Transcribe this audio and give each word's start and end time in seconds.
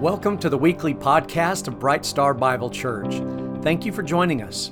Welcome 0.00 0.38
to 0.38 0.48
the 0.48 0.56
weekly 0.56 0.94
podcast 0.94 1.68
of 1.68 1.78
Bright 1.78 2.06
Star 2.06 2.32
Bible 2.32 2.70
Church. 2.70 3.20
Thank 3.62 3.84
you 3.84 3.92
for 3.92 4.02
joining 4.02 4.40
us. 4.40 4.70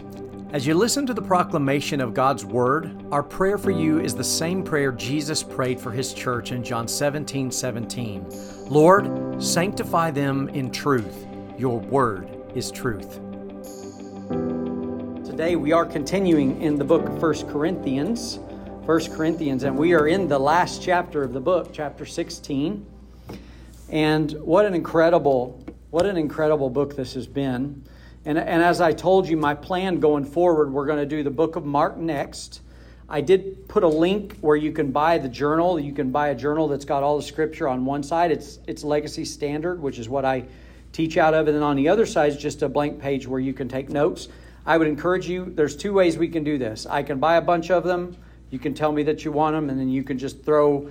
As 0.55 0.67
you 0.67 0.73
listen 0.73 1.05
to 1.05 1.13
the 1.13 1.21
proclamation 1.21 2.01
of 2.01 2.15
God's 2.15 2.47
Word, 2.47 3.05
our 3.13 3.23
prayer 3.23 3.59
for 3.59 3.71
you 3.71 4.01
is 4.01 4.15
the 4.15 4.25
same 4.25 4.65
prayer 4.65 4.91
Jesus 4.91 5.43
prayed 5.43 5.79
for 5.79 5.91
His 5.91 6.15
church 6.15 6.51
in 6.51 6.65
John 6.65 6.89
17 6.89 7.51
17. 7.51 8.25
Lord, 8.71 9.43
sanctify 9.43 10.13
them 10.13 10.49
in 10.49 10.71
truth. 10.71 11.27
Your 11.59 11.79
Word 11.79 12.31
is 12.55 12.71
truth. 12.71 13.21
Today 15.27 15.57
we 15.57 15.73
are 15.73 15.85
continuing 15.85 16.63
in 16.63 16.77
the 16.77 16.85
book 16.85 17.07
of 17.07 17.21
1 17.21 17.51
Corinthians. 17.51 18.39
1 18.87 19.15
Corinthians, 19.15 19.65
and 19.65 19.77
we 19.77 19.93
are 19.93 20.09
in 20.09 20.27
the 20.27 20.39
last 20.39 20.81
chapter 20.81 21.23
of 21.23 21.35
the 21.35 21.41
book, 21.41 21.69
chapter 21.71 22.07
16. 22.07 22.87
And 23.89 24.33
what 24.33 24.67
an 24.67 24.75
incredible, 24.75 25.65
what 25.91 26.05
an 26.05 26.17
incredible 26.17 26.69
book 26.69 26.95
this 26.95 27.15
has 27.15 27.27
been. 27.27 27.85
And, 28.25 28.39
and 28.39 28.63
as 28.63 28.81
I 28.81 28.93
told 28.93 29.29
you, 29.29 29.37
my 29.37 29.55
plan 29.55 30.01
going 30.01 30.25
forward, 30.25 30.73
we're 30.73 30.87
going 30.87 30.99
to 30.99 31.07
do 31.07 31.23
the 31.23 31.31
book 31.31 31.57
of 31.57 31.65
Mark 31.65 31.97
next. 31.97 32.61
I 33.09 33.23
did 33.23 33.67
put 33.69 33.85
a 33.85 33.89
link 33.89 34.37
where 34.43 34.57
you 34.57 34.73
can 34.73 34.91
buy 34.91 35.17
the 35.17 35.31
journal. 35.31 35.81
You 35.81 35.95
can 35.95 36.11
buy 36.11 36.29
a 36.29 36.35
journal 36.35 36.69
that's 36.69 36.85
got 36.85 37.03
all 37.03 37.17
the 37.17 37.23
scripture 37.23 37.67
on 37.67 37.87
one 37.87 38.03
side. 38.03 38.31
It's 38.31 38.59
it's 38.67 38.85
Legacy 38.85 39.25
Standard, 39.25 39.81
which 39.81 39.99
is 39.99 40.11
what 40.11 40.27
I 40.27 40.45
teach 40.93 41.17
out 41.17 41.33
of, 41.33 41.47
and 41.49 41.57
then 41.57 41.63
on 41.63 41.77
the 41.77 41.89
other 41.89 42.05
side 42.05 42.31
is 42.31 42.37
just 42.37 42.61
a 42.61 42.69
blank 42.69 43.01
page 43.01 43.27
where 43.27 43.41
you 43.41 43.55
can 43.55 43.67
take 43.69 43.89
notes. 43.89 44.29
I 44.67 44.77
would 44.77 44.89
encourage 44.89 45.27
you. 45.27 45.47
There's 45.55 45.75
two 45.75 45.95
ways 45.95 46.19
we 46.19 46.29
can 46.29 46.45
do 46.45 46.59
this. 46.59 46.85
I 46.85 47.03
can 47.03 47.19
buy 47.19 47.37
a 47.37 47.41
bunch 47.41 47.71
of 47.71 47.85
them. 47.85 48.15
You 48.51 48.59
can 48.59 48.75
tell 48.75 48.93
me 48.93 49.03
that 49.05 49.25
you 49.25 49.33
want 49.33 49.57
them, 49.57 49.71
and 49.71 49.81
then 49.81 49.89
you 49.89 50.03
can 50.03 50.19
just 50.19 50.45
throw 50.45 50.91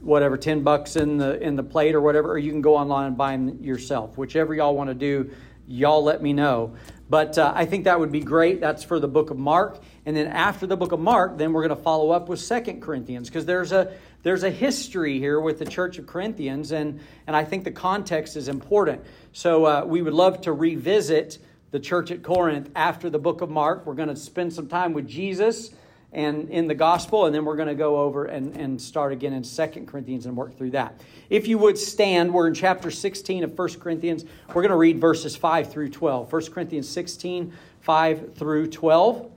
whatever 0.00 0.36
10 0.36 0.62
bucks 0.62 0.96
in 0.96 1.18
the 1.18 1.40
in 1.42 1.56
the 1.56 1.62
plate 1.62 1.94
or 1.94 2.00
whatever 2.00 2.30
or 2.30 2.38
you 2.38 2.50
can 2.50 2.62
go 2.62 2.76
online 2.76 3.06
and 3.06 3.16
buy 3.16 3.32
them 3.32 3.62
yourself. 3.62 4.16
Whichever 4.16 4.54
y'all 4.54 4.74
want 4.74 4.88
to 4.88 4.94
do 4.94 5.30
y'all 5.66 6.02
let 6.02 6.22
me 6.22 6.32
know. 6.32 6.74
But 7.10 7.36
uh, 7.38 7.52
i 7.54 7.64
think 7.64 7.84
that 7.84 7.98
would 7.98 8.12
be 8.12 8.20
great. 8.20 8.60
That's 8.60 8.84
for 8.84 9.00
the 9.00 9.08
book 9.08 9.30
of 9.30 9.38
mark. 9.38 9.82
And 10.06 10.16
then 10.16 10.28
after 10.28 10.66
the 10.66 10.76
book 10.76 10.92
of 10.92 11.00
mark 11.00 11.36
then 11.36 11.52
we're 11.52 11.66
going 11.66 11.76
to 11.76 11.82
follow 11.82 12.10
up 12.10 12.28
with 12.28 12.40
second 12.40 12.80
corinthians 12.80 13.28
because 13.28 13.44
there's 13.44 13.72
a 13.72 13.92
there's 14.22 14.42
a 14.42 14.50
history 14.50 15.18
here 15.18 15.40
with 15.40 15.58
the 15.58 15.64
church 15.64 15.98
of 15.98 16.06
corinthians 16.06 16.72
and 16.72 17.00
and 17.26 17.34
i 17.34 17.44
think 17.44 17.64
the 17.64 17.72
context 17.72 18.36
is 18.36 18.48
important. 18.48 19.02
So 19.32 19.64
uh, 19.64 19.84
we 19.84 20.02
would 20.02 20.14
love 20.14 20.42
to 20.42 20.52
revisit 20.52 21.38
the 21.70 21.80
church 21.80 22.10
at 22.10 22.22
corinth 22.22 22.70
after 22.76 23.10
the 23.10 23.18
book 23.18 23.40
of 23.40 23.50
mark. 23.50 23.84
We're 23.84 23.94
going 23.94 24.08
to 24.08 24.16
spend 24.16 24.52
some 24.52 24.68
time 24.68 24.92
with 24.92 25.08
jesus 25.08 25.70
and 26.12 26.48
in 26.48 26.66
the 26.66 26.74
gospel, 26.74 27.26
and 27.26 27.34
then 27.34 27.44
we're 27.44 27.56
going 27.56 27.68
to 27.68 27.74
go 27.74 27.98
over 27.98 28.24
and, 28.24 28.56
and 28.56 28.80
start 28.80 29.12
again 29.12 29.34
in 29.34 29.44
Second 29.44 29.86
Corinthians 29.86 30.24
and 30.26 30.36
work 30.36 30.56
through 30.56 30.70
that. 30.70 31.00
If 31.28 31.46
you 31.46 31.58
would 31.58 31.76
stand, 31.76 32.32
we're 32.32 32.48
in 32.48 32.54
chapter 32.54 32.90
16 32.90 33.44
of 33.44 33.54
First 33.54 33.78
Corinthians. 33.78 34.24
We're 34.48 34.62
going 34.62 34.70
to 34.70 34.76
read 34.76 34.98
verses 34.98 35.36
5 35.36 35.70
through 35.70 35.90
12. 35.90 36.32
1 36.32 36.46
Corinthians 36.46 36.88
16, 36.88 37.52
5 37.82 38.34
through 38.34 38.68
12. 38.68 39.30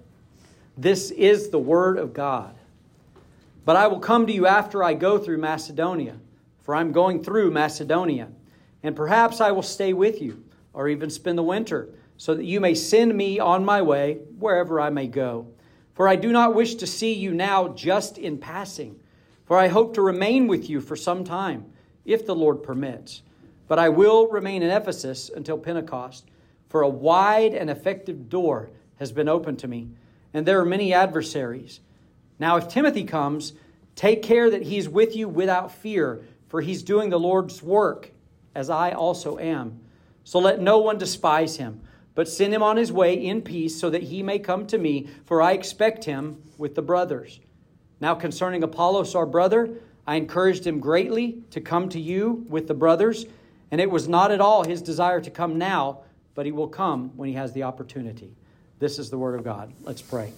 This 0.78 1.12
is 1.12 1.50
the 1.50 1.60
word 1.60 1.98
of 1.98 2.14
God. 2.14 2.56
But 3.66 3.76
I 3.76 3.88
will 3.88 4.00
come 4.00 4.26
to 4.28 4.34
you 4.34 4.48
after 4.48 4.84
I 4.84 4.94
go 4.94 5.18
through 5.18 5.38
Macedonia, 5.38 6.16
for 6.64 6.74
I'm 6.74 6.94
going 6.94 7.24
through 7.24 7.52
Macedonia. 7.52 8.30
And 8.82 8.96
perhaps 8.96 9.42
I 9.42 9.52
will 9.52 9.62
stay 9.62 9.94
with 9.94 10.22
you, 10.22 10.44
or 10.74 10.88
even 10.88 11.10
spend 11.10 11.38
the 11.38 11.44
winter, 11.44 11.90
so 12.18 12.34
that 12.34 12.46
you 12.46 12.60
may 12.60 12.74
send 12.74 13.16
me 13.16 13.40
on 13.40 13.66
my 13.66 13.82
way 13.82 14.20
wherever 14.40 14.80
I 14.80 14.90
may 14.90 15.08
go. 15.08 15.48
For 16.02 16.08
I 16.08 16.16
do 16.16 16.32
not 16.32 16.56
wish 16.56 16.74
to 16.74 16.88
see 16.88 17.14
you 17.14 17.32
now 17.32 17.68
just 17.68 18.18
in 18.18 18.40
passing, 18.40 19.00
for 19.46 19.60
I 19.60 19.68
hope 19.68 19.94
to 19.94 20.02
remain 20.02 20.48
with 20.48 20.68
you 20.68 20.82
for 20.82 20.96
some 20.96 21.24
time, 21.24 21.72
if 22.06 22.26
the 22.26 22.34
Lord 22.34 22.64
permits. 22.64 23.22
But 23.68 23.78
I 23.78 23.90
will 23.90 24.28
remain 24.28 24.64
in 24.64 24.72
Ephesus 24.72 25.30
until 25.30 25.60
Pentecost, 25.60 26.26
for 26.70 26.82
a 26.82 26.90
wide 26.90 27.54
and 27.54 27.70
effective 27.70 28.30
door 28.30 28.72
has 28.96 29.12
been 29.12 29.30
opened 29.30 29.60
to 29.60 29.68
me, 29.68 29.90
and 30.34 30.44
there 30.44 30.60
are 30.60 30.66
many 30.66 30.92
adversaries. 30.92 31.82
Now, 32.40 32.58
if 32.58 32.68
Timothy 32.68 33.04
comes, 33.04 33.54
take 33.96 34.24
care 34.24 34.50
that 34.50 34.64
he 34.64 34.80
is 34.80 34.90
with 34.90 35.16
you 35.16 35.30
without 35.30 35.72
fear, 35.72 36.26
for 36.48 36.62
he's 36.62 36.82
doing 36.82 37.12
the 37.12 37.20
Lord's 37.20 37.62
work, 37.62 38.10
as 38.56 38.72
I 38.72 38.94
also 38.94 39.38
am. 39.38 39.80
So 40.24 40.40
let 40.40 40.60
no 40.60 40.80
one 40.80 40.98
despise 40.98 41.58
him 41.58 41.82
but 42.16 42.28
send 42.28 42.54
him 42.54 42.64
on 42.64 42.78
his 42.78 42.92
way 42.92 43.14
in 43.14 43.42
peace 43.42 43.80
so 43.80 43.90
that 43.90 44.04
he 44.04 44.22
may 44.24 44.40
come 44.40 44.68
to 44.68 44.78
me, 44.78 45.08
for 45.26 45.42
I 45.42 45.54
expect 45.54 46.06
him 46.06 46.42
with 46.58 46.76
the 46.76 46.82
brothers. 46.82 47.40
Now, 48.00 48.16
concerning 48.16 48.64
Apollos, 48.64 49.16
our 49.16 49.26
brother, 49.26 49.70
I 50.06 50.16
encouraged 50.16 50.66
him 50.66 50.80
greatly 50.80 51.44
to 51.52 51.62
come 51.62 51.90
to 51.90 52.00
you 52.00 52.46
with 52.50 52.68
the 52.68 52.74
brothers, 52.74 53.26
and 53.70 53.80
it 53.80 53.90
was 53.90 54.08
not 54.08 54.32
at 54.32 54.42
all 54.42 54.64
his 54.64 54.82
desire 54.82 55.22
to 55.22 55.30
come 55.30 55.58
now, 55.58 56.02
but 56.36 56.46
he 56.46 56.52
will 56.52 56.68
come 56.68 57.16
when 57.16 57.30
he 57.30 57.36
has 57.36 57.54
the 57.54 57.64
opportunity. 57.64 58.36
This 58.80 58.98
is 58.98 59.10
the 59.10 59.18
word 59.18 59.36
of 59.36 59.44
God. 59.44 59.74
Let's 59.84 60.02
pray. 60.02 60.34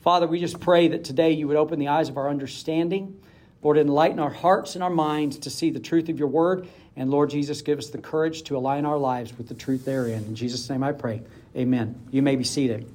Father, 0.00 0.26
we 0.26 0.38
just 0.38 0.60
pray 0.60 0.88
that 0.88 1.04
today 1.04 1.32
you 1.32 1.48
would 1.48 1.56
open 1.56 1.78
the 1.78 1.88
eyes 1.88 2.08
of 2.08 2.16
our 2.16 2.30
understanding. 2.30 3.20
Lord, 3.60 3.76
enlighten 3.76 4.20
our 4.20 4.30
hearts 4.30 4.76
and 4.76 4.84
our 4.84 4.90
minds 4.90 5.38
to 5.40 5.50
see 5.50 5.70
the 5.70 5.80
truth 5.80 6.08
of 6.08 6.18
your 6.18 6.28
word 6.28 6.68
and 6.98 7.12
Lord 7.12 7.30
Jesus, 7.30 7.62
give 7.62 7.78
us 7.78 7.90
the 7.90 7.98
courage 7.98 8.42
to 8.42 8.56
align 8.56 8.84
our 8.84 8.98
lives 8.98 9.32
with 9.38 9.46
the 9.46 9.54
truth 9.54 9.84
therein. 9.84 10.24
In 10.24 10.34
Jesus' 10.34 10.68
name 10.68 10.82
I 10.82 10.90
pray. 10.90 11.22
Amen. 11.56 11.94
You 12.10 12.22
may 12.22 12.34
be 12.34 12.42
seated. 12.42 12.90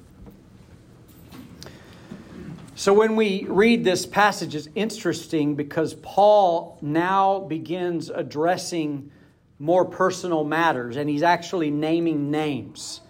So, 2.76 2.92
when 2.92 3.16
we 3.16 3.46
read 3.48 3.82
this 3.82 4.04
passage, 4.04 4.54
it's 4.54 4.68
interesting 4.74 5.54
because 5.54 5.94
Paul 5.94 6.76
now 6.82 7.40
begins 7.40 8.10
addressing 8.10 9.10
more 9.58 9.86
personal 9.86 10.44
matters, 10.44 10.96
and 10.96 11.08
he's 11.08 11.22
actually 11.22 11.70
naming 11.70 12.30
names. 12.30 13.00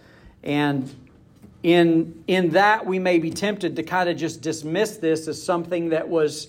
And 0.43 0.89
in, 1.61 2.23
in 2.27 2.51
that, 2.51 2.85
we 2.85 2.99
may 2.99 3.19
be 3.19 3.31
tempted 3.31 3.75
to 3.75 3.83
kind 3.83 4.07
of 4.07 4.15
just 4.15 4.41
dismiss 4.41 4.95
this 4.97 5.27
as 5.27 5.43
something 5.43 5.89
that 5.89 6.07
was 6.07 6.47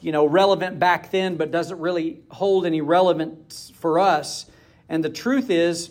you 0.00 0.12
know, 0.12 0.24
relevant 0.26 0.78
back 0.78 1.10
then, 1.10 1.36
but 1.36 1.50
doesn't 1.50 1.78
really 1.78 2.20
hold 2.30 2.66
any 2.66 2.80
relevance 2.80 3.72
for 3.76 3.98
us. 3.98 4.46
And 4.88 5.04
the 5.04 5.10
truth 5.10 5.50
is, 5.50 5.90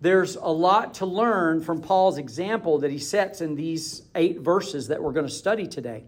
there's 0.00 0.36
a 0.36 0.48
lot 0.48 0.94
to 0.94 1.06
learn 1.06 1.62
from 1.62 1.82
Paul's 1.82 2.16
example 2.16 2.78
that 2.78 2.90
he 2.90 2.98
sets 2.98 3.40
in 3.40 3.54
these 3.54 4.02
eight 4.14 4.40
verses 4.40 4.88
that 4.88 5.02
we're 5.02 5.12
going 5.12 5.26
to 5.26 5.32
study 5.32 5.66
today. 5.66 6.04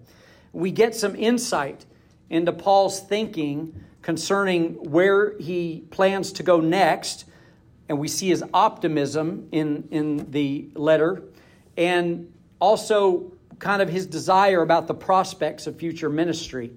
We 0.53 0.71
get 0.71 0.95
some 0.95 1.15
insight 1.15 1.85
into 2.31 2.53
Paul's 2.53 3.01
thinking 3.01 3.85
concerning 4.01 4.75
where 4.91 5.39
he 5.39 5.85
plans 5.91 6.33
to 6.33 6.43
go 6.43 6.61
next, 6.61 7.27
and 7.89 7.99
we 7.99 8.09
see 8.09 8.29
his 8.29 8.43
optimism 8.55 9.49
in, 9.53 9.89
in 9.91 10.31
the 10.31 10.69
letter, 10.75 11.23
and 11.77 12.33
also 12.59 13.33
kind 13.59 13.83
of 13.83 13.89
his 13.89 14.07
desire 14.07 14.63
about 14.63 14.87
the 14.87 14.95
prospects 14.95 15.67
of 15.67 15.77
future 15.77 16.09
ministry. 16.09 16.73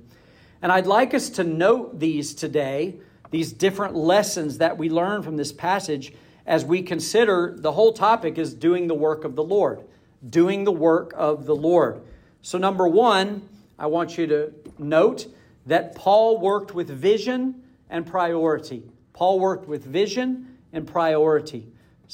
And 0.65 0.71
I'd 0.71 0.87
like 0.87 1.13
us 1.13 1.29
to 1.29 1.43
note 1.43 1.99
these 1.99 2.33
today, 2.33 2.95
these 3.29 3.53
different 3.53 3.93
lessons 3.93 4.57
that 4.57 4.79
we 4.79 4.89
learn 4.89 5.21
from 5.21 5.37
this 5.37 5.51
passage 5.51 6.11
as 6.47 6.65
we 6.65 6.81
consider 6.81 7.53
the 7.55 7.71
whole 7.71 7.93
topic 7.93 8.39
is 8.39 8.51
doing 8.55 8.87
the 8.87 8.95
work 8.95 9.25
of 9.25 9.35
the 9.35 9.43
Lord. 9.43 9.83
Doing 10.27 10.63
the 10.63 10.71
work 10.71 11.13
of 11.15 11.45
the 11.45 11.55
Lord. 11.55 12.01
So, 12.41 12.57
number 12.57 12.87
one, 12.87 13.47
I 13.77 13.85
want 13.85 14.17
you 14.17 14.25
to 14.25 14.53
note 14.79 15.27
that 15.67 15.93
Paul 15.93 16.39
worked 16.39 16.73
with 16.73 16.89
vision 16.89 17.61
and 17.91 18.03
priority. 18.03 18.81
Paul 19.13 19.39
worked 19.39 19.67
with 19.67 19.85
vision 19.85 20.57
and 20.73 20.87
priority. 20.87 21.67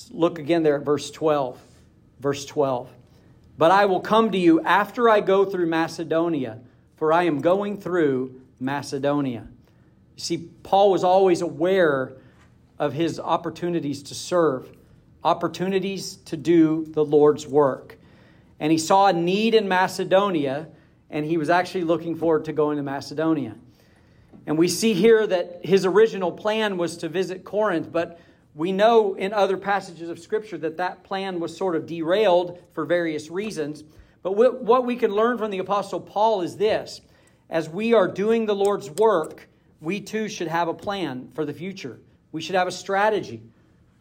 Look 0.09 0.40
again 0.40 0.61
there 0.61 0.75
at 0.75 0.84
verse 0.84 1.09
12. 1.09 1.57
Verse 2.19 2.44
12. 2.44 2.90
But 3.57 3.72
I 3.72 3.85
will 3.85 4.01
come 4.01 4.29
to 4.34 4.38
you 4.38 4.59
after 4.59 5.07
I 5.07 5.22
go 5.22 5.45
through 5.45 5.67
Macedonia 5.67 6.59
for 7.01 7.11
I 7.11 7.23
am 7.23 7.41
going 7.41 7.81
through 7.81 8.41
Macedonia. 8.61 9.47
You 10.16 10.22
see, 10.22 10.38
Paul 10.63 10.91
was 10.91 11.03
always 11.03 11.41
aware 11.41 12.13
of 12.77 12.94
his 12.94 13.19
opportunities 13.19 14.03
to 14.03 14.16
serve, 14.16 14.72
opportunities 15.23 16.17
to 16.25 16.37
do 16.37 16.85
the 16.90 17.03
Lord's 17.03 17.47
work. 17.47 17.97
And 18.59 18.72
he 18.72 18.78
saw 18.78 19.08
a 19.08 19.13
need 19.13 19.55
in 19.55 19.67
Macedonia, 19.67 20.67
and 21.09 21.25
he 21.25 21.37
was 21.37 21.49
actually 21.49 21.84
looking 21.84 22.16
forward 22.16 22.46
to 22.46 22.53
going 22.53 22.78
to 22.78 22.84
Macedonia. 22.84 23.55
And 24.46 24.58
we 24.58 24.67
see 24.67 24.93
here 24.93 25.25
that 25.28 25.61
his 25.63 25.85
original 25.85 26.31
plan 26.31 26.78
was 26.78 26.97
to 26.97 27.09
visit 27.09 27.43
Corinth, 27.43 27.91
but 27.91 28.19
we 28.53 28.72
know 28.72 29.13
in 29.16 29.34
other 29.34 29.58
passages 29.58 30.09
of 30.09 30.19
Scripture 30.19 30.58
that 30.59 30.78
that 30.78 31.03
plan 31.03 31.40
was 31.40 31.55
sort 31.55 31.75
of 31.75 31.85
derailed 31.85 32.59
for 32.73 32.85
various 32.85 33.29
reasons. 33.29 33.84
But 34.23 34.34
what 34.34 34.85
we 34.85 34.96
can 34.96 35.11
learn 35.11 35.37
from 35.37 35.52
the 35.52 35.59
Apostle 35.59 35.99
Paul 35.99 36.41
is 36.41 36.58
this 36.58 37.02
as 37.51 37.69
we 37.69 37.93
are 37.93 38.07
doing 38.07 38.45
the 38.45 38.55
Lord's 38.55 38.89
work, 38.89 39.47
we 39.81 39.99
too 39.99 40.29
should 40.29 40.47
have 40.47 40.69
a 40.69 40.73
plan 40.73 41.29
for 41.33 41.45
the 41.45 41.53
future. 41.53 41.99
We 42.31 42.41
should 42.41 42.55
have 42.55 42.67
a 42.67 42.71
strategy, 42.71 43.43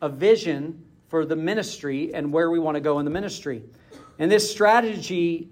a 0.00 0.08
vision 0.08 0.85
for 1.08 1.26
the 1.26 1.35
ministry 1.37 2.14
and 2.14 2.32
where 2.32 2.50
we 2.50 2.61
want 2.61 2.76
to 2.76 2.81
go 2.81 3.00
in 3.00 3.05
the 3.05 3.11
ministry. 3.11 3.62
And 4.20 4.31
this 4.31 4.49
strategy 4.49 5.49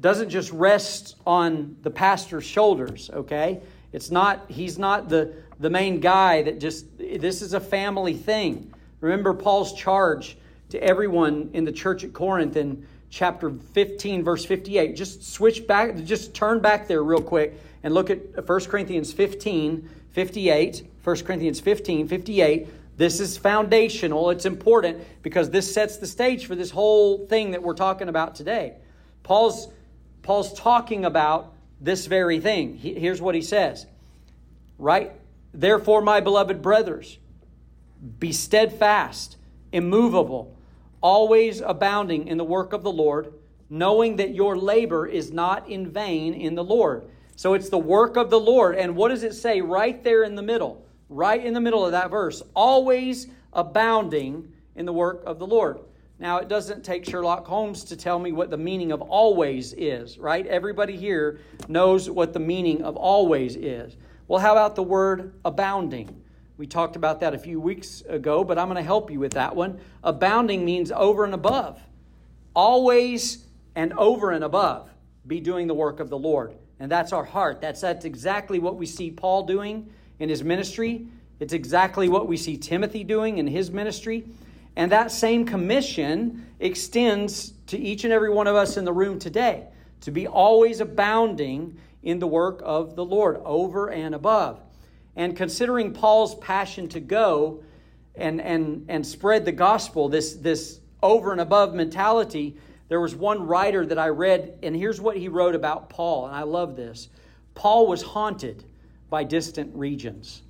doesn't 0.00 0.28
just 0.28 0.52
rest 0.52 1.16
on 1.26 1.76
the 1.82 1.90
pastor's 1.90 2.44
shoulders, 2.44 3.10
okay? 3.14 3.60
It's 3.92 4.10
not, 4.10 4.44
he's 4.50 4.78
not 4.78 5.08
the, 5.08 5.34
the 5.58 5.70
main 5.70 6.00
guy 6.00 6.42
that 6.42 6.60
just, 6.60 6.86
this 6.98 7.40
is 7.40 7.54
a 7.54 7.60
family 7.60 8.14
thing. 8.14 8.72
Remember 9.00 9.32
Paul's 9.32 9.72
charge 9.72 10.36
to 10.68 10.82
everyone 10.82 11.48
in 11.54 11.64
the 11.64 11.72
church 11.72 12.04
at 12.04 12.12
Corinth 12.12 12.56
in 12.56 12.86
chapter 13.10 13.50
15, 13.50 14.24
verse 14.24 14.44
58. 14.44 14.96
Just 14.96 15.24
switch 15.32 15.66
back, 15.66 15.96
just 16.04 16.34
turn 16.34 16.60
back 16.60 16.88
there 16.88 17.02
real 17.02 17.22
quick 17.22 17.60
and 17.82 17.94
look 17.94 18.10
at 18.10 18.46
1 18.46 18.60
Corinthians 18.64 19.12
15, 19.12 19.88
58. 20.10 20.86
1 21.04 21.16
Corinthians 21.24 21.60
15, 21.60 22.08
58. 22.08 22.68
This 22.98 23.20
is 23.20 23.38
foundational. 23.38 24.30
It's 24.30 24.44
important 24.44 25.00
because 25.22 25.50
this 25.50 25.72
sets 25.72 25.96
the 25.98 26.06
stage 26.06 26.46
for 26.46 26.56
this 26.56 26.70
whole 26.70 27.26
thing 27.26 27.52
that 27.52 27.62
we're 27.62 27.74
talking 27.74 28.08
about 28.08 28.34
today. 28.34 28.74
Paul's, 29.22 29.68
Paul's 30.22 30.52
talking 30.52 31.04
about 31.04 31.54
this 31.80 32.06
very 32.06 32.40
thing. 32.40 32.74
He, 32.74 32.94
here's 32.94 33.22
what 33.22 33.34
he 33.34 33.42
says. 33.42 33.86
Right? 34.78 35.12
Therefore, 35.54 36.02
my 36.02 36.20
beloved 36.20 36.60
brothers, 36.60 37.18
be 38.18 38.32
steadfast, 38.32 39.36
immovable, 39.72 40.57
always 41.00 41.60
abounding 41.60 42.28
in 42.28 42.38
the 42.38 42.44
work 42.44 42.72
of 42.72 42.82
the 42.82 42.92
Lord, 42.92 43.32
knowing 43.70 44.16
that 44.16 44.34
your 44.34 44.56
labor 44.56 45.06
is 45.06 45.32
not 45.32 45.68
in 45.68 45.90
vain 45.90 46.34
in 46.34 46.54
the 46.54 46.64
Lord. 46.64 47.08
So 47.36 47.54
it's 47.54 47.68
the 47.68 47.78
work 47.78 48.16
of 48.16 48.30
the 48.30 48.40
Lord. 48.40 48.76
And 48.76 48.96
what 48.96 49.08
does 49.08 49.22
it 49.22 49.34
say 49.34 49.60
right 49.60 50.02
there 50.02 50.24
in 50.24 50.34
the 50.34 50.42
middle? 50.42 50.84
Right 51.08 51.44
in 51.44 51.54
the 51.54 51.60
middle 51.60 51.84
of 51.84 51.92
that 51.92 52.10
verse. 52.10 52.42
Always 52.54 53.28
abounding 53.52 54.52
in 54.74 54.86
the 54.86 54.92
work 54.92 55.22
of 55.24 55.38
the 55.38 55.46
Lord. 55.46 55.80
Now, 56.18 56.38
it 56.38 56.48
doesn't 56.48 56.84
take 56.84 57.04
Sherlock 57.04 57.46
Holmes 57.46 57.84
to 57.84 57.96
tell 57.96 58.18
me 58.18 58.32
what 58.32 58.50
the 58.50 58.56
meaning 58.56 58.90
of 58.90 59.00
always 59.02 59.72
is, 59.74 60.18
right? 60.18 60.44
Everybody 60.46 60.96
here 60.96 61.38
knows 61.68 62.10
what 62.10 62.32
the 62.32 62.40
meaning 62.40 62.82
of 62.82 62.96
always 62.96 63.54
is. 63.54 63.96
Well, 64.26 64.40
how 64.40 64.52
about 64.52 64.74
the 64.74 64.82
word 64.82 65.34
abounding? 65.44 66.22
We 66.58 66.66
talked 66.66 66.96
about 66.96 67.20
that 67.20 67.34
a 67.34 67.38
few 67.38 67.60
weeks 67.60 68.02
ago, 68.08 68.42
but 68.42 68.58
I'm 68.58 68.66
going 68.66 68.76
to 68.76 68.82
help 68.82 69.12
you 69.12 69.20
with 69.20 69.32
that 69.34 69.54
one. 69.54 69.78
Abounding 70.02 70.64
means 70.64 70.90
over 70.90 71.24
and 71.24 71.32
above. 71.32 71.80
Always 72.52 73.46
and 73.76 73.92
over 73.92 74.32
and 74.32 74.42
above 74.42 74.90
be 75.24 75.38
doing 75.38 75.68
the 75.68 75.74
work 75.74 76.00
of 76.00 76.10
the 76.10 76.18
Lord. 76.18 76.56
And 76.80 76.90
that's 76.90 77.12
our 77.12 77.24
heart. 77.24 77.60
That's, 77.60 77.80
that's 77.80 78.04
exactly 78.04 78.58
what 78.58 78.74
we 78.74 78.86
see 78.86 79.12
Paul 79.12 79.44
doing 79.44 79.88
in 80.18 80.28
his 80.28 80.42
ministry. 80.42 81.06
It's 81.38 81.52
exactly 81.52 82.08
what 82.08 82.26
we 82.26 82.36
see 82.36 82.56
Timothy 82.56 83.04
doing 83.04 83.38
in 83.38 83.46
his 83.46 83.70
ministry. 83.70 84.24
And 84.74 84.90
that 84.90 85.12
same 85.12 85.46
commission 85.46 86.44
extends 86.58 87.52
to 87.68 87.78
each 87.78 88.02
and 88.02 88.12
every 88.12 88.30
one 88.30 88.48
of 88.48 88.56
us 88.56 88.76
in 88.76 88.84
the 88.84 88.92
room 88.92 89.20
today 89.20 89.68
to 90.00 90.10
be 90.10 90.26
always 90.26 90.80
abounding 90.80 91.78
in 92.02 92.18
the 92.18 92.26
work 92.26 92.60
of 92.64 92.96
the 92.96 93.04
Lord, 93.04 93.40
over 93.44 93.90
and 93.90 94.12
above. 94.14 94.60
And 95.18 95.36
considering 95.36 95.92
Paul's 95.92 96.36
passion 96.36 96.88
to 96.90 97.00
go 97.00 97.64
and, 98.14 98.40
and, 98.40 98.86
and 98.88 99.04
spread 99.04 99.44
the 99.44 99.52
gospel, 99.52 100.08
this, 100.08 100.34
this 100.34 100.78
over 101.02 101.32
and 101.32 101.40
above 101.40 101.74
mentality, 101.74 102.56
there 102.88 103.00
was 103.00 103.16
one 103.16 103.44
writer 103.44 103.84
that 103.84 103.98
I 103.98 104.10
read, 104.10 104.56
and 104.62 104.76
here's 104.76 105.00
what 105.00 105.16
he 105.16 105.26
wrote 105.26 105.56
about 105.56 105.90
Paul, 105.90 106.26
and 106.26 106.36
I 106.36 106.44
love 106.44 106.76
this. 106.76 107.08
Paul 107.56 107.88
was 107.88 108.00
haunted 108.00 108.62
by 109.10 109.24
distant 109.24 109.74
regions. 109.74 110.42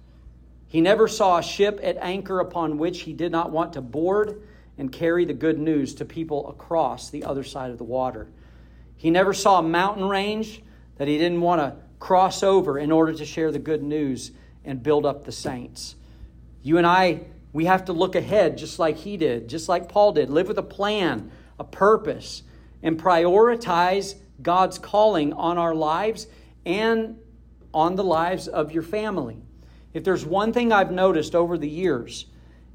He 0.67 0.83
never 0.83 1.09
saw 1.09 1.39
a 1.39 1.43
ship 1.43 1.81
at 1.83 1.97
anchor 1.97 2.41
upon 2.41 2.77
which 2.77 3.01
he 3.01 3.15
did 3.15 3.33
not 3.33 3.51
want 3.51 3.73
to 3.73 3.81
board 3.81 4.43
and 4.77 4.93
carry 4.93 5.25
the 5.25 5.33
good 5.33 5.59
news 5.59 5.95
to 5.95 6.05
people 6.05 6.47
across 6.51 7.09
the 7.09 7.25
other 7.25 7.43
side 7.43 7.71
of 7.71 7.79
the 7.79 7.85
water. 7.85 8.29
He 8.99 9.11
never 9.11 9.33
saw 9.33 9.61
a 9.61 9.63
mountain 9.63 10.07
range 10.07 10.63
that 10.99 11.09
he 11.09 11.17
didn't 11.17 11.41
want 11.41 11.63
to 11.63 11.75
cross 12.01 12.43
over 12.43 12.79
in 12.79 12.93
order 12.93 13.15
to 13.15 13.25
share 13.25 13.51
the 13.51 13.59
good 13.59 13.83
news 13.83 14.33
and 14.69 14.83
build 14.83 15.07
up 15.07 15.25
the 15.25 15.33
saints. 15.33 15.97
You 16.63 16.77
and 16.77 16.87
I, 16.87 17.23
we 17.53 17.65
have 17.65 17.87
to 17.87 17.93
look 17.95 18.15
ahead 18.15 18.59
just 18.59 18.79
like 18.79 18.99
he 18.99 19.17
did, 19.17 19.49
just 19.49 19.69
like 19.69 19.89
Paul 19.89 20.13
did. 20.13 20.29
Live 20.29 20.47
with 20.47 20.59
a 20.59 20.63
plan, 20.63 21.33
a 21.59 21.65
purpose, 21.65 22.43
and 22.83 23.01
prioritize 23.01 24.15
God's 24.43 24.79
calling 24.79 25.33
on 25.33 25.57
our 25.57 25.75
lives 25.75 26.27
and 26.67 27.19
on 27.73 27.97
the 27.97 28.05
lives 28.05 28.47
of 28.47 28.71
your 28.71 28.83
family. 28.83 29.39
If 29.95 30.05
there's 30.05 30.25
one 30.25 30.53
thing 30.53 30.71
I've 30.71 30.93
noticed 30.93 31.35
over 31.35 31.57
the 31.57 31.69
years, 31.69 32.27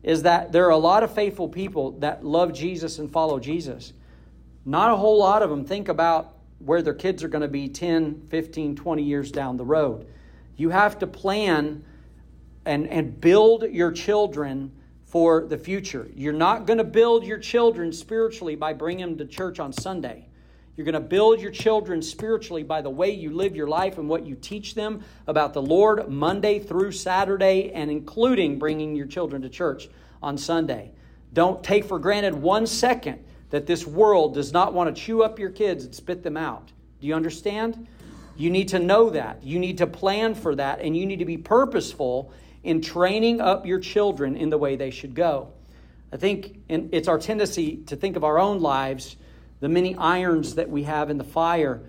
is 0.02 0.24
that 0.24 0.52
there 0.52 0.66
are 0.66 0.72
a 0.72 0.78
lot 0.78 1.04
of 1.04 1.14
faithful 1.14 1.48
people 1.48 1.92
that 2.00 2.26
love 2.26 2.54
Jesus 2.54 3.00
and 3.00 3.10
follow 3.10 3.40
Jesus. 3.40 3.94
Not 4.66 4.92
a 4.92 4.96
whole 4.96 5.20
lot 5.20 5.44
of 5.44 5.50
them 5.50 5.64
think 5.64 5.90
about 5.90 6.34
where 6.58 6.82
their 6.82 6.94
kids 6.94 7.24
are 7.24 7.28
going 7.28 7.44
to 7.44 7.48
be 7.48 7.70
10, 7.70 8.28
15, 8.30 8.76
20 8.76 9.04
years 9.04 9.32
down 9.32 9.58
the 9.58 9.66
road. 9.66 10.08
You 10.56 10.70
have 10.70 11.00
to 11.00 11.08
plan 11.08 11.84
and, 12.66 12.88
and 12.88 13.20
build 13.20 13.64
your 13.64 13.92
children 13.92 14.72
for 15.06 15.46
the 15.46 15.58
future. 15.58 16.10
You're 16.16 16.34
not 16.34 16.66
going 16.66 16.80
to 16.80 16.84
build 16.84 17.26
your 17.26 17.38
children 17.38 17.92
spiritually 17.92 18.56
by 18.56 18.74
bringing 18.74 19.06
them 19.06 19.18
to 19.18 19.26
church 19.26 19.60
on 19.60 19.72
Sunday. 19.72 20.28
You're 20.76 20.86
going 20.86 20.94
to 20.94 21.00
build 21.00 21.40
your 21.40 21.52
children 21.52 22.02
spiritually 22.02 22.64
by 22.64 22.82
the 22.82 22.90
way 22.90 23.12
you 23.12 23.30
live 23.30 23.56
your 23.56 23.68
life 23.68 24.00
and 24.00 24.10
what 24.10 24.26
you 24.26 24.36
teach 24.36 24.74
them 24.74 25.04
about 25.28 25.54
the 25.54 25.62
Lord 25.62 26.10
Monday 26.10 26.58
through 26.58 26.94
Saturday, 26.94 27.72
and 27.74 27.92
including 27.92 28.58
bringing 28.58 28.96
your 28.96 29.06
children 29.06 29.44
to 29.44 29.50
church 29.50 29.88
on 30.24 30.36
Sunday. 30.36 30.92
Don't 31.32 31.64
take 31.64 31.86
for 31.86 32.00
granted 32.00 32.34
one 32.34 32.66
second 32.66 33.24
that 33.52 33.68
this 33.68 33.86
world 33.86 34.34
does 34.34 34.52
not 34.52 34.74
want 34.74 34.96
to 34.96 35.00
chew 35.00 35.22
up 35.22 35.38
your 35.38 35.52
kids 35.52 35.86
and 35.86 35.94
spit 35.94 36.24
them 36.24 36.38
out. 36.38 36.72
Do 37.00 37.06
you 37.06 37.14
understand? 37.14 37.88
You 38.36 38.50
need 38.50 38.70
to 38.70 38.80
know 38.80 39.10
that. 39.12 39.44
You 39.44 39.60
need 39.60 39.78
to 39.80 39.88
plan 39.88 40.36
for 40.36 40.56
that, 40.56 40.82
and 40.82 40.98
you 40.98 41.06
need 41.06 41.20
to 41.20 41.26
be 41.26 41.38
purposeful 41.38 42.32
in 42.64 42.82
training 42.82 43.42
up 43.42 43.66
your 43.66 43.80
children 43.80 44.36
in 44.36 44.50
the 44.50 44.58
way 44.58 44.76
they 44.76 44.90
should 44.90 45.14
go. 45.14 45.50
I 46.12 46.18
think 46.18 46.60
it's 46.70 47.08
our 47.08 47.20
tendency 47.20 47.78
to 47.88 47.96
think 47.96 48.16
of 48.16 48.24
our 48.24 48.40
own 48.40 48.62
lives, 48.62 49.16
the 49.60 49.70
many 49.70 49.96
irons 49.96 50.56
that 50.56 50.70
we 50.70 50.84
have 50.84 51.10
in 51.10 51.18
the 51.18 51.24
fire, 51.24 51.82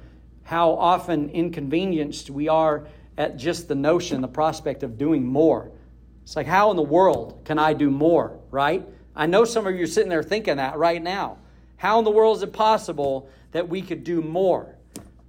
how 0.43 0.73
often 0.73 1.31
inconvenienced 1.31 2.31
we 2.31 2.49
are 2.49 2.87
at 3.17 3.37
just 3.37 3.69
the 3.69 3.75
notion, 3.75 4.20
the 4.20 4.29
prospect 4.29 4.82
of 4.82 4.99
doing 4.99 5.26
more. 5.26 5.70
It's 6.25 6.37
like, 6.37 6.46
how 6.46 6.70
in 6.70 6.76
the 6.76 6.82
world 6.82 7.43
can 7.44 7.58
I 7.58 7.75
do 7.75 7.91
more, 7.91 8.38
right? 8.50 8.87
I 9.14 9.26
know 9.26 9.44
some 9.44 9.67
of 9.67 9.75
you 9.75 9.85
are 9.85 9.87
sitting 9.87 10.08
there 10.08 10.23
thinking 10.23 10.56
that 10.56 10.76
right 10.76 11.02
now. 11.02 11.38
How 11.76 11.99
in 11.99 12.05
the 12.05 12.11
world 12.11 12.38
is 12.38 12.43
it 12.43 12.52
possible 12.52 13.29
that 13.52 13.69
we 13.69 13.82
could 13.82 14.05
do 14.05 14.23
more? 14.23 14.74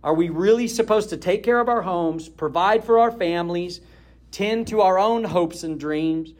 Are 0.05 0.13
we 0.13 0.29
really 0.29 0.67
supposed 0.67 1.09
to 1.09 1.17
take 1.17 1.41
care 1.41 1.59
of 1.59 1.67
our 1.67 1.81
homes, 1.81 2.29
provide 2.29 2.83
for 2.83 2.99
our 2.99 3.11
families, 3.11 3.81
tend 4.29 4.67
to 4.67 4.81
our 4.81 4.99
own 4.99 5.23
hopes 5.23 5.63
and 5.63 5.79
dreams, 5.79 6.31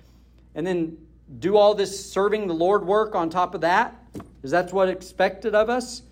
and 0.54 0.68
then 0.68 1.00
do 1.40 1.58
all 1.58 1.74
this 1.74 2.12
serving 2.12 2.46
the 2.46 2.54
Lord 2.54 2.86
work 2.86 3.16
on 3.16 3.28
top 3.28 3.56
of 3.56 3.62
that? 3.62 3.96
Is 4.44 4.52
that 4.52 4.72
what's 4.72 4.92
expected 4.92 5.56
of 5.56 5.72
us? 5.72 6.04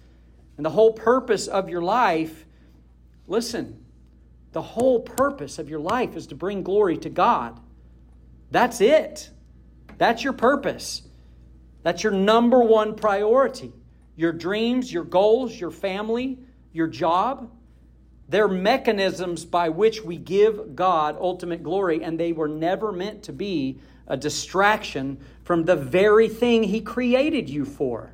And 0.57 0.65
the 0.65 0.71
whole 0.71 0.93
purpose 0.93 1.47
of 1.47 1.69
your 1.69 1.83
life, 1.83 2.47
listen, 3.27 3.85
the 4.51 4.61
whole 4.63 5.01
purpose 5.01 5.59
of 5.59 5.69
your 5.69 5.79
life 5.79 6.15
is 6.15 6.25
to 6.27 6.35
bring 6.35 6.63
glory 6.63 6.97
to 6.97 7.09
God. 7.09 7.59
That's 8.49 8.81
it. 8.81 9.29
That's 9.99 10.23
your 10.23 10.33
purpose. 10.33 11.03
That's 11.83 12.03
your 12.03 12.13
number 12.13 12.63
one 12.63 12.95
priority. 12.95 13.73
Your 14.15 14.31
dreams, 14.31 14.91
your 14.91 15.03
goals, 15.03 15.59
your 15.59 15.71
family, 15.71 16.39
your 16.73 16.87
job. 16.87 17.49
They're 18.27 18.47
mechanisms 18.47 19.45
by 19.45 19.69
which 19.69 20.03
we 20.03 20.17
give 20.17 20.75
God 20.75 21.15
ultimate 21.19 21.63
glory, 21.63 22.03
and 22.03 22.19
they 22.19 22.33
were 22.33 22.47
never 22.47 22.91
meant 22.91 23.23
to 23.23 23.33
be 23.33 23.79
a 24.07 24.17
distraction 24.17 25.17
from 25.43 25.63
the 25.63 25.75
very 25.75 26.27
thing 26.27 26.63
He 26.63 26.81
created 26.81 27.49
you 27.49 27.63
for. 27.63 28.13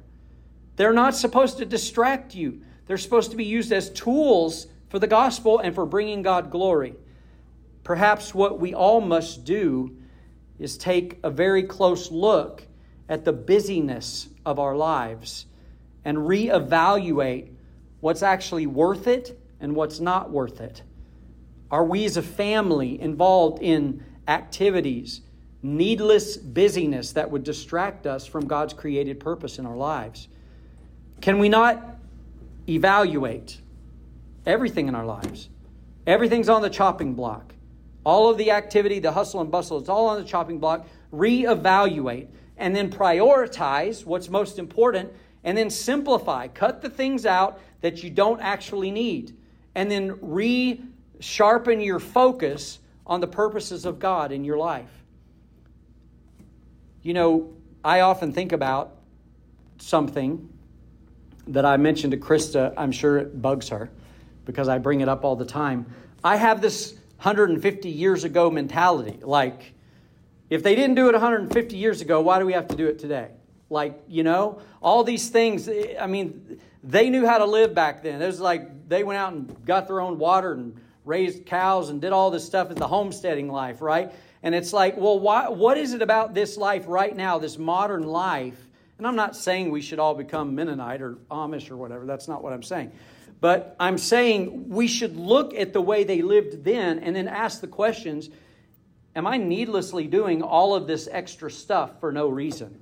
They're 0.75 0.93
not 0.93 1.15
supposed 1.15 1.57
to 1.57 1.65
distract 1.65 2.35
you, 2.35 2.61
they're 2.85 2.97
supposed 2.97 3.31
to 3.31 3.37
be 3.37 3.45
used 3.45 3.71
as 3.71 3.89
tools 3.89 4.67
for 4.89 4.99
the 4.99 5.07
gospel 5.07 5.59
and 5.59 5.73
for 5.73 5.85
bringing 5.85 6.21
God 6.21 6.51
glory. 6.51 6.95
Perhaps 7.83 8.33
what 8.33 8.59
we 8.59 8.73
all 8.73 9.01
must 9.01 9.45
do 9.45 9.95
is 10.57 10.77
take 10.77 11.19
a 11.23 11.29
very 11.29 11.63
close 11.63 12.11
look 12.11 12.67
at 13.07 13.25
the 13.25 13.33
busyness 13.33 14.27
of 14.45 14.59
our 14.59 14.75
lives 14.75 15.45
and 16.03 16.17
reevaluate 16.17 17.49
what's 17.99 18.23
actually 18.23 18.65
worth 18.65 19.07
it 19.07 19.39
and 19.59 19.75
what's 19.75 19.99
not 19.99 20.31
worth 20.31 20.61
it. 20.61 20.83
Are 21.71 21.83
we 21.83 22.05
as 22.05 22.17
a 22.17 22.21
family 22.21 22.99
involved 22.99 23.61
in 23.61 24.03
activities, 24.27 25.21
needless 25.61 26.37
busyness 26.37 27.11
that 27.13 27.29
would 27.29 27.43
distract 27.43 28.07
us 28.07 28.25
from 28.25 28.47
God's 28.47 28.73
created 28.73 29.19
purpose 29.19 29.59
in 29.59 29.65
our 29.65 29.75
lives? 29.75 30.27
Can 31.21 31.39
we 31.39 31.49
not 31.49 31.97
evaluate 32.67 33.59
everything 34.45 34.87
in 34.87 34.95
our 34.95 35.05
lives? 35.05 35.49
Everything's 36.07 36.49
on 36.49 36.61
the 36.61 36.69
chopping 36.69 37.13
block. 37.13 37.53
All 38.03 38.29
of 38.29 38.37
the 38.37 38.51
activity, 38.51 38.99
the 38.99 39.11
hustle 39.11 39.41
and 39.41 39.51
bustle, 39.51 39.77
it's 39.77 39.89
all 39.89 40.07
on 40.07 40.19
the 40.21 40.27
chopping 40.27 40.57
block. 40.57 40.87
Reevaluate 41.13 42.29
and 42.57 42.75
then 42.75 42.89
prioritize 42.89 44.05
what's 44.05 44.29
most 44.29 44.57
important 44.57 45.11
and 45.43 45.57
then 45.57 45.69
simplify. 45.69 46.47
Cut 46.47 46.81
the 46.81 46.89
things 46.89 47.25
out 47.25 47.59
that 47.81 48.03
you 48.03 48.09
don't 48.09 48.41
actually 48.41 48.91
need, 48.91 49.35
and 49.75 49.89
then 49.89 50.17
re 50.21 50.81
sharpen 51.19 51.81
your 51.81 51.99
focus 51.99 52.79
on 53.05 53.19
the 53.19 53.27
purposes 53.27 53.85
of 53.85 53.99
God 53.99 54.31
in 54.31 54.45
your 54.45 54.57
life. 54.57 54.89
You 57.01 57.13
know, 57.13 57.53
I 57.83 58.01
often 58.01 58.31
think 58.31 58.51
about 58.51 58.95
something 59.79 60.49
that 61.47 61.65
I 61.65 61.77
mentioned 61.77 62.11
to 62.11 62.17
Krista. 62.17 62.73
I'm 62.77 62.91
sure 62.91 63.17
it 63.17 63.41
bugs 63.41 63.69
her 63.69 63.89
because 64.45 64.67
I 64.67 64.77
bring 64.77 65.01
it 65.01 65.09
up 65.09 65.23
all 65.23 65.35
the 65.35 65.45
time. 65.45 65.85
I 66.23 66.35
have 66.35 66.61
this 66.61 66.93
150 67.17 67.89
years 67.89 68.23
ago 68.23 68.49
mentality. 68.49 69.19
Like, 69.21 69.73
if 70.49 70.63
they 70.63 70.75
didn't 70.75 70.95
do 70.95 71.09
it 71.09 71.13
150 71.13 71.77
years 71.77 72.01
ago, 72.01 72.21
why 72.21 72.39
do 72.39 72.45
we 72.45 72.53
have 72.53 72.67
to 72.69 72.75
do 72.75 72.87
it 72.87 72.99
today? 72.99 73.29
Like, 73.69 74.01
you 74.07 74.23
know, 74.23 74.61
all 74.81 75.03
these 75.03 75.29
things, 75.29 75.69
I 75.99 76.07
mean, 76.07 76.59
they 76.83 77.09
knew 77.09 77.25
how 77.25 77.37
to 77.37 77.45
live 77.45 77.75
back 77.75 78.03
then. 78.03 78.21
It 78.21 78.25
was 78.25 78.39
like 78.39 78.87
they 78.89 79.03
went 79.03 79.17
out 79.17 79.33
and 79.33 79.65
got 79.65 79.87
their 79.87 80.01
own 80.01 80.17
water 80.17 80.53
and 80.53 80.79
raised 81.05 81.45
cows 81.45 81.89
and 81.89 82.01
did 82.01 82.11
all 82.11 82.31
this 82.31 82.45
stuff 82.45 82.71
in 82.71 82.77
the 82.77 82.87
homesteading 82.87 83.49
life, 83.49 83.81
right? 83.81 84.11
And 84.41 84.55
it's 84.55 84.73
like, 84.73 84.97
well, 84.97 85.19
why, 85.19 85.49
what 85.49 85.77
is 85.77 85.93
it 85.93 86.01
about 86.01 86.33
this 86.33 86.57
life 86.57 86.85
right 86.87 87.15
now, 87.15 87.37
this 87.37 87.57
modern 87.57 88.03
life? 88.03 88.57
And 88.97 89.07
I'm 89.07 89.15
not 89.15 89.35
saying 89.35 89.71
we 89.71 89.81
should 89.81 89.99
all 89.99 90.13
become 90.13 90.55
Mennonite 90.55 91.01
or 91.01 91.15
Amish 91.31 91.71
or 91.71 91.77
whatever. 91.77 92.05
That's 92.05 92.27
not 92.27 92.43
what 92.43 92.53
I'm 92.53 92.63
saying. 92.63 92.91
But 93.41 93.75
I'm 93.79 93.97
saying 93.97 94.69
we 94.69 94.87
should 94.87 95.15
look 95.15 95.53
at 95.53 95.73
the 95.73 95.81
way 95.81 96.03
they 96.03 96.21
lived 96.21 96.63
then 96.63 96.99
and 96.99 97.15
then 97.15 97.27
ask 97.27 97.61
the 97.61 97.67
questions 97.67 98.29
Am 99.15 99.25
I 99.25 99.37
needlessly 99.37 100.05
doing 100.05 100.43
all 100.43 100.75
of 100.75 100.85
this 100.85 101.09
extra 101.11 101.49
stuff 101.49 101.99
for 101.99 102.11
no 102.11 102.29
reason? 102.29 102.79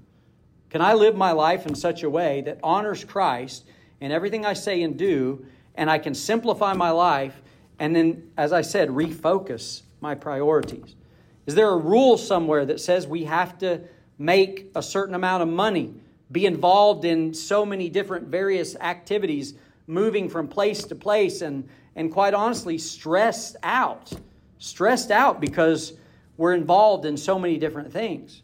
Can 0.69 0.81
I 0.81 0.93
live 0.93 1.15
my 1.15 1.31
life 1.31 1.65
in 1.65 1.75
such 1.75 2.03
a 2.03 2.09
way 2.09 2.41
that 2.41 2.59
honors 2.61 3.03
Christ 3.03 3.65
in 4.01 4.11
everything 4.11 4.45
I 4.45 4.53
say 4.53 4.81
and 4.81 4.97
do, 4.97 5.45
and 5.75 5.89
I 5.89 5.97
can 5.97 6.13
simplify 6.13 6.73
my 6.73 6.89
life 6.89 7.41
and 7.79 7.95
then, 7.95 8.31
as 8.37 8.53
I 8.53 8.61
said, 8.61 8.89
refocus 8.89 9.83
my 10.01 10.15
priorities? 10.15 10.95
Is 11.45 11.55
there 11.55 11.69
a 11.69 11.77
rule 11.77 12.17
somewhere 12.17 12.65
that 12.65 12.79
says 12.79 13.07
we 13.07 13.25
have 13.25 13.57
to 13.59 13.81
make 14.17 14.71
a 14.75 14.81
certain 14.81 15.15
amount 15.15 15.43
of 15.43 15.49
money, 15.49 15.93
be 16.31 16.45
involved 16.45 17.05
in 17.05 17.33
so 17.33 17.65
many 17.65 17.87
different 17.87 18.27
various 18.27 18.75
activities, 18.77 19.53
moving 19.85 20.27
from 20.27 20.47
place 20.47 20.83
to 20.85 20.95
place, 20.95 21.41
and, 21.41 21.69
and 21.95 22.11
quite 22.11 22.33
honestly, 22.33 22.77
stressed 22.77 23.55
out? 23.63 24.11
Stressed 24.57 25.11
out 25.11 25.39
because 25.39 25.93
we're 26.35 26.53
involved 26.53 27.05
in 27.05 27.15
so 27.15 27.37
many 27.37 27.57
different 27.57 27.93
things. 27.93 28.41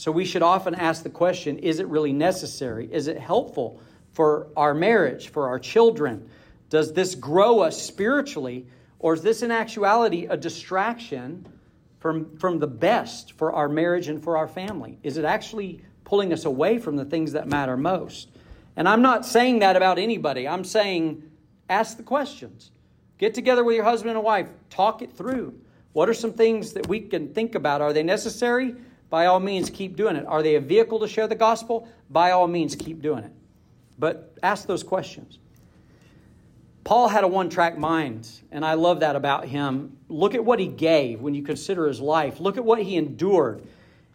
So 0.00 0.10
we 0.10 0.24
should 0.24 0.40
often 0.40 0.74
ask 0.74 1.02
the 1.02 1.10
question 1.10 1.58
is 1.58 1.78
it 1.78 1.86
really 1.86 2.14
necessary? 2.14 2.88
Is 2.90 3.06
it 3.06 3.18
helpful 3.18 3.82
for 4.12 4.46
our 4.56 4.72
marriage, 4.72 5.28
for 5.28 5.48
our 5.48 5.58
children? 5.58 6.26
Does 6.70 6.94
this 6.94 7.14
grow 7.14 7.60
us 7.60 7.82
spiritually? 7.82 8.66
Or 8.98 9.12
is 9.12 9.20
this 9.20 9.42
in 9.42 9.50
actuality 9.50 10.24
a 10.24 10.38
distraction 10.38 11.46
from, 11.98 12.34
from 12.38 12.60
the 12.60 12.66
best 12.66 13.32
for 13.32 13.52
our 13.52 13.68
marriage 13.68 14.08
and 14.08 14.24
for 14.24 14.38
our 14.38 14.48
family? 14.48 14.98
Is 15.02 15.18
it 15.18 15.26
actually 15.26 15.82
pulling 16.04 16.32
us 16.32 16.46
away 16.46 16.78
from 16.78 16.96
the 16.96 17.04
things 17.04 17.32
that 17.32 17.46
matter 17.46 17.76
most? 17.76 18.30
And 18.76 18.88
I'm 18.88 19.02
not 19.02 19.26
saying 19.26 19.58
that 19.58 19.76
about 19.76 19.98
anybody. 19.98 20.48
I'm 20.48 20.64
saying 20.64 21.30
ask 21.68 21.98
the 21.98 22.02
questions. 22.02 22.70
Get 23.18 23.34
together 23.34 23.62
with 23.62 23.76
your 23.76 23.84
husband 23.84 24.16
and 24.16 24.24
wife, 24.24 24.48
talk 24.70 25.02
it 25.02 25.12
through. 25.12 25.60
What 25.92 26.08
are 26.08 26.14
some 26.14 26.32
things 26.32 26.72
that 26.72 26.88
we 26.88 27.00
can 27.00 27.34
think 27.34 27.54
about? 27.54 27.82
Are 27.82 27.92
they 27.92 28.02
necessary? 28.02 28.76
By 29.10 29.26
all 29.26 29.40
means, 29.40 29.68
keep 29.68 29.96
doing 29.96 30.16
it. 30.16 30.24
Are 30.26 30.42
they 30.42 30.54
a 30.54 30.60
vehicle 30.60 31.00
to 31.00 31.08
share 31.08 31.26
the 31.26 31.34
gospel? 31.34 31.88
By 32.08 32.30
all 32.30 32.46
means, 32.46 32.74
keep 32.76 33.02
doing 33.02 33.24
it. 33.24 33.32
But 33.98 34.32
ask 34.42 34.66
those 34.66 34.82
questions. 34.82 35.38
Paul 36.84 37.08
had 37.08 37.24
a 37.24 37.28
one 37.28 37.50
track 37.50 37.76
mind, 37.76 38.28
and 38.50 38.64
I 38.64 38.74
love 38.74 39.00
that 39.00 39.16
about 39.16 39.46
him. 39.46 39.98
Look 40.08 40.34
at 40.34 40.44
what 40.44 40.58
he 40.58 40.66
gave 40.66 41.20
when 41.20 41.34
you 41.34 41.42
consider 41.42 41.86
his 41.86 42.00
life. 42.00 42.40
Look 42.40 42.56
at 42.56 42.64
what 42.64 42.80
he 42.80 42.96
endured. 42.96 43.66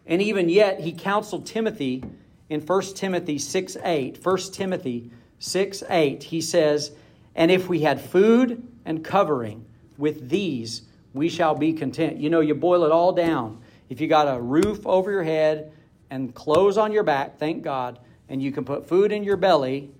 And 0.08 0.22
even 0.22 0.50
yet, 0.50 0.80
he 0.80 0.92
counseled 0.92 1.46
Timothy 1.46 2.04
in 2.50 2.62
1 2.62 2.82
Timothy 2.96 3.38
6 3.38 3.78
8. 3.84 4.20
1 4.24 4.38
Timothy 4.52 5.12
6 5.40 5.84
8, 5.90 6.24
he 6.24 6.42
says, 6.42 6.92
And 7.36 7.52
if 7.52 7.68
we 7.68 7.82
had 7.82 8.02
food 8.02 8.68
and 8.86 9.04
covering, 9.04 9.66
with 9.98 10.30
these 10.30 10.84
we 11.14 11.30
shall 11.30 11.56
be 11.56 11.74
content. 11.74 12.18
You 12.18 12.30
know, 12.30 12.42
you 12.42 12.54
boil 12.54 12.84
it 12.84 12.92
all 12.92 13.14
down. 13.14 13.62
If 13.89 14.01
you 14.01 14.08
got 14.08 14.27
a 14.27 14.39
roof 14.39 14.86
over 14.86 15.12
your 15.12 15.24
head 15.24 15.72
and 16.10 16.34
clothes 16.34 16.77
on 16.77 16.92
your 16.92 17.04
back, 17.04 17.38
thank 17.38 17.63
God, 17.63 18.00
and 18.30 18.42
you 18.42 18.51
can 18.51 18.65
put 18.65 18.88
food 18.88 19.12
in 19.12 19.24
your 19.24 19.38
belly, 19.38 19.92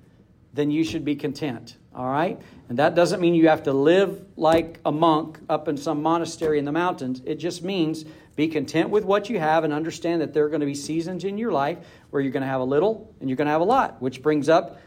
then 0.54 0.72
you 0.72 0.84
should 0.84 1.06
be 1.06 1.16
content. 1.16 1.78
All 1.94 2.08
right? 2.08 2.40
And 2.68 2.80
that 2.80 2.96
doesn't 2.96 3.22
mean 3.22 3.36
you 3.36 3.48
have 3.48 3.64
to 3.64 3.74
live 3.74 4.26
like 4.36 4.80
a 4.86 4.92
monk 4.92 5.40
up 5.50 5.68
in 5.68 5.78
some 5.78 6.02
monastery 6.02 6.60
in 6.60 6.66
the 6.66 6.72
mountains. 6.72 7.22
It 7.26 7.36
just 7.36 7.64
means 7.64 8.06
be 8.36 8.48
content 8.48 8.90
with 8.90 9.06
what 9.06 9.30
you 9.30 9.40
have 9.40 9.64
and 9.64 9.72
understand 9.72 10.22
that 10.22 10.34
there 10.34 10.44
are 10.46 10.50
going 10.50 10.60
to 10.60 10.66
be 10.66 10.76
seasons 10.76 11.24
in 11.24 11.38
your 11.38 11.52
life 11.52 11.78
where 12.10 12.22
you're 12.22 12.34
going 12.34 12.42
to 12.42 12.48
have 12.48 12.62
a 12.62 12.66
little 12.66 13.14
and 13.20 13.30
you're 13.30 13.38
going 13.38 13.46
to 13.46 13.52
have 13.52 13.62
a 13.62 13.66
lot, 13.66 14.02
which 14.02 14.22
brings 14.22 14.50
up 14.50 14.80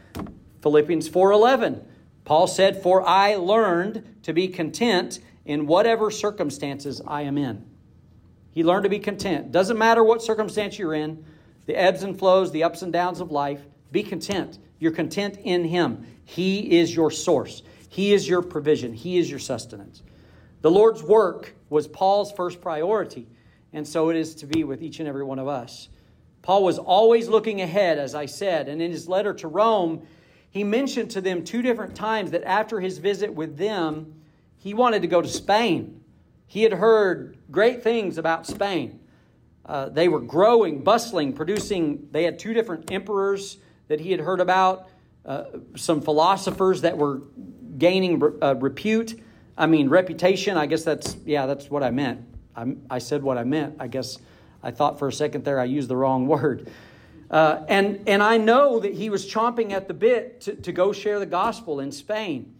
Philippians 0.60 1.08
4:11. 1.08 1.82
Paul 2.24 2.46
said, 2.46 2.82
"For 2.82 3.08
I 3.08 3.36
learned 3.36 4.16
to 4.24 4.34
be 4.34 4.48
content 4.48 5.20
in 5.48 5.66
whatever 5.66 6.10
circumstances 6.10 7.00
I 7.06 7.22
am 7.22 7.38
in. 7.38 7.64
He 8.52 8.64
learned 8.64 8.84
to 8.84 8.88
be 8.88 8.98
content. 8.98 9.52
Doesn't 9.52 9.78
matter 9.78 10.02
what 10.02 10.22
circumstance 10.22 10.78
you're 10.78 10.94
in, 10.94 11.24
the 11.66 11.76
ebbs 11.76 12.02
and 12.02 12.18
flows, 12.18 12.50
the 12.50 12.64
ups 12.64 12.82
and 12.82 12.92
downs 12.92 13.20
of 13.20 13.30
life, 13.30 13.60
be 13.92 14.02
content. 14.02 14.58
You're 14.78 14.92
content 14.92 15.38
in 15.42 15.64
Him. 15.64 16.06
He 16.24 16.78
is 16.78 16.94
your 16.94 17.10
source, 17.10 17.62
He 17.88 18.12
is 18.12 18.28
your 18.28 18.42
provision, 18.42 18.92
He 18.92 19.18
is 19.18 19.30
your 19.30 19.38
sustenance. 19.38 20.02
The 20.60 20.70
Lord's 20.70 21.02
work 21.02 21.54
was 21.70 21.86
Paul's 21.86 22.32
first 22.32 22.60
priority, 22.60 23.28
and 23.72 23.86
so 23.86 24.10
it 24.10 24.16
is 24.16 24.34
to 24.36 24.46
be 24.46 24.64
with 24.64 24.82
each 24.82 24.98
and 24.98 25.08
every 25.08 25.24
one 25.24 25.38
of 25.38 25.46
us. 25.46 25.88
Paul 26.42 26.64
was 26.64 26.78
always 26.78 27.28
looking 27.28 27.60
ahead, 27.60 27.98
as 27.98 28.14
I 28.14 28.26
said, 28.26 28.68
and 28.68 28.80
in 28.80 28.90
his 28.90 29.08
letter 29.08 29.34
to 29.34 29.48
Rome, 29.48 30.06
he 30.50 30.64
mentioned 30.64 31.10
to 31.12 31.20
them 31.20 31.44
two 31.44 31.62
different 31.62 31.94
times 31.94 32.30
that 32.30 32.42
after 32.44 32.80
his 32.80 32.98
visit 32.98 33.34
with 33.34 33.58
them, 33.58 34.14
he 34.56 34.74
wanted 34.74 35.02
to 35.02 35.08
go 35.08 35.20
to 35.20 35.28
Spain. 35.28 36.00
He 36.48 36.62
had 36.62 36.72
heard 36.72 37.36
great 37.50 37.82
things 37.82 38.18
about 38.18 38.46
Spain. 38.46 38.98
Uh, 39.64 39.90
they 39.90 40.08
were 40.08 40.20
growing, 40.20 40.82
bustling, 40.82 41.34
producing. 41.34 42.08
They 42.10 42.24
had 42.24 42.38
two 42.38 42.54
different 42.54 42.90
emperors 42.90 43.58
that 43.88 44.00
he 44.00 44.10
had 44.10 44.20
heard 44.20 44.40
about, 44.40 44.88
uh, 45.26 45.44
some 45.76 46.00
philosophers 46.00 46.80
that 46.80 46.96
were 46.96 47.20
gaining 47.76 48.22
uh, 48.42 48.54
repute. 48.56 49.20
I 49.58 49.66
mean, 49.66 49.90
reputation. 49.90 50.56
I 50.56 50.64
guess 50.64 50.84
that's, 50.84 51.16
yeah, 51.26 51.44
that's 51.44 51.70
what 51.70 51.82
I 51.82 51.90
meant. 51.90 52.24
I, 52.56 52.74
I 52.90 52.98
said 52.98 53.22
what 53.22 53.36
I 53.36 53.44
meant. 53.44 53.76
I 53.78 53.86
guess 53.86 54.16
I 54.62 54.70
thought 54.70 54.98
for 54.98 55.08
a 55.08 55.12
second 55.12 55.44
there 55.44 55.60
I 55.60 55.64
used 55.64 55.88
the 55.88 55.96
wrong 55.96 56.26
word. 56.28 56.70
Uh, 57.30 57.62
and, 57.68 58.08
and 58.08 58.22
I 58.22 58.38
know 58.38 58.80
that 58.80 58.94
he 58.94 59.10
was 59.10 59.30
chomping 59.30 59.72
at 59.72 59.86
the 59.86 59.92
bit 59.92 60.40
to, 60.42 60.54
to 60.54 60.72
go 60.72 60.92
share 60.92 61.18
the 61.18 61.26
gospel 61.26 61.80
in 61.80 61.92
Spain. 61.92 62.54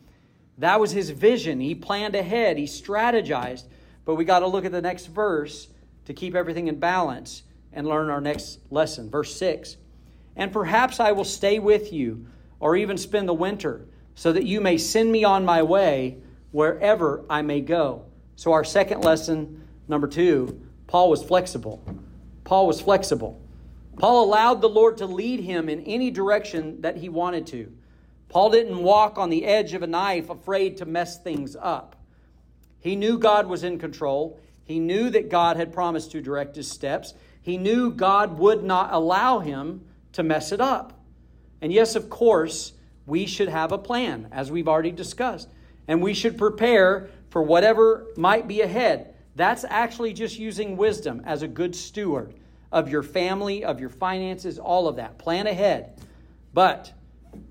That 0.58 0.78
was 0.78 0.90
his 0.90 1.08
vision. 1.08 1.60
He 1.60 1.74
planned 1.74 2.14
ahead, 2.14 2.58
he 2.58 2.64
strategized. 2.64 3.64
But 4.08 4.14
we 4.14 4.24
got 4.24 4.38
to 4.38 4.46
look 4.46 4.64
at 4.64 4.72
the 4.72 4.80
next 4.80 5.08
verse 5.08 5.68
to 6.06 6.14
keep 6.14 6.34
everything 6.34 6.68
in 6.68 6.78
balance 6.78 7.42
and 7.74 7.86
learn 7.86 8.08
our 8.08 8.22
next 8.22 8.58
lesson. 8.70 9.10
Verse 9.10 9.36
6 9.36 9.76
And 10.34 10.50
perhaps 10.50 10.98
I 10.98 11.12
will 11.12 11.26
stay 11.26 11.58
with 11.58 11.92
you 11.92 12.24
or 12.58 12.74
even 12.74 12.96
spend 12.96 13.28
the 13.28 13.34
winter 13.34 13.84
so 14.14 14.32
that 14.32 14.46
you 14.46 14.62
may 14.62 14.78
send 14.78 15.12
me 15.12 15.24
on 15.24 15.44
my 15.44 15.62
way 15.62 16.16
wherever 16.52 17.22
I 17.28 17.42
may 17.42 17.60
go. 17.60 18.06
So, 18.34 18.52
our 18.52 18.64
second 18.64 19.02
lesson, 19.02 19.68
number 19.88 20.08
two, 20.08 20.58
Paul 20.86 21.10
was 21.10 21.22
flexible. 21.22 21.84
Paul 22.44 22.66
was 22.66 22.80
flexible. 22.80 23.38
Paul 23.98 24.24
allowed 24.24 24.62
the 24.62 24.70
Lord 24.70 24.96
to 24.96 25.06
lead 25.06 25.40
him 25.40 25.68
in 25.68 25.82
any 25.82 26.10
direction 26.10 26.80
that 26.80 26.96
he 26.96 27.10
wanted 27.10 27.46
to. 27.48 27.70
Paul 28.30 28.48
didn't 28.52 28.78
walk 28.78 29.18
on 29.18 29.28
the 29.28 29.44
edge 29.44 29.74
of 29.74 29.82
a 29.82 29.86
knife 29.86 30.30
afraid 30.30 30.78
to 30.78 30.86
mess 30.86 31.22
things 31.22 31.54
up. 31.60 31.94
He 32.80 32.96
knew 32.96 33.18
God 33.18 33.46
was 33.46 33.64
in 33.64 33.78
control. 33.78 34.40
He 34.64 34.78
knew 34.78 35.10
that 35.10 35.30
God 35.30 35.56
had 35.56 35.72
promised 35.72 36.12
to 36.12 36.20
direct 36.20 36.56
his 36.56 36.70
steps. 36.70 37.14
He 37.40 37.56
knew 37.56 37.90
God 37.90 38.38
would 38.38 38.62
not 38.62 38.92
allow 38.92 39.40
him 39.40 39.84
to 40.12 40.22
mess 40.22 40.52
it 40.52 40.60
up. 40.60 41.00
And 41.60 41.72
yes, 41.72 41.94
of 41.96 42.10
course, 42.10 42.72
we 43.06 43.26
should 43.26 43.48
have 43.48 43.72
a 43.72 43.78
plan, 43.78 44.28
as 44.30 44.50
we've 44.50 44.68
already 44.68 44.90
discussed. 44.90 45.48
And 45.88 46.02
we 46.02 46.14
should 46.14 46.36
prepare 46.36 47.08
for 47.30 47.42
whatever 47.42 48.06
might 48.16 48.46
be 48.46 48.60
ahead. 48.60 49.14
That's 49.34 49.64
actually 49.64 50.12
just 50.12 50.38
using 50.38 50.76
wisdom 50.76 51.22
as 51.24 51.42
a 51.42 51.48
good 51.48 51.74
steward 51.74 52.34
of 52.70 52.88
your 52.88 53.02
family, 53.02 53.64
of 53.64 53.80
your 53.80 53.88
finances, 53.88 54.58
all 54.58 54.88
of 54.88 54.96
that. 54.96 55.18
Plan 55.18 55.46
ahead. 55.46 55.98
But 56.52 56.92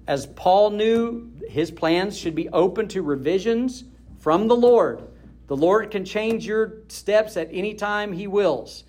as 0.08 0.28
Paul 0.28 0.72
knew, 0.72 1.32
his 1.50 1.72
plans 1.72 2.18
should 2.18 2.36
be 2.36 2.50
open 2.50 2.88
to 2.90 3.02
revisions 3.02 3.84
from 4.20 4.48
the 4.48 4.56
Lord. 4.56 5.02
The 5.48 5.58
Lord 5.58 5.92
can 5.92 6.06
change 6.06 6.46
your 6.46 6.74
steps 6.90 7.38
at 7.38 7.50
any 7.52 7.74
time 7.74 8.14
He 8.14 8.28
wills. 8.28 8.84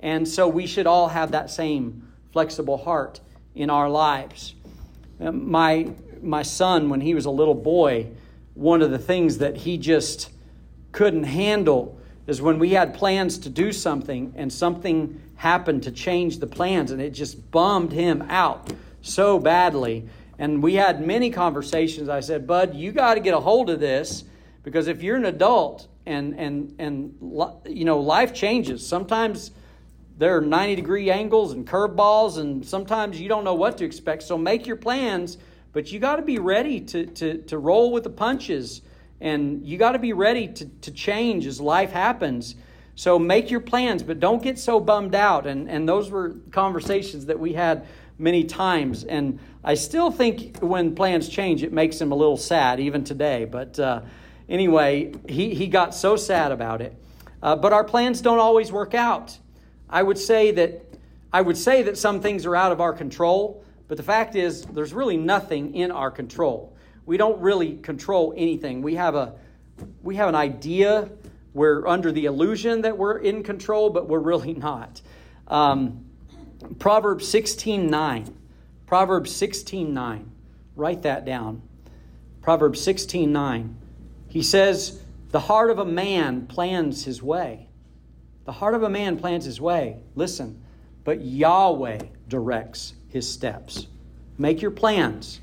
And 0.00 0.26
so 0.26 0.48
we 0.48 0.66
should 0.66 0.86
all 0.86 1.08
have 1.08 1.32
that 1.32 1.50
same 1.50 2.12
flexible 2.32 2.76
heart 2.76 3.20
in 3.54 3.70
our 3.70 3.88
lives. 3.88 4.54
Um, 5.20 5.50
my, 5.50 5.90
my 6.22 6.42
son, 6.42 6.90
when 6.90 7.00
he 7.00 7.14
was 7.14 7.24
a 7.24 7.30
little 7.30 7.54
boy, 7.54 8.08
one 8.54 8.82
of 8.82 8.90
the 8.90 8.98
things 8.98 9.38
that 9.38 9.56
he 9.56 9.78
just 9.78 10.30
couldn't 10.92 11.24
handle 11.24 11.98
is 12.26 12.42
when 12.42 12.58
we 12.58 12.70
had 12.70 12.94
plans 12.94 13.38
to 13.38 13.48
do 13.48 13.72
something 13.72 14.34
and 14.36 14.52
something 14.52 15.20
happened 15.36 15.82
to 15.84 15.90
change 15.90 16.38
the 16.38 16.46
plans, 16.46 16.90
and 16.90 17.00
it 17.00 17.10
just 17.10 17.50
bummed 17.50 17.92
him 17.92 18.22
out 18.28 18.72
so 19.00 19.38
badly. 19.38 20.08
And 20.38 20.62
we 20.62 20.74
had 20.74 21.06
many 21.06 21.30
conversations. 21.30 22.08
I 22.08 22.20
said, 22.20 22.46
Bud, 22.46 22.74
you 22.74 22.92
got 22.92 23.14
to 23.14 23.20
get 23.20 23.34
a 23.34 23.40
hold 23.40 23.70
of 23.70 23.80
this 23.80 24.24
because 24.62 24.88
if 24.88 25.02
you're 25.02 25.16
an 25.16 25.24
adult 25.24 25.86
and, 26.06 26.38
and, 26.38 26.74
and 26.78 27.14
you 27.66 27.84
know, 27.84 28.00
life 28.00 28.32
changes, 28.32 28.86
sometimes 28.86 29.50
there 30.18 30.36
are 30.36 30.40
90 30.40 30.76
degree 30.76 31.10
angles 31.10 31.52
and 31.52 31.66
curveballs, 31.66 32.38
and 32.38 32.64
sometimes 32.64 33.20
you 33.20 33.28
don't 33.28 33.44
know 33.44 33.54
what 33.54 33.78
to 33.78 33.84
expect. 33.84 34.22
So 34.22 34.38
make 34.38 34.66
your 34.66 34.76
plans, 34.76 35.36
but 35.72 35.92
you 35.92 35.98
got 35.98 36.16
to 36.16 36.22
be 36.22 36.38
ready 36.38 36.80
to, 36.80 37.06
to, 37.06 37.42
to 37.42 37.58
roll 37.58 37.92
with 37.92 38.04
the 38.04 38.10
punches. 38.10 38.80
And 39.20 39.66
you 39.66 39.76
got 39.76 39.92
to 39.92 39.98
be 39.98 40.14
ready 40.14 40.48
to, 40.48 40.64
to 40.66 40.90
change 40.90 41.46
as 41.46 41.60
life 41.60 41.90
happens. 41.90 42.54
So 42.94 43.18
make 43.18 43.50
your 43.50 43.60
plans, 43.60 44.02
but 44.02 44.20
don't 44.20 44.42
get 44.42 44.58
so 44.58 44.80
bummed 44.80 45.14
out. 45.14 45.46
And, 45.46 45.68
and 45.68 45.86
those 45.86 46.10
were 46.10 46.36
conversations 46.50 47.26
that 47.26 47.38
we 47.38 47.52
had 47.52 47.86
many 48.18 48.44
times. 48.44 49.04
And 49.04 49.38
I 49.62 49.74
still 49.74 50.10
think 50.10 50.58
when 50.60 50.94
plans 50.94 51.28
change, 51.28 51.62
it 51.62 51.72
makes 51.74 52.00
him 52.00 52.10
a 52.10 52.14
little 52.14 52.38
sad, 52.38 52.80
even 52.80 53.04
today. 53.04 53.44
But 53.44 53.78
uh, 53.78 54.00
anyway, 54.48 55.12
he, 55.28 55.54
he 55.54 55.66
got 55.66 55.94
so 55.94 56.16
sad 56.16 56.52
about 56.52 56.80
it. 56.80 56.94
Uh, 57.42 57.54
but 57.56 57.72
our 57.72 57.84
plans 57.84 58.20
don't 58.20 58.38
always 58.38 58.72
work 58.72 58.94
out. 58.94 59.38
I 59.88 60.02
would 60.02 60.18
say 60.18 60.50
that 60.52 60.82
I 61.32 61.42
would 61.42 61.56
say 61.56 61.82
that 61.82 61.98
some 61.98 62.20
things 62.20 62.46
are 62.46 62.56
out 62.56 62.72
of 62.72 62.80
our 62.80 62.92
control, 62.92 63.62
but 63.88 63.96
the 63.96 64.02
fact 64.02 64.36
is 64.36 64.62
there's 64.62 64.94
really 64.94 65.16
nothing 65.16 65.74
in 65.74 65.90
our 65.90 66.10
control. 66.10 66.74
We 67.04 67.16
don't 67.16 67.40
really 67.40 67.76
control 67.76 68.32
anything. 68.36 68.82
We 68.82 68.94
have 68.94 69.14
a 69.14 69.34
we 70.02 70.16
have 70.16 70.28
an 70.28 70.34
idea. 70.34 71.10
We're 71.52 71.86
under 71.86 72.10
the 72.12 72.24
illusion 72.24 72.82
that 72.82 72.96
we're 72.96 73.18
in 73.18 73.42
control, 73.42 73.90
but 73.90 74.08
we're 74.08 74.18
really 74.18 74.54
not. 74.68 75.00
Um, 75.48 76.04
Proverbs 76.78 77.28
16 77.28 77.86
9. 77.86 78.34
Proverbs 78.86 79.34
16 79.34 79.92
9. 79.92 80.30
Write 80.74 81.02
that 81.02 81.24
down. 81.24 81.62
Proverbs 82.40 82.80
16 82.80 83.32
9. 83.32 83.76
He 84.36 84.42
says, 84.42 85.00
The 85.30 85.40
heart 85.40 85.70
of 85.70 85.78
a 85.78 85.84
man 85.86 86.46
plans 86.46 87.06
his 87.06 87.22
way. 87.22 87.70
The 88.44 88.52
heart 88.52 88.74
of 88.74 88.82
a 88.82 88.90
man 88.90 89.16
plans 89.16 89.46
his 89.46 89.62
way. 89.62 89.96
Listen, 90.14 90.62
but 91.04 91.22
Yahweh 91.22 92.00
directs 92.28 92.92
his 93.08 93.26
steps. 93.26 93.86
Make 94.36 94.60
your 94.60 94.72
plans, 94.72 95.40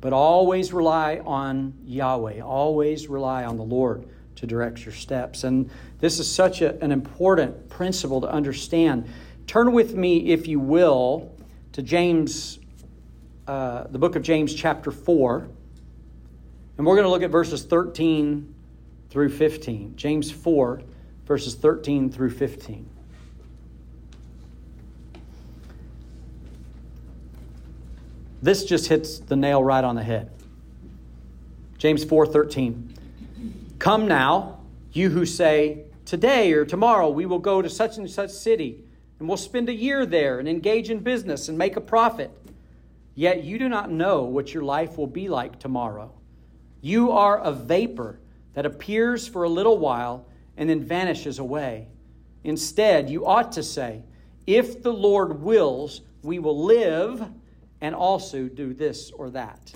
but 0.00 0.14
always 0.14 0.72
rely 0.72 1.18
on 1.26 1.74
Yahweh. 1.84 2.40
Always 2.40 3.06
rely 3.06 3.44
on 3.44 3.58
the 3.58 3.64
Lord 3.64 4.08
to 4.36 4.46
direct 4.46 4.82
your 4.82 4.94
steps. 4.94 5.44
And 5.44 5.68
this 5.98 6.18
is 6.18 6.26
such 6.26 6.62
a, 6.62 6.82
an 6.82 6.92
important 6.92 7.68
principle 7.68 8.22
to 8.22 8.30
understand. 8.32 9.10
Turn 9.46 9.72
with 9.72 9.94
me, 9.94 10.30
if 10.30 10.48
you 10.48 10.58
will, 10.58 11.34
to 11.72 11.82
James, 11.82 12.60
uh, 13.46 13.88
the 13.88 13.98
book 13.98 14.16
of 14.16 14.22
James, 14.22 14.54
chapter 14.54 14.90
4. 14.90 15.50
And 16.80 16.86
we're 16.86 16.94
going 16.94 17.04
to 17.04 17.10
look 17.10 17.22
at 17.22 17.28
verses 17.28 17.62
13 17.62 18.54
through 19.10 19.28
15. 19.28 19.96
James 19.96 20.30
4 20.30 20.80
verses 21.26 21.54
13 21.54 22.10
through 22.10 22.30
15. 22.30 22.88
This 28.40 28.64
just 28.64 28.86
hits 28.86 29.18
the 29.18 29.36
nail 29.36 29.62
right 29.62 29.84
on 29.84 29.94
the 29.94 30.02
head. 30.02 30.30
James 31.76 32.02
4:13. 32.02 32.96
Come 33.78 34.08
now, 34.08 34.60
you 34.90 35.10
who 35.10 35.26
say, 35.26 35.84
today 36.06 36.50
or 36.54 36.64
tomorrow 36.64 37.10
we 37.10 37.26
will 37.26 37.40
go 37.40 37.60
to 37.60 37.68
such 37.68 37.98
and 37.98 38.10
such 38.10 38.30
city, 38.30 38.82
and 39.18 39.28
we'll 39.28 39.36
spend 39.36 39.68
a 39.68 39.74
year 39.74 40.06
there 40.06 40.38
and 40.38 40.48
engage 40.48 40.88
in 40.88 41.00
business 41.00 41.46
and 41.46 41.58
make 41.58 41.76
a 41.76 41.82
profit. 41.82 42.30
Yet 43.14 43.44
you 43.44 43.58
do 43.58 43.68
not 43.68 43.90
know 43.90 44.22
what 44.22 44.54
your 44.54 44.62
life 44.62 44.96
will 44.96 45.06
be 45.06 45.28
like 45.28 45.58
tomorrow. 45.58 46.14
You 46.80 47.12
are 47.12 47.38
a 47.38 47.52
vapor 47.52 48.20
that 48.54 48.66
appears 48.66 49.28
for 49.28 49.44
a 49.44 49.48
little 49.48 49.78
while 49.78 50.26
and 50.56 50.68
then 50.68 50.82
vanishes 50.82 51.38
away. 51.38 51.88
Instead, 52.44 53.10
you 53.10 53.26
ought 53.26 53.52
to 53.52 53.62
say, 53.62 54.02
If 54.46 54.82
the 54.82 54.92
Lord 54.92 55.42
wills, 55.42 56.02
we 56.22 56.38
will 56.38 56.64
live 56.64 57.26
and 57.80 57.94
also 57.94 58.48
do 58.48 58.74
this 58.74 59.10
or 59.10 59.30
that. 59.30 59.72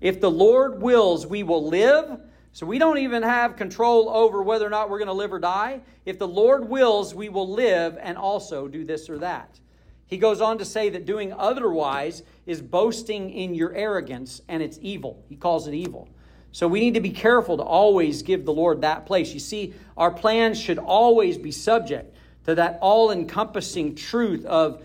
If 0.00 0.20
the 0.20 0.30
Lord 0.30 0.80
wills, 0.82 1.26
we 1.26 1.42
will 1.42 1.66
live. 1.66 2.20
So 2.52 2.64
we 2.66 2.78
don't 2.78 2.98
even 2.98 3.22
have 3.22 3.56
control 3.56 4.08
over 4.08 4.42
whether 4.42 4.66
or 4.66 4.70
not 4.70 4.88
we're 4.88 4.98
going 4.98 5.08
to 5.08 5.12
live 5.12 5.32
or 5.32 5.38
die. 5.38 5.80
If 6.04 6.18
the 6.18 6.28
Lord 6.28 6.68
wills, 6.68 7.14
we 7.14 7.28
will 7.28 7.48
live 7.48 7.98
and 8.00 8.16
also 8.16 8.66
do 8.66 8.84
this 8.84 9.10
or 9.10 9.18
that. 9.18 9.60
He 10.06 10.18
goes 10.18 10.40
on 10.40 10.58
to 10.58 10.64
say 10.64 10.88
that 10.90 11.04
doing 11.04 11.32
otherwise 11.32 12.22
is 12.46 12.62
boasting 12.62 13.30
in 13.30 13.54
your 13.54 13.74
arrogance 13.74 14.40
and 14.48 14.62
it's 14.62 14.78
evil. 14.80 15.24
He 15.28 15.36
calls 15.36 15.66
it 15.66 15.74
evil. 15.74 16.08
So 16.56 16.66
we 16.66 16.80
need 16.80 16.94
to 16.94 17.00
be 17.00 17.10
careful 17.10 17.58
to 17.58 17.62
always 17.62 18.22
give 18.22 18.46
the 18.46 18.52
Lord 18.54 18.80
that 18.80 19.04
place. 19.04 19.34
You 19.34 19.40
see, 19.40 19.74
our 19.94 20.10
plans 20.10 20.58
should 20.58 20.78
always 20.78 21.36
be 21.36 21.52
subject 21.52 22.16
to 22.46 22.54
that 22.54 22.78
all 22.80 23.10
encompassing 23.10 23.94
truth 23.94 24.46
of 24.46 24.82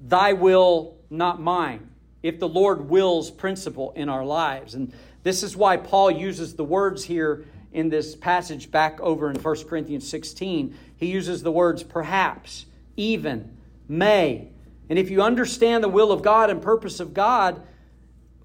thy 0.00 0.32
will, 0.32 0.96
not 1.10 1.38
mine. 1.38 1.90
If 2.22 2.38
the 2.38 2.48
Lord 2.48 2.88
wills 2.88 3.30
principle 3.30 3.92
in 3.96 4.08
our 4.08 4.24
lives. 4.24 4.74
And 4.74 4.94
this 5.22 5.42
is 5.42 5.54
why 5.54 5.76
Paul 5.76 6.10
uses 6.10 6.54
the 6.54 6.64
words 6.64 7.04
here 7.04 7.44
in 7.70 7.90
this 7.90 8.16
passage 8.16 8.70
back 8.70 8.98
over 9.02 9.30
in 9.30 9.36
1 9.36 9.68
Corinthians 9.68 10.08
16. 10.08 10.74
He 10.96 11.06
uses 11.06 11.42
the 11.42 11.52
words 11.52 11.82
perhaps, 11.82 12.64
even, 12.96 13.58
may. 13.86 14.48
And 14.88 14.98
if 14.98 15.10
you 15.10 15.20
understand 15.20 15.84
the 15.84 15.88
will 15.90 16.12
of 16.12 16.22
God 16.22 16.48
and 16.48 16.62
purpose 16.62 16.98
of 16.98 17.12
God, 17.12 17.62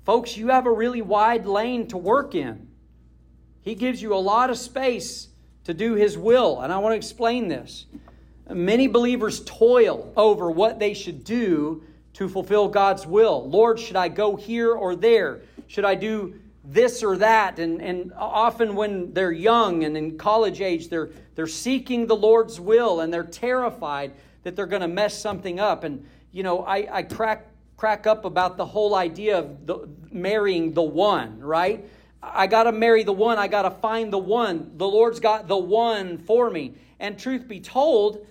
Folks, 0.05 0.37
you 0.37 0.49
have 0.49 0.67
a 0.67 0.71
really 0.71 1.01
wide 1.01 1.47
lane 1.47 1.87
to 1.87 1.97
work 1.97 2.35
in. 2.35 2.64
He 3.65 3.73
gives 3.75 4.01
you 4.01 4.13
a 4.13 4.15
lot 4.15 4.51
of 4.51 4.57
space 4.57 5.27
to 5.65 5.73
do 5.73 5.95
His 5.95 6.17
will, 6.17 6.61
and 6.61 6.71
I 6.71 6.77
want 6.77 6.93
to 6.93 6.97
explain 6.97 7.47
this. 7.47 7.87
Many 8.47 8.87
believers 8.87 9.43
toil 9.43 10.13
over 10.15 10.51
what 10.51 10.77
they 10.77 10.93
should 10.93 11.23
do 11.23 11.83
to 12.13 12.29
fulfill 12.29 12.67
God's 12.67 13.07
will. 13.07 13.49
Lord, 13.49 13.79
should 13.79 13.95
I 13.95 14.07
go 14.07 14.35
here 14.35 14.71
or 14.71 14.95
there? 14.95 15.41
Should 15.65 15.83
I 15.83 15.95
do 15.95 16.35
this 16.63 17.01
or 17.01 17.17
that? 17.17 17.57
And, 17.57 17.81
and 17.81 18.13
often 18.15 18.75
when 18.75 19.11
they're 19.13 19.31
young 19.31 19.83
and 19.83 19.97
in 19.97 20.17
college 20.17 20.61
age, 20.61 20.89
they're, 20.89 21.09
they're 21.33 21.47
seeking 21.47 22.05
the 22.05 22.15
Lord's 22.15 22.59
will 22.59 23.01
and 23.01 23.11
they're 23.11 23.23
terrified 23.23 24.13
that 24.43 24.55
they're 24.55 24.67
going 24.67 24.83
to 24.83 24.87
mess 24.87 25.19
something 25.19 25.59
up. 25.59 25.83
And, 25.83 26.05
you 26.31 26.43
know, 26.43 26.63
I, 26.63 26.97
I 26.97 27.03
crack 27.03 27.47
crack 27.77 28.07
up 28.07 28.25
about 28.25 28.57
the 28.57 28.65
whole 28.65 28.95
idea 28.95 29.37
of 29.37 29.65
the, 29.65 29.89
marrying 30.11 30.73
the 30.73 30.81
one, 30.81 31.39
right? 31.39 31.85
I 32.33 32.47
got 32.47 32.63
to 32.63 32.71
marry 32.71 33.03
the 33.03 33.13
one. 33.13 33.37
I 33.37 33.47
got 33.47 33.63
to 33.63 33.71
find 33.71 34.11
the 34.11 34.17
one. 34.17 34.71
The 34.77 34.87
Lord's 34.87 35.19
got 35.19 35.47
the 35.47 35.57
one 35.57 36.17
for 36.17 36.49
me. 36.49 36.75
And 36.99 37.19
truth 37.19 37.47
be 37.47 37.59
told, 37.59 38.25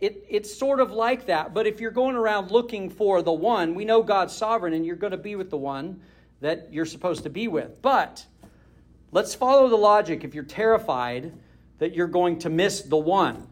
it, 0.00 0.24
it's 0.28 0.54
sort 0.54 0.80
of 0.80 0.90
like 0.90 1.26
that. 1.26 1.54
But 1.54 1.66
if 1.66 1.80
you're 1.80 1.90
going 1.90 2.16
around 2.16 2.50
looking 2.50 2.88
for 2.90 3.22
the 3.22 3.32
one, 3.32 3.74
we 3.74 3.84
know 3.84 4.02
God's 4.02 4.34
sovereign 4.34 4.72
and 4.72 4.86
you're 4.86 4.96
going 4.96 5.10
to 5.10 5.16
be 5.16 5.36
with 5.36 5.50
the 5.50 5.56
one 5.56 6.00
that 6.40 6.72
you're 6.72 6.86
supposed 6.86 7.24
to 7.24 7.30
be 7.30 7.48
with. 7.48 7.82
But 7.82 8.24
let's 9.12 9.34
follow 9.34 9.68
the 9.68 9.76
logic 9.76 10.24
if 10.24 10.34
you're 10.34 10.44
terrified 10.44 11.32
that 11.78 11.94
you're 11.94 12.06
going 12.06 12.38
to 12.40 12.50
miss 12.50 12.82
the 12.82 12.96
one. 12.96 13.46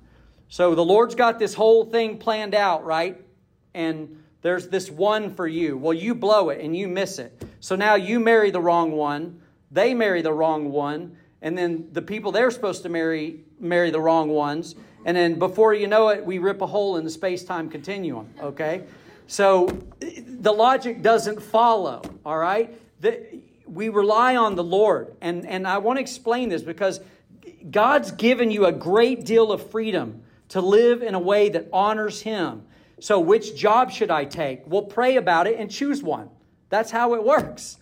So 0.49 0.75
the 0.75 0.85
Lord's 0.85 1.15
got 1.15 1.39
this 1.39 1.55
whole 1.55 1.85
thing 1.85 2.19
planned 2.19 2.55
out, 2.55 2.85
right? 2.85 3.21
And 3.75 4.23
there's 4.43 4.69
this 4.69 4.91
one 4.91 5.35
for 5.35 5.47
you. 5.47 5.77
Well, 5.77 5.95
you 5.95 6.15
blow 6.15 6.51
it 6.51 6.61
and 6.61 6.77
you 6.77 6.87
miss 6.87 7.19
it. 7.19 7.43
So 7.61 7.75
now 7.75 7.97
you 7.97 8.21
marry 8.21 8.53
the 8.53 8.61
wrong 8.61 8.93
one, 8.93 9.43
they 9.77 9.93
marry 9.95 10.23
the 10.23 10.33
wrong 10.33 10.73
one, 10.73 11.17
and 11.43 11.57
then 11.57 11.89
the 11.93 12.03
people 12.03 12.33
they're 12.33 12.51
supposed 12.51 12.83
to 12.83 12.89
marry 12.89 13.45
marry 13.61 13.91
the 13.91 14.01
wrong 14.01 14.31
ones. 14.31 14.75
And 15.05 15.17
then 15.17 15.39
before 15.39 15.75
you 15.75 15.87
know 15.87 16.09
it, 16.09 16.25
we 16.25 16.39
rip 16.39 16.61
a 16.63 16.67
hole 16.67 16.97
in 16.97 17.05
the 17.05 17.11
space 17.11 17.45
time 17.45 17.69
continuum, 17.69 18.29
okay? 18.41 18.85
So 19.29 19.67
the 20.01 20.53
logic 20.53 21.03
doesn't 21.03 21.41
follow, 21.41 22.03
all 22.25 22.39
right? 22.39 22.77
The, 23.01 23.41
we 23.67 23.89
rely 23.89 24.37
on 24.37 24.55
the 24.57 24.65
Lord. 24.65 25.15
And, 25.21 25.47
and 25.47 25.67
I 25.67 25.79
want 25.79 25.99
to 25.99 26.01
explain 26.01 26.49
this 26.49 26.63
because 26.63 27.01
God's 27.71 28.11
given 28.13 28.51
you 28.51 28.67
a 28.67 28.73
great 28.73 29.25
deal 29.25 29.53
of 29.53 29.71
freedom 29.71 30.23
to 30.49 30.61
live 30.61 31.03
in 31.03 31.15
a 31.15 31.21
way 31.21 31.51
that 31.51 31.69
honors 31.73 32.23
Him. 32.23 32.65
So, 32.99 33.21
which 33.21 33.57
job 33.57 33.91
should 33.91 34.11
I 34.11 34.25
take? 34.25 34.63
We'll 34.67 34.83
pray 34.83 35.17
about 35.17 35.47
it 35.47 35.59
and 35.59 35.71
choose 35.71 36.03
one. 36.03 36.31
That's 36.71 36.91
how 36.91 37.15
it 37.15 37.23
works. 37.23 37.77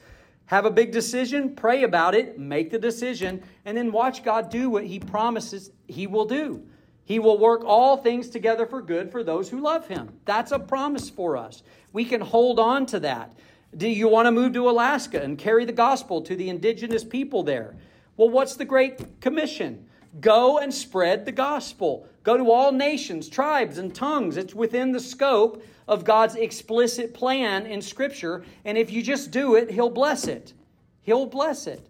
Have 0.47 0.67
a 0.67 0.71
big 0.71 0.93
decision, 0.93 1.55
pray 1.55 1.85
about 1.85 2.15
it, 2.15 2.39
make 2.39 2.71
the 2.71 2.79
decision, 2.79 3.43
and 3.65 3.77
then 3.77 3.93
watch 3.93 4.23
God 4.23 4.51
do 4.51 4.69
what 4.69 4.85
He 4.85 4.99
promises 5.01 5.71
He 5.89 6.07
will 6.07 6.27
do. 6.27 6.63
He 7.05 7.19
will 7.19 7.39
work 7.39 7.63
all 7.65 7.97
things 7.97 8.29
together 8.29 8.67
for 8.67 8.83
good 8.83 9.11
for 9.11 9.23
those 9.23 9.49
who 9.49 9.61
love 9.61 9.87
Him. 9.89 10.13
That's 10.25 10.53
a 10.53 10.59
promise 10.59 11.09
for 11.11 11.37
us. 11.37 11.63
We 11.93 12.05
can 12.05 12.21
hold 12.21 12.59
on 12.59 12.87
to 12.87 13.01
that. 13.01 13.37
Do 13.77 13.89
you 13.89 14.09
want 14.09 14.27
to 14.27 14.33
move 14.33 14.53
to 14.53 14.71
Alaska 14.71 15.23
and 15.23 15.39
carry 15.39 15.65
the 15.65 15.73
gospel 15.73 16.23
to 16.23 16.37
the 16.37 16.49
indigenous 16.49 17.05
people 17.05 17.43
there? 17.43 17.77
Well, 18.17 18.31
what's 18.31 18.57
the 18.57 18.65
Great 18.65 19.21
Commission? 19.21 19.89
Go 20.21 20.59
and 20.59 20.73
spread 20.73 21.25
the 21.25 21.33
gospel. 21.33 22.07
Go 22.25 22.39
to 22.39 22.51
all 22.51 22.73
nations, 22.73 23.29
tribes, 23.29 23.77
and 23.79 23.95
tongues. 23.95 24.39
It's 24.39 24.55
within 24.55 24.93
the 24.93 25.01
scope 25.01 25.63
of 25.87 26.05
God's 26.05 26.35
explicit 26.35 27.13
plan 27.13 27.67
in 27.67 27.83
Scripture. 27.83 28.45
And 28.65 28.79
if 28.79 28.91
you 28.91 29.03
just 29.03 29.31
do 29.31 29.55
it, 29.55 29.71
He'll 29.71 29.91
bless 29.91 30.27
it. 30.27 30.55
He'll 31.03 31.27
bless 31.27 31.67
it. 31.67 31.87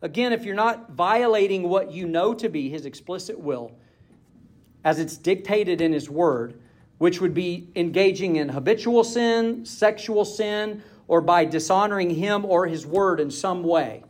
Again, 0.00 0.32
if 0.32 0.44
you're 0.44 0.54
not 0.54 0.92
violating 0.92 1.68
what 1.68 1.92
you 1.92 2.06
know 2.06 2.32
to 2.32 2.48
be 2.48 2.68
His 2.70 2.86
explicit 2.86 3.38
will, 3.38 3.72
as 4.84 5.00
it's 5.00 5.16
dictated 5.16 5.80
in 5.80 5.92
His 5.92 6.08
Word, 6.08 6.60
which 6.98 7.20
would 7.20 7.34
be 7.34 7.68
engaging 7.74 8.36
in 8.36 8.48
habitual 8.48 9.02
sin, 9.02 9.64
sexual 9.64 10.24
sin, 10.24 10.82
or 11.08 11.20
by 11.20 11.44
dishonoring 11.44 12.10
Him 12.10 12.44
or 12.44 12.68
His 12.68 12.86
Word 12.86 13.18
in 13.18 13.32
some 13.32 13.64
way, 13.64 14.04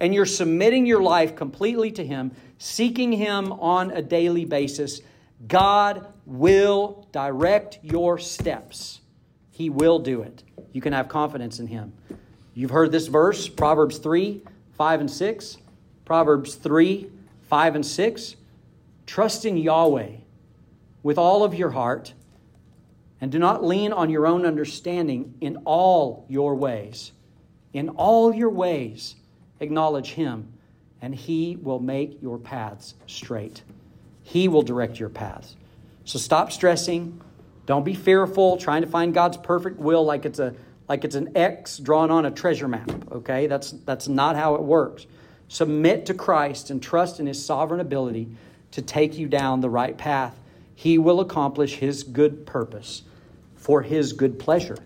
and 0.00 0.14
you're 0.14 0.26
submitting 0.26 0.86
your 0.86 1.02
life 1.02 1.36
completely 1.36 1.92
to 1.92 2.04
Him, 2.04 2.32
seeking 2.58 3.12
Him 3.12 3.52
on 3.52 3.90
a 3.90 4.02
daily 4.02 4.44
basis, 4.44 5.02
God 5.46 6.06
will 6.26 7.06
direct 7.12 7.78
your 7.82 8.18
steps. 8.18 9.00
He 9.50 9.70
will 9.70 9.98
do 9.98 10.22
it. 10.22 10.42
You 10.72 10.80
can 10.80 10.92
have 10.92 11.08
confidence 11.08 11.60
in 11.60 11.66
Him. 11.66 11.92
You've 12.54 12.70
heard 12.70 12.92
this 12.92 13.06
verse, 13.06 13.48
Proverbs 13.48 13.98
3 13.98 14.42
5 14.76 15.00
and 15.00 15.10
6. 15.10 15.58
Proverbs 16.04 16.54
3 16.54 17.10
5 17.42 17.74
and 17.74 17.86
6. 17.86 18.36
Trust 19.06 19.44
in 19.44 19.56
Yahweh 19.56 20.12
with 21.02 21.18
all 21.18 21.44
of 21.44 21.54
your 21.54 21.70
heart 21.70 22.14
and 23.20 23.30
do 23.30 23.38
not 23.38 23.64
lean 23.64 23.92
on 23.92 24.08
your 24.08 24.26
own 24.26 24.46
understanding 24.46 25.34
in 25.40 25.58
all 25.64 26.24
your 26.28 26.54
ways. 26.54 27.12
In 27.72 27.90
all 27.90 28.34
your 28.34 28.50
ways, 28.50 29.16
acknowledge 29.60 30.12
Him, 30.12 30.52
and 31.00 31.14
He 31.14 31.56
will 31.56 31.80
make 31.80 32.20
your 32.20 32.38
paths 32.38 32.94
straight. 33.06 33.62
He 34.22 34.48
will 34.48 34.62
direct 34.62 34.98
your 34.98 35.08
paths. 35.08 35.56
So 36.04 36.18
stop 36.18 36.52
stressing. 36.52 37.20
Don't 37.66 37.84
be 37.84 37.94
fearful, 37.94 38.56
trying 38.56 38.82
to 38.82 38.88
find 38.88 39.14
God's 39.14 39.36
perfect 39.36 39.78
will 39.78 40.04
like 40.04 40.24
it's 40.24 40.38
a 40.38 40.54
like 40.88 41.04
it's 41.04 41.14
an 41.14 41.36
X 41.36 41.78
drawn 41.78 42.10
on 42.10 42.26
a 42.26 42.32
treasure 42.32 42.66
map. 42.66 42.90
Okay? 43.12 43.46
That's 43.46 43.70
that's 43.70 44.08
not 44.08 44.34
how 44.34 44.56
it 44.56 44.62
works. 44.62 45.06
Submit 45.46 46.06
to 46.06 46.14
Christ 46.14 46.70
and 46.70 46.82
trust 46.82 47.20
in 47.20 47.26
his 47.26 47.44
sovereign 47.44 47.80
ability 47.80 48.28
to 48.72 48.82
take 48.82 49.18
you 49.18 49.28
down 49.28 49.60
the 49.60 49.70
right 49.70 49.96
path. 49.96 50.38
He 50.74 50.98
will 50.98 51.20
accomplish 51.20 51.76
his 51.76 52.02
good 52.02 52.46
purpose 52.46 53.02
for 53.56 53.82
his 53.82 54.12
good 54.12 54.38
pleasure. 54.38 54.78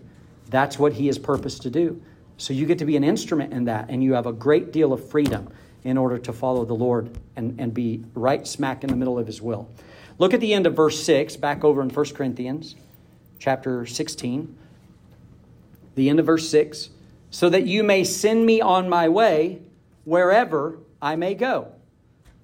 That's 0.49 0.77
what 0.77 0.93
he 0.93 1.07
is 1.07 1.17
purposed 1.17 1.61
to 1.63 1.69
do. 1.69 2.01
So 2.37 2.53
you 2.53 2.65
get 2.65 2.79
to 2.79 2.85
be 2.85 2.97
an 2.97 3.03
instrument 3.03 3.53
in 3.53 3.65
that, 3.65 3.89
and 3.89 4.03
you 4.03 4.13
have 4.13 4.25
a 4.25 4.33
great 4.33 4.71
deal 4.71 4.93
of 4.93 5.09
freedom 5.09 5.49
in 5.83 5.97
order 5.97 6.17
to 6.17 6.33
follow 6.33 6.65
the 6.65 6.73
Lord 6.73 7.17
and, 7.35 7.59
and 7.59 7.73
be 7.73 8.03
right 8.13 8.45
smack 8.45 8.83
in 8.83 8.89
the 8.89 8.95
middle 8.95 9.19
of 9.19 9.27
his 9.27 9.41
will. 9.41 9.69
Look 10.17 10.33
at 10.33 10.39
the 10.39 10.53
end 10.53 10.65
of 10.65 10.75
verse 10.75 11.03
6, 11.03 11.37
back 11.37 11.63
over 11.63 11.81
in 11.81 11.89
1 11.89 12.05
Corinthians 12.13 12.75
chapter 13.39 13.85
16. 13.85 14.57
The 15.95 16.09
end 16.09 16.19
of 16.19 16.25
verse 16.25 16.49
6 16.49 16.89
so 17.35 17.49
that 17.49 17.67
you 17.67 17.83
may 17.83 18.01
send 18.05 18.45
me 18.45 18.61
on 18.61 18.87
my 18.87 19.09
way 19.09 19.59
wherever 20.05 20.79
I 21.01 21.17
may 21.17 21.33
go. 21.33 21.67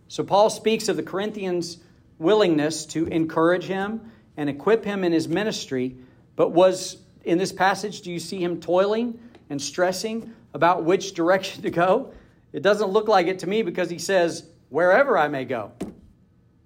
So 0.09 0.21
Paul 0.21 0.49
speaks 0.49 0.89
of 0.89 0.97
the 0.97 1.03
Corinthians' 1.03 1.77
willingness 2.19 2.85
to 2.87 3.05
encourage 3.07 3.63
him 3.63 4.11
and 4.35 4.49
equip 4.49 4.83
him 4.83 5.05
in 5.05 5.13
his 5.13 5.29
ministry, 5.29 5.95
but 6.35 6.49
was 6.49 6.97
in 7.23 7.37
this 7.37 7.53
passage, 7.53 8.01
do 8.01 8.11
you 8.11 8.19
see 8.19 8.43
him 8.43 8.59
toiling 8.59 9.17
and 9.51 9.61
stressing 9.61 10.33
about 10.53 10.83
which 10.83 11.13
direction 11.13 11.61
to 11.61 11.69
go? 11.69 12.13
It 12.53 12.63
doesn't 12.63 12.89
look 12.89 13.07
like 13.07 13.27
it 13.27 13.39
to 13.39 13.47
me 13.47 13.61
because 13.61 13.89
he 13.89 13.99
says, 13.99 14.45
wherever 14.69 15.17
I 15.17 15.27
may 15.27 15.45
go. 15.45 15.73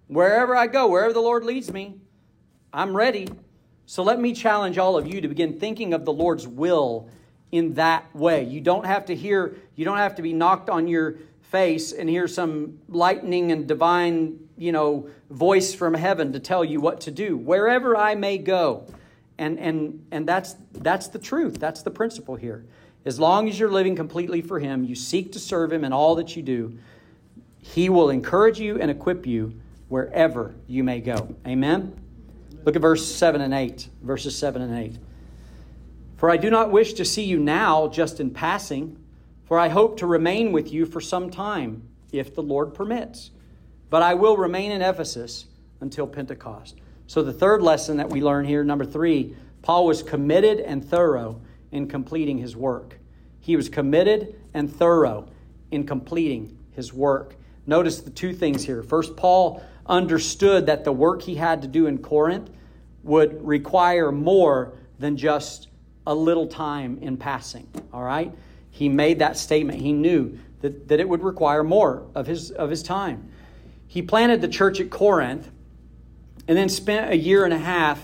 Wherever 0.08 0.56
I 0.56 0.67
go, 0.67 0.88
wherever 0.88 1.12
the 1.12 1.19
Lord 1.19 1.43
leads 1.43 1.74
me, 1.74 1.95
I'm 2.71 2.95
ready. 2.95 3.28
So 3.88 4.04
let 4.04 4.19
me 4.19 4.34
challenge 4.34 4.78
all 4.78 4.98
of 4.98 5.08
you 5.08 5.19
to 5.21 5.28
begin 5.28 5.60
thinking 5.60 5.93
of 5.93 6.06
the 6.06 6.13
Lord's 6.13 6.48
will 6.48 7.10
in 7.52 7.74
that 7.74 8.15
way. 8.15 8.43
You 8.43 8.62
don't 8.62 8.86
have 8.86 9.06
to 9.06 9.15
hear, 9.15 9.56
you 9.76 9.84
don't 9.84 9.98
have 9.98 10.15
to 10.15 10.21
be 10.21 10.34
knocked 10.34 10.69
on 10.69 10.88
your 10.88 11.15
face 11.41 11.91
and 11.91 12.08
hear 12.08 12.28
some 12.28 12.80
lightning 12.88 13.52
and 13.52 13.67
divine, 13.67 14.39
you 14.58 14.71
know, 14.71 15.10
voice 15.32 15.74
from 15.74 15.93
heaven 15.95 16.34
to 16.34 16.39
tell 16.39 16.63
you 16.63 16.80
what 16.80 17.02
to 17.02 17.12
do. 17.12 17.36
Wherever 17.36 17.98
I 17.98 18.13
may 18.13 18.38
go. 18.38 18.86
And 19.38 19.60
and 19.60 20.06
and 20.12 20.28
that's 20.28 20.56
that's 20.71 21.08
the 21.10 21.19
truth. 21.19 21.60
That's 21.60 21.82
the 21.82 21.91
principle 21.91 22.36
here. 22.36 22.65
As 23.06 23.19
long 23.19 23.48
as 23.48 23.60
you're 23.60 23.71
living 23.71 23.95
completely 23.95 24.41
for 24.41 24.60
him, 24.60 24.84
you 24.84 24.95
seek 24.95 25.32
to 25.34 25.39
serve 25.39 25.71
him 25.71 25.84
in 25.84 25.93
all 25.93 26.15
that 26.15 26.36
you 26.36 26.41
do, 26.41 26.78
he 27.60 27.89
will 27.89 28.10
encourage 28.10 28.60
you 28.60 28.82
and 28.82 28.89
equip 28.89 29.28
you 29.28 29.60
wherever 29.89 30.56
you 30.67 30.84
may 30.84 31.02
go. 31.02 31.36
Amen. 31.45 31.93
Look 32.63 32.76
at 32.76 32.82
verse 32.82 33.06
7 33.06 33.41
and 33.41 33.54
8. 33.54 33.89
Verses 34.02 34.36
7 34.38 34.62
and 34.62 34.78
8. 34.78 34.98
For 36.17 36.32
I 36.32 36.38
do 36.38 36.50
not 36.50 36.71
wish 36.71 36.93
to 36.93 37.06
see 37.06 37.24
you 37.24 37.39
now 37.39 37.88
just 37.88 38.19
in 38.19 38.32
passing, 38.32 38.98
for 39.43 39.60
I 39.60 39.67
hope 39.67 39.98
to 39.98 40.08
remain 40.08 40.52
with 40.52 40.71
you 40.71 40.86
for 40.86 41.02
some 41.02 41.30
time, 41.30 41.84
if 42.12 42.34
the 42.34 42.41
Lord 42.41 42.74
permits. 42.74 43.30
But 43.91 44.02
I 44.02 44.15
will 44.15 44.38
remain 44.38 44.71
in 44.71 44.82
Ephesus 44.82 45.45
until 45.82 46.08
Pentecost. 46.08 46.80
So, 47.08 47.22
the 47.22 47.34
third 47.34 47.62
lesson 47.62 47.98
that 47.98 48.10
we 48.10 48.22
learn 48.22 48.46
here, 48.46 48.63
number 48.63 48.86
three, 48.86 49.36
Paul 49.62 49.86
was 49.86 50.02
committed 50.02 50.60
and 50.60 50.84
thorough 50.84 51.41
in 51.72 51.88
completing 51.88 52.38
his 52.38 52.56
work. 52.56 53.00
He 53.39 53.56
was 53.56 53.70
committed 53.70 54.39
and 54.54 54.74
thorough 54.74 55.28
in 55.72 55.86
completing 55.86 56.58
his 56.72 56.94
work. 56.94 57.36
Notice 57.68 58.02
the 58.02 58.10
two 58.10 58.34
things 58.34 58.63
here. 58.63 58.84
First, 58.84 59.15
Paul 59.15 59.63
understood 59.86 60.65
that 60.68 60.84
the 60.84 60.91
work 60.91 61.22
he 61.22 61.36
had 61.36 61.62
to 61.62 61.68
do 61.68 61.88
in 61.88 62.00
Corinth 62.00 62.50
would 63.04 63.46
require 63.46 64.12
more 64.12 64.74
than 65.00 65.18
just 65.18 65.68
a 66.08 66.15
little 66.15 66.48
time 66.48 66.98
in 67.02 67.18
passing. 67.18 67.68
All 67.94 68.04
right? 68.04 68.32
He 68.72 68.89
made 68.89 69.20
that 69.20 69.38
statement. 69.38 69.80
He 69.80 69.94
knew 69.94 70.38
that, 70.62 70.88
that 70.88 71.00
it 71.00 71.08
would 71.08 71.24
require 71.24 71.63
more 71.63 72.08
of 72.15 72.28
his, 72.28 72.52
of 72.52 72.70
his 72.70 72.84
time. 72.84 73.32
He 73.88 74.02
planted 74.02 74.41
the 74.41 74.48
church 74.48 74.80
at 74.80 74.89
Corinth 74.89 75.50
and 76.48 76.58
then 76.58 76.70
spent 76.70 77.12
a 77.12 77.18
year 77.18 77.46
and 77.46 77.54
a 77.54 77.60
half 77.60 78.02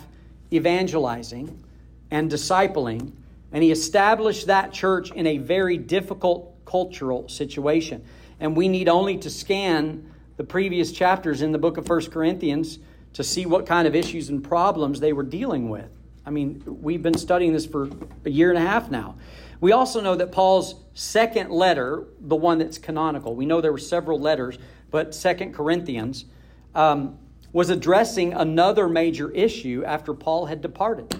evangelizing 0.51 1.63
and 2.09 2.29
discipling, 2.29 3.13
and 3.51 3.63
he 3.63 3.71
established 3.71 4.47
that 4.47 4.73
church 4.73 5.11
in 5.11 5.27
a 5.27 5.37
very 5.37 5.77
difficult 5.77 6.53
cultural 6.65 7.27
situation. 7.29 8.03
And 8.39 8.55
we 8.55 8.67
need 8.67 8.89
only 8.89 9.17
to 9.19 9.29
scan 9.29 10.11
the 10.37 10.43
previous 10.43 10.91
chapters 10.91 11.41
in 11.41 11.51
the 11.51 11.57
book 11.57 11.77
of 11.77 11.85
First 11.85 12.11
Corinthians 12.11 12.79
to 13.13 13.23
see 13.23 13.45
what 13.45 13.65
kind 13.65 13.87
of 13.87 13.95
issues 13.95 14.29
and 14.29 14.43
problems 14.43 14.99
they 14.99 15.13
were 15.13 15.23
dealing 15.23 15.69
with. 15.69 15.89
I 16.25 16.29
mean, 16.29 16.63
we've 16.65 17.03
been 17.03 17.17
studying 17.17 17.53
this 17.53 17.65
for 17.65 17.89
a 18.25 18.29
year 18.29 18.49
and 18.49 18.57
a 18.57 18.61
half 18.61 18.89
now. 18.89 19.15
We 19.59 19.73
also 19.73 20.01
know 20.01 20.15
that 20.15 20.31
Paul's 20.31 20.75
second 20.93 21.51
letter, 21.51 22.05
the 22.19 22.35
one 22.35 22.57
that's 22.57 22.77
canonical, 22.77 23.35
we 23.35 23.45
know 23.45 23.61
there 23.61 23.71
were 23.71 23.77
several 23.77 24.19
letters, 24.19 24.57
but 24.89 25.13
Second 25.13 25.53
Corinthians, 25.53 26.25
um, 26.73 27.17
was 27.53 27.69
addressing 27.69 28.33
another 28.33 28.87
major 28.87 29.29
issue 29.31 29.83
after 29.85 30.13
Paul 30.13 30.45
had 30.45 30.61
departed. 30.61 31.13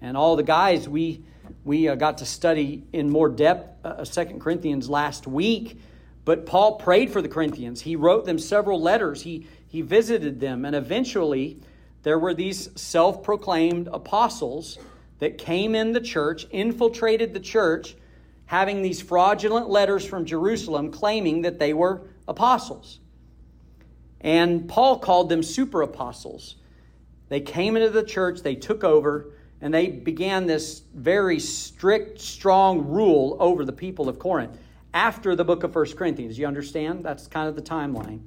And 0.00 0.16
all 0.16 0.36
the 0.36 0.42
guys 0.42 0.88
we 0.88 1.24
we 1.64 1.88
uh, 1.88 1.94
got 1.94 2.18
to 2.18 2.26
study 2.26 2.84
in 2.92 3.10
more 3.10 3.28
depth 3.28 3.84
uh, 3.84 4.04
Second 4.04 4.40
Corinthians 4.40 4.88
last 4.88 5.26
week 5.26 5.78
but 6.30 6.46
Paul 6.46 6.76
prayed 6.76 7.10
for 7.10 7.20
the 7.20 7.28
Corinthians. 7.28 7.80
He 7.80 7.96
wrote 7.96 8.24
them 8.24 8.38
several 8.38 8.80
letters. 8.80 9.22
He, 9.22 9.48
he 9.66 9.82
visited 9.82 10.38
them. 10.38 10.64
And 10.64 10.76
eventually, 10.76 11.58
there 12.04 12.20
were 12.20 12.34
these 12.34 12.70
self 12.80 13.24
proclaimed 13.24 13.88
apostles 13.92 14.78
that 15.18 15.38
came 15.38 15.74
in 15.74 15.92
the 15.92 16.00
church, 16.00 16.46
infiltrated 16.52 17.34
the 17.34 17.40
church, 17.40 17.96
having 18.46 18.80
these 18.80 19.02
fraudulent 19.02 19.68
letters 19.68 20.04
from 20.04 20.24
Jerusalem 20.24 20.92
claiming 20.92 21.42
that 21.42 21.58
they 21.58 21.72
were 21.72 22.02
apostles. 22.28 22.99
And 24.20 24.68
Paul 24.68 24.98
called 24.98 25.28
them 25.28 25.42
super 25.42 25.82
apostles. 25.82 26.56
They 27.28 27.40
came 27.40 27.76
into 27.76 27.90
the 27.90 28.02
church, 28.02 28.42
they 28.42 28.56
took 28.56 28.84
over, 28.84 29.30
and 29.60 29.72
they 29.72 29.88
began 29.88 30.46
this 30.46 30.82
very 30.94 31.38
strict, 31.38 32.20
strong 32.20 32.86
rule 32.88 33.36
over 33.40 33.64
the 33.64 33.72
people 33.72 34.08
of 34.08 34.18
Corinth 34.18 34.58
after 34.92 35.36
the 35.36 35.44
book 35.44 35.62
of 35.62 35.72
First 35.72 35.96
Corinthians. 35.96 36.38
You 36.38 36.46
understand? 36.46 37.04
That's 37.04 37.26
kind 37.26 37.48
of 37.48 37.56
the 37.56 37.62
timeline. 37.62 38.20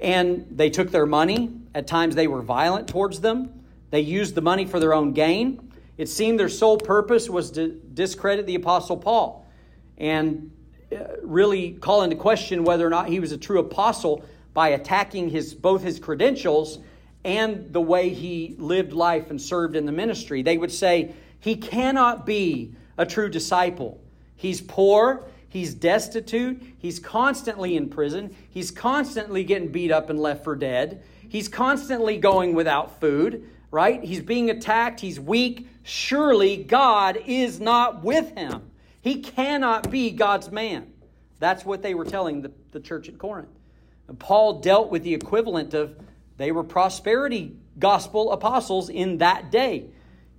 And 0.00 0.46
they 0.50 0.70
took 0.70 0.90
their 0.90 1.06
money. 1.06 1.50
At 1.74 1.86
times 1.86 2.14
they 2.14 2.26
were 2.26 2.42
violent 2.42 2.88
towards 2.88 3.20
them. 3.20 3.64
They 3.90 4.00
used 4.00 4.34
the 4.34 4.40
money 4.40 4.64
for 4.64 4.80
their 4.80 4.94
own 4.94 5.12
gain. 5.12 5.72
It 5.96 6.08
seemed 6.08 6.40
their 6.40 6.48
sole 6.48 6.78
purpose 6.78 7.28
was 7.30 7.52
to 7.52 7.68
discredit 7.68 8.46
the 8.46 8.56
Apostle 8.56 8.96
Paul 8.96 9.46
and 9.96 10.50
uh, 10.92 11.04
really 11.22 11.72
call 11.72 12.02
into 12.02 12.16
question 12.16 12.64
whether 12.64 12.86
or 12.86 12.90
not 12.90 13.08
he 13.08 13.20
was 13.20 13.32
a 13.32 13.38
true 13.38 13.60
apostle 13.60 14.24
by 14.54 14.68
attacking 14.68 15.28
his, 15.28 15.52
both 15.52 15.82
his 15.82 15.98
credentials 15.98 16.78
and 17.24 17.72
the 17.72 17.80
way 17.80 18.08
he 18.08 18.54
lived 18.58 18.92
life 18.92 19.30
and 19.30 19.40
served 19.40 19.76
in 19.76 19.84
the 19.84 19.92
ministry. 19.92 20.42
They 20.42 20.56
would 20.56 20.72
say, 20.72 21.14
he 21.40 21.56
cannot 21.56 22.24
be 22.24 22.74
a 22.96 23.04
true 23.04 23.28
disciple. 23.28 24.00
He's 24.36 24.60
poor, 24.60 25.24
He's 25.54 25.72
destitute. 25.72 26.60
He's 26.78 26.98
constantly 26.98 27.76
in 27.76 27.88
prison. 27.88 28.34
He's 28.50 28.72
constantly 28.72 29.44
getting 29.44 29.68
beat 29.68 29.92
up 29.92 30.10
and 30.10 30.18
left 30.18 30.42
for 30.42 30.56
dead. 30.56 31.04
He's 31.28 31.46
constantly 31.46 32.18
going 32.18 32.54
without 32.56 33.00
food, 33.00 33.48
right? 33.70 34.02
He's 34.02 34.20
being 34.20 34.50
attacked. 34.50 34.98
He's 34.98 35.20
weak. 35.20 35.68
Surely 35.84 36.56
God 36.56 37.20
is 37.24 37.60
not 37.60 38.02
with 38.02 38.36
him. 38.36 38.68
He 39.00 39.20
cannot 39.20 39.92
be 39.92 40.10
God's 40.10 40.50
man. 40.50 40.92
That's 41.38 41.64
what 41.64 41.82
they 41.82 41.94
were 41.94 42.04
telling 42.04 42.42
the, 42.42 42.50
the 42.72 42.80
church 42.80 43.08
at 43.08 43.18
Corinth. 43.18 43.53
Paul 44.18 44.60
dealt 44.60 44.90
with 44.90 45.02
the 45.02 45.14
equivalent 45.14 45.74
of 45.74 45.96
they 46.36 46.52
were 46.52 46.64
prosperity 46.64 47.56
gospel 47.78 48.32
apostles 48.32 48.88
in 48.88 49.18
that 49.18 49.50
day. 49.50 49.90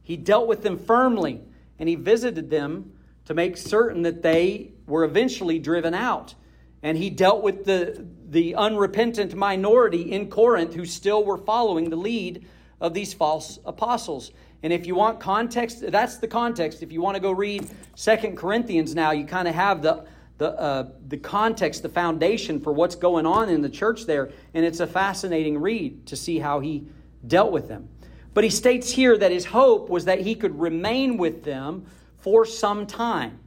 He 0.04 0.18
dealt 0.18 0.48
with 0.48 0.62
them 0.62 0.78
firmly 0.78 1.42
and 1.80 1.90
he 1.90 1.96
visited 1.96 2.50
them 2.50 2.94
to 3.26 3.34
make 3.34 3.58
certain 3.58 4.04
that 4.04 4.22
they 4.22 4.72
were 4.86 5.04
eventually 5.04 5.60
driven 5.60 5.94
out. 5.94 6.36
And 6.84 6.98
he 6.98 7.10
dealt 7.10 7.42
with 7.42 7.66
the, 7.66 8.06
the 8.30 8.56
unrepentant 8.56 9.34
minority 9.34 10.12
in 10.12 10.30
Corinth 10.30 10.76
who 10.76 10.86
still 10.86 11.24
were 11.24 11.38
following 11.38 11.90
the 11.90 11.96
lead 11.96 12.46
of 12.80 12.94
these 12.94 13.14
false 13.14 13.58
apostles. 13.66 14.32
And 14.62 14.72
if 14.72 14.86
you 14.86 14.96
want 14.96 15.20
context, 15.20 15.84
that's 15.92 16.18
the 16.18 16.28
context. 16.28 16.84
If 16.84 16.92
you 16.92 17.02
want 17.02 17.16
to 17.16 17.22
go 17.22 17.32
read 17.32 17.68
Second 17.96 18.38
Corinthians 18.38 18.94
now, 18.94 19.12
you 19.12 19.26
kind 19.26 19.48
of 19.48 19.56
have 19.56 19.82
the, 19.82 20.06
the, 20.38 20.52
uh, 20.60 20.90
the 21.08 21.18
context, 21.18 21.82
the 21.82 21.90
foundation 21.90 22.60
for 22.60 22.74
what's 22.74 22.96
going 22.96 23.26
on 23.26 23.50
in 23.50 23.62
the 23.62 23.70
church 23.70 24.06
there. 24.06 24.32
And 24.54 24.66
it's 24.66 24.80
a 24.80 24.88
fascinating 24.88 25.60
read 25.60 26.06
to 26.08 26.16
see 26.16 26.40
how 26.40 26.60
he 26.60 26.88
dealt 27.26 27.52
with 27.52 27.68
them. 27.68 27.90
But 28.34 28.44
he 28.44 28.50
states 28.50 28.92
here 28.92 29.18
that 29.18 29.32
his 29.32 29.46
hope 29.46 29.90
was 29.90 30.06
that 30.06 30.20
he 30.20 30.36
could 30.36 30.60
remain 30.60 31.18
with 31.18 31.44
them 31.44 31.86
for 32.18 32.46
some 32.46 32.86
time. 32.86 33.40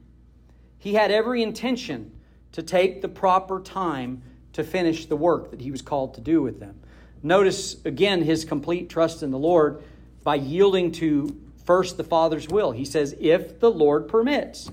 He 0.79 0.95
had 0.95 1.11
every 1.11 1.43
intention 1.43 2.13
to 2.53 2.63
take 2.63 3.03
the 3.03 3.09
proper 3.09 3.61
time 3.61 4.23
to 4.55 4.65
finish 4.65 5.07
the 5.07 5.17
work 5.17 5.51
that 5.51 5.61
he 5.61 5.71
was 5.71 5.83
called 5.83 6.15
to 6.15 6.21
do 6.21 6.41
with 6.41 6.59
them. 6.59 6.81
Notice 7.23 7.85
again 7.85 8.23
his 8.23 8.45
complete 8.45 8.89
trust 8.89 9.23
in 9.23 9.31
the 9.31 9.39
Lord 9.39 9.83
by 10.23 10.37
yielding 10.37 10.93
to 10.93 11.39
first 11.65 11.97
the 11.97 12.05
Father's 12.05 12.49
will. 12.49 12.71
He 12.71 12.85
says, 12.85 13.15
If 13.21 13.61
the 13.61 13.71
Lord 13.71 14.09
permits. 14.09 14.71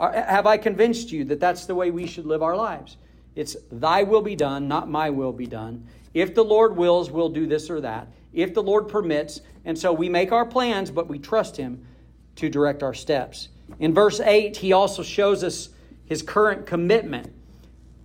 Have 0.00 0.46
I 0.46 0.56
convinced 0.56 1.12
you 1.12 1.24
that 1.26 1.40
that's 1.40 1.66
the 1.66 1.74
way 1.74 1.90
we 1.90 2.06
should 2.06 2.26
live 2.26 2.42
our 2.42 2.56
lives? 2.56 2.96
It's 3.36 3.56
thy 3.70 4.02
will 4.02 4.22
be 4.22 4.34
done, 4.34 4.66
not 4.66 4.88
my 4.88 5.10
will 5.10 5.32
be 5.32 5.46
done. 5.46 5.86
If 6.14 6.34
the 6.34 6.44
Lord 6.44 6.76
wills, 6.76 7.10
we'll 7.10 7.28
do 7.28 7.46
this 7.46 7.70
or 7.70 7.80
that. 7.82 8.08
If 8.32 8.54
the 8.54 8.62
Lord 8.62 8.88
permits. 8.88 9.40
And 9.64 9.78
so 9.78 9.92
we 9.92 10.08
make 10.08 10.32
our 10.32 10.46
plans, 10.46 10.90
but 10.90 11.08
we 11.08 11.18
trust 11.18 11.56
Him 11.56 11.86
to 12.36 12.48
direct 12.48 12.82
our 12.82 12.94
steps. 12.94 13.48
In 13.78 13.94
verse 13.94 14.20
8, 14.20 14.56
he 14.56 14.72
also 14.72 15.02
shows 15.02 15.44
us 15.44 15.68
his 16.06 16.22
current 16.22 16.66
commitment. 16.66 17.32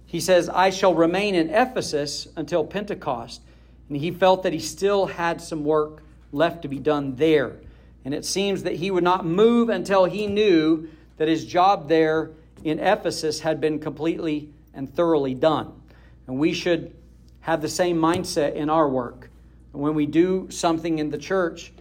He 0.06 0.20
says, 0.20 0.48
I 0.50 0.70
shall 0.70 0.94
remain 0.94 1.36
in 1.36 1.50
Ephesus 1.50 2.28
until 2.36 2.64
Pentecost. 2.64 3.42
And 3.90 3.98
he 3.98 4.12
felt 4.12 4.44
that 4.44 4.54
he 4.54 4.60
still 4.60 5.08
had 5.08 5.42
some 5.42 5.64
work 5.64 6.04
left 6.32 6.62
to 6.62 6.68
be 6.68 6.80
done 6.80 7.16
there. 7.16 7.56
And 8.04 8.14
it 8.14 8.26
seems 8.26 8.64
that 8.64 8.76
he 8.76 8.92
would 8.92 9.04
not 9.04 9.26
move 9.26 9.70
until 9.70 10.06
he 10.06 10.28
knew 10.28 10.88
that 11.18 11.28
his 11.28 11.46
job 11.46 11.88
there 11.88 12.32
in 12.64 12.80
Ephesus 12.80 13.40
had 13.40 13.62
been 13.62 13.80
completely 13.80 14.50
and 14.74 14.94
thoroughly 14.94 15.34
done. 15.34 15.82
And 16.28 16.40
we 16.40 16.54
should 16.54 16.94
have 17.42 17.62
the 17.62 17.70
same 17.70 17.98
mindset 17.98 18.56
in 18.56 18.70
our 18.70 18.90
work. 18.90 19.30
When 19.72 19.94
we 19.94 20.06
do 20.06 20.48
something 20.50 21.00
in 21.00 21.10
the 21.10 21.18
church, 21.18 21.72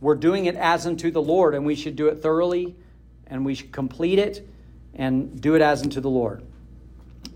we're 0.00 0.14
doing 0.14 0.46
it 0.46 0.54
as 0.54 0.86
unto 0.86 1.10
the 1.10 1.22
Lord, 1.22 1.54
and 1.54 1.66
we 1.66 1.74
should 1.74 1.96
do 1.96 2.06
it 2.06 2.22
thoroughly, 2.22 2.76
and 3.26 3.44
we 3.44 3.54
should 3.54 3.72
complete 3.72 4.18
it 4.18 4.48
and 4.94 5.40
do 5.40 5.54
it 5.54 5.62
as 5.62 5.82
unto 5.82 6.00
the 6.00 6.10
Lord. 6.10 6.42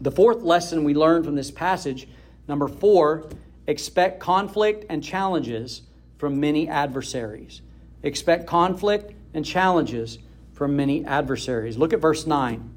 The 0.01 0.11
fourth 0.11 0.43
lesson 0.43 0.85
we 0.85 0.95
learn 0.95 1.25
from 1.25 1.35
this 1.35 1.51
passage, 1.51 2.09
number 2.47 2.69
four, 2.69 3.29
expect 3.67 4.21
conflict 4.21 4.85
and 4.88 5.03
challenges 5.03 5.83
from 6.19 6.38
many 6.38 6.69
adversaries. 6.69 7.62
Expect 8.03 8.47
conflict 8.47 9.12
and 9.35 9.45
challenges 9.45 10.19
from 10.53 10.77
many 10.77 11.05
adversaries. 11.05 11.77
Look 11.77 11.93
at 11.93 12.01
verse 12.01 12.27
9. 12.27 12.71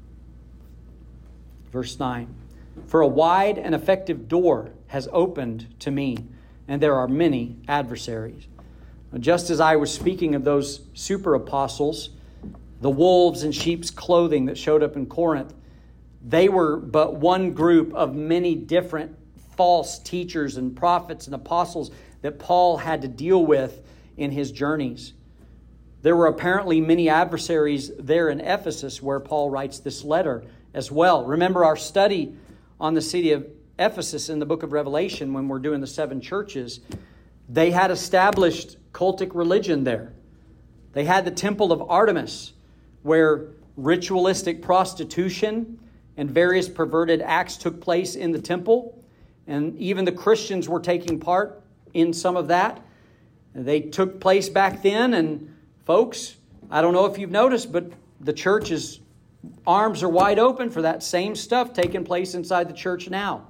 Verse 1.70 1.98
9. 1.98 2.34
For 2.86 3.00
a 3.00 3.06
wide 3.06 3.58
and 3.58 3.74
effective 3.74 4.28
door 4.28 4.72
has 4.88 5.08
opened 5.12 5.66
to 5.80 5.90
me, 5.90 6.18
and 6.68 6.82
there 6.82 6.94
are 6.94 7.08
many 7.08 7.56
adversaries. 7.68 8.46
Just 9.18 9.50
as 9.50 9.60
I 9.60 9.76
was 9.76 9.92
speaking 9.92 10.34
of 10.34 10.44
those 10.44 10.82
super 10.94 11.34
apostles, 11.34 12.10
the 12.80 12.90
wolves 12.90 13.42
in 13.42 13.52
sheep's 13.52 13.90
clothing 13.90 14.46
that 14.46 14.58
showed 14.58 14.82
up 14.82 14.96
in 14.96 15.06
Corinth, 15.06 15.54
they 16.22 16.48
were 16.48 16.76
but 16.76 17.16
one 17.16 17.52
group 17.52 17.94
of 17.94 18.14
many 18.14 18.54
different 18.54 19.16
false 19.56 19.98
teachers 19.98 20.56
and 20.56 20.76
prophets 20.76 21.26
and 21.26 21.34
apostles 21.34 21.90
that 22.22 22.38
Paul 22.38 22.76
had 22.76 23.02
to 23.02 23.08
deal 23.08 23.44
with 23.44 23.80
in 24.16 24.30
his 24.30 24.52
journeys. 24.52 25.14
There 26.06 26.14
were 26.14 26.28
apparently 26.28 26.80
many 26.80 27.08
adversaries 27.08 27.90
there 27.98 28.28
in 28.28 28.40
Ephesus 28.40 29.02
where 29.02 29.18
Paul 29.18 29.50
writes 29.50 29.80
this 29.80 30.04
letter 30.04 30.44
as 30.72 30.88
well. 30.88 31.24
Remember 31.24 31.64
our 31.64 31.74
study 31.74 32.36
on 32.78 32.94
the 32.94 33.02
city 33.02 33.32
of 33.32 33.44
Ephesus 33.76 34.28
in 34.28 34.38
the 34.38 34.46
book 34.46 34.62
of 34.62 34.70
Revelation 34.70 35.32
when 35.32 35.48
we're 35.48 35.58
doing 35.58 35.80
the 35.80 35.86
seven 35.88 36.20
churches. 36.20 36.78
They 37.48 37.72
had 37.72 37.90
established 37.90 38.76
cultic 38.92 39.34
religion 39.34 39.82
there. 39.82 40.12
They 40.92 41.04
had 41.04 41.24
the 41.24 41.32
temple 41.32 41.72
of 41.72 41.82
Artemis 41.82 42.52
where 43.02 43.48
ritualistic 43.76 44.62
prostitution 44.62 45.76
and 46.16 46.30
various 46.30 46.68
perverted 46.68 47.20
acts 47.20 47.56
took 47.56 47.80
place 47.80 48.14
in 48.14 48.30
the 48.30 48.40
temple. 48.40 49.02
And 49.48 49.76
even 49.76 50.04
the 50.04 50.12
Christians 50.12 50.68
were 50.68 50.78
taking 50.78 51.18
part 51.18 51.60
in 51.94 52.12
some 52.12 52.36
of 52.36 52.46
that. 52.46 52.80
They 53.56 53.80
took 53.80 54.20
place 54.20 54.48
back 54.48 54.84
then, 54.84 55.12
and 55.12 55.52
folks, 55.86 56.36
I 56.68 56.82
don't 56.82 56.92
know 56.92 57.06
if 57.06 57.16
you've 57.16 57.30
noticed, 57.30 57.72
but 57.72 57.90
the 58.20 58.32
church's 58.32 59.00
arms 59.66 60.02
are 60.02 60.08
wide 60.08 60.40
open 60.40 60.68
for 60.68 60.82
that 60.82 61.02
same 61.02 61.36
stuff 61.36 61.72
taking 61.72 62.04
place 62.04 62.34
inside 62.34 62.68
the 62.68 62.74
church 62.74 63.08
now. 63.08 63.46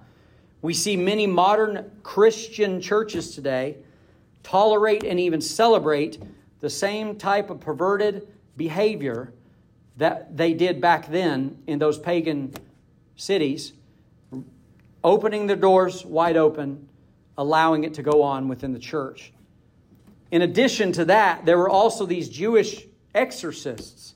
We 0.61 0.75
see 0.75 0.97
many 0.97 1.27
modern 1.27 1.91
Christian 2.03 2.81
churches 2.81 3.35
today 3.35 3.79
tolerate 4.43 5.03
and 5.03 5.19
even 5.19 5.41
celebrate 5.41 6.23
the 6.61 6.69
same 6.69 7.17
type 7.17 7.49
of 7.49 7.61
perverted 7.61 8.29
behavior 8.57 9.33
that 9.97 10.37
they 10.37 10.53
did 10.53 10.81
back 10.81 11.11
then 11.11 11.57
in 11.67 11.79
those 11.79 11.99
pagan 11.99 12.53
cities, 13.17 13.73
opening 15.03 15.47
their 15.47 15.57
doors 15.57 16.05
wide 16.05 16.37
open, 16.37 16.87
allowing 17.39 17.85
it 17.85 17.95
to 17.95 18.03
go 18.03 18.23
on 18.23 18.47
within 18.47 18.75
the 18.75 18.79
church. 18.79 19.33
In 20.31 20.43
addition 20.43 20.93
to 20.93 21.05
that, 21.07 21.47
there 21.47 21.59
were 21.59 21.69
also 21.69 22.07
these 22.07 22.29
Jewish 22.29 22.87
exorcists 23.15 24.15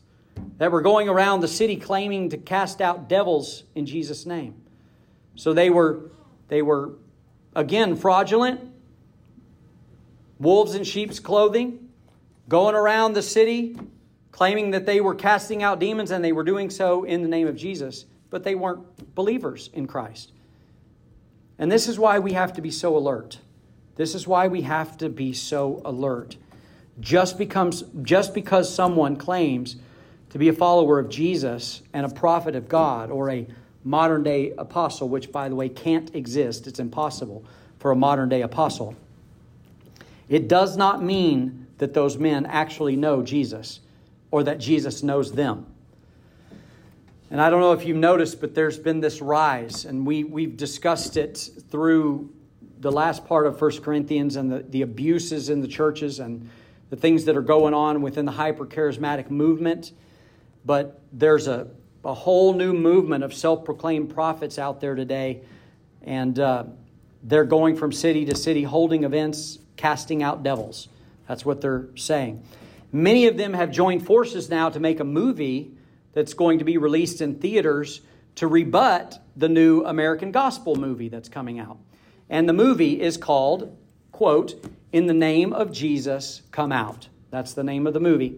that 0.58 0.72
were 0.72 0.82
going 0.82 1.08
around 1.08 1.40
the 1.40 1.48
city 1.48 1.76
claiming 1.76 2.30
to 2.30 2.38
cast 2.38 2.80
out 2.80 3.08
devils 3.08 3.64
in 3.74 3.86
Jesus' 3.86 4.26
name. 4.26 4.54
So 5.36 5.52
they 5.52 5.70
were, 5.70 6.10
they 6.48 6.62
were 6.62 6.92
again 7.54 7.96
fraudulent, 7.96 8.60
wolves 10.38 10.74
in 10.74 10.84
sheep's 10.84 11.20
clothing, 11.20 11.88
going 12.48 12.74
around 12.74 13.12
the 13.12 13.22
city 13.22 13.76
claiming 14.32 14.70
that 14.70 14.86
they 14.86 15.00
were 15.00 15.14
casting 15.14 15.62
out 15.62 15.78
demons 15.78 16.10
and 16.10 16.24
they 16.24 16.32
were 16.32 16.44
doing 16.44 16.70
so 16.70 17.04
in 17.04 17.22
the 17.22 17.28
name 17.28 17.46
of 17.46 17.56
Jesus, 17.56 18.06
but 18.30 18.44
they 18.44 18.54
weren't 18.54 19.14
believers 19.14 19.70
in 19.72 19.86
Christ. 19.86 20.32
And 21.58 21.70
this 21.70 21.88
is 21.88 21.98
why 21.98 22.18
we 22.18 22.32
have 22.32 22.54
to 22.54 22.62
be 22.62 22.70
so 22.70 22.96
alert. 22.96 23.38
This 24.00 24.14
is 24.14 24.26
why 24.26 24.48
we 24.48 24.62
have 24.62 24.96
to 24.96 25.10
be 25.10 25.34
so 25.34 25.82
alert. 25.84 26.38
Just, 27.00 27.36
becomes, 27.36 27.84
just 28.00 28.32
because 28.32 28.74
someone 28.74 29.14
claims 29.14 29.76
to 30.30 30.38
be 30.38 30.48
a 30.48 30.54
follower 30.54 30.98
of 30.98 31.10
Jesus 31.10 31.82
and 31.92 32.06
a 32.06 32.08
prophet 32.08 32.56
of 32.56 32.66
God 32.66 33.10
or 33.10 33.28
a 33.28 33.46
modern 33.84 34.22
day 34.22 34.54
apostle, 34.56 35.10
which, 35.10 35.30
by 35.30 35.50
the 35.50 35.54
way, 35.54 35.68
can't 35.68 36.14
exist, 36.14 36.66
it's 36.66 36.80
impossible 36.80 37.44
for 37.78 37.90
a 37.90 37.94
modern 37.94 38.30
day 38.30 38.40
apostle, 38.40 38.96
it 40.30 40.48
does 40.48 40.78
not 40.78 41.02
mean 41.02 41.66
that 41.76 41.92
those 41.92 42.16
men 42.16 42.46
actually 42.46 42.96
know 42.96 43.22
Jesus 43.22 43.80
or 44.30 44.42
that 44.44 44.58
Jesus 44.58 45.02
knows 45.02 45.32
them. 45.32 45.66
And 47.30 47.38
I 47.38 47.50
don't 47.50 47.60
know 47.60 47.72
if 47.72 47.84
you've 47.84 47.98
noticed, 47.98 48.40
but 48.40 48.54
there's 48.54 48.78
been 48.78 49.00
this 49.00 49.20
rise, 49.20 49.84
and 49.84 50.06
we, 50.06 50.24
we've 50.24 50.56
discussed 50.56 51.18
it 51.18 51.50
through 51.70 52.30
the 52.80 52.90
last 52.90 53.26
part 53.26 53.46
of 53.46 53.60
1 53.60 53.82
Corinthians 53.82 54.36
and 54.36 54.50
the, 54.50 54.60
the 54.60 54.82
abuses 54.82 55.50
in 55.50 55.60
the 55.60 55.68
churches 55.68 56.18
and 56.18 56.48
the 56.88 56.96
things 56.96 57.26
that 57.26 57.36
are 57.36 57.42
going 57.42 57.74
on 57.74 58.02
within 58.02 58.24
the 58.24 58.32
hyper 58.32 58.66
charismatic 58.66 59.30
movement. 59.30 59.92
But 60.64 61.00
there's 61.12 61.46
a, 61.46 61.68
a 62.04 62.14
whole 62.14 62.54
new 62.54 62.72
movement 62.72 63.22
of 63.22 63.34
self 63.34 63.64
proclaimed 63.64 64.14
prophets 64.14 64.58
out 64.58 64.80
there 64.80 64.94
today, 64.94 65.42
and 66.02 66.38
uh, 66.38 66.64
they're 67.22 67.44
going 67.44 67.76
from 67.76 67.92
city 67.92 68.24
to 68.26 68.34
city 68.34 68.62
holding 68.62 69.04
events, 69.04 69.58
casting 69.76 70.22
out 70.22 70.42
devils. 70.42 70.88
That's 71.28 71.44
what 71.44 71.60
they're 71.60 71.88
saying. 71.96 72.42
Many 72.92 73.26
of 73.26 73.36
them 73.36 73.52
have 73.52 73.70
joined 73.70 74.04
forces 74.04 74.48
now 74.48 74.70
to 74.70 74.80
make 74.80 75.00
a 75.00 75.04
movie 75.04 75.70
that's 76.12 76.34
going 76.34 76.58
to 76.58 76.64
be 76.64 76.76
released 76.76 77.20
in 77.20 77.36
theaters 77.36 78.00
to 78.36 78.48
rebut 78.48 79.20
the 79.36 79.48
new 79.48 79.84
American 79.84 80.32
Gospel 80.32 80.74
movie 80.74 81.08
that's 81.08 81.28
coming 81.28 81.60
out. 81.60 81.78
And 82.30 82.48
the 82.48 82.54
movie 82.54 83.02
is 83.02 83.18
called 83.18 83.76
quote, 84.20 84.62
in 84.92 85.06
the 85.06 85.14
name 85.14 85.54
of 85.54 85.72
Jesus, 85.72 86.42
come 86.50 86.72
out. 86.72 87.08
That's 87.30 87.54
the 87.54 87.64
name 87.64 87.86
of 87.86 87.94
the 87.94 88.00
movie. 88.00 88.36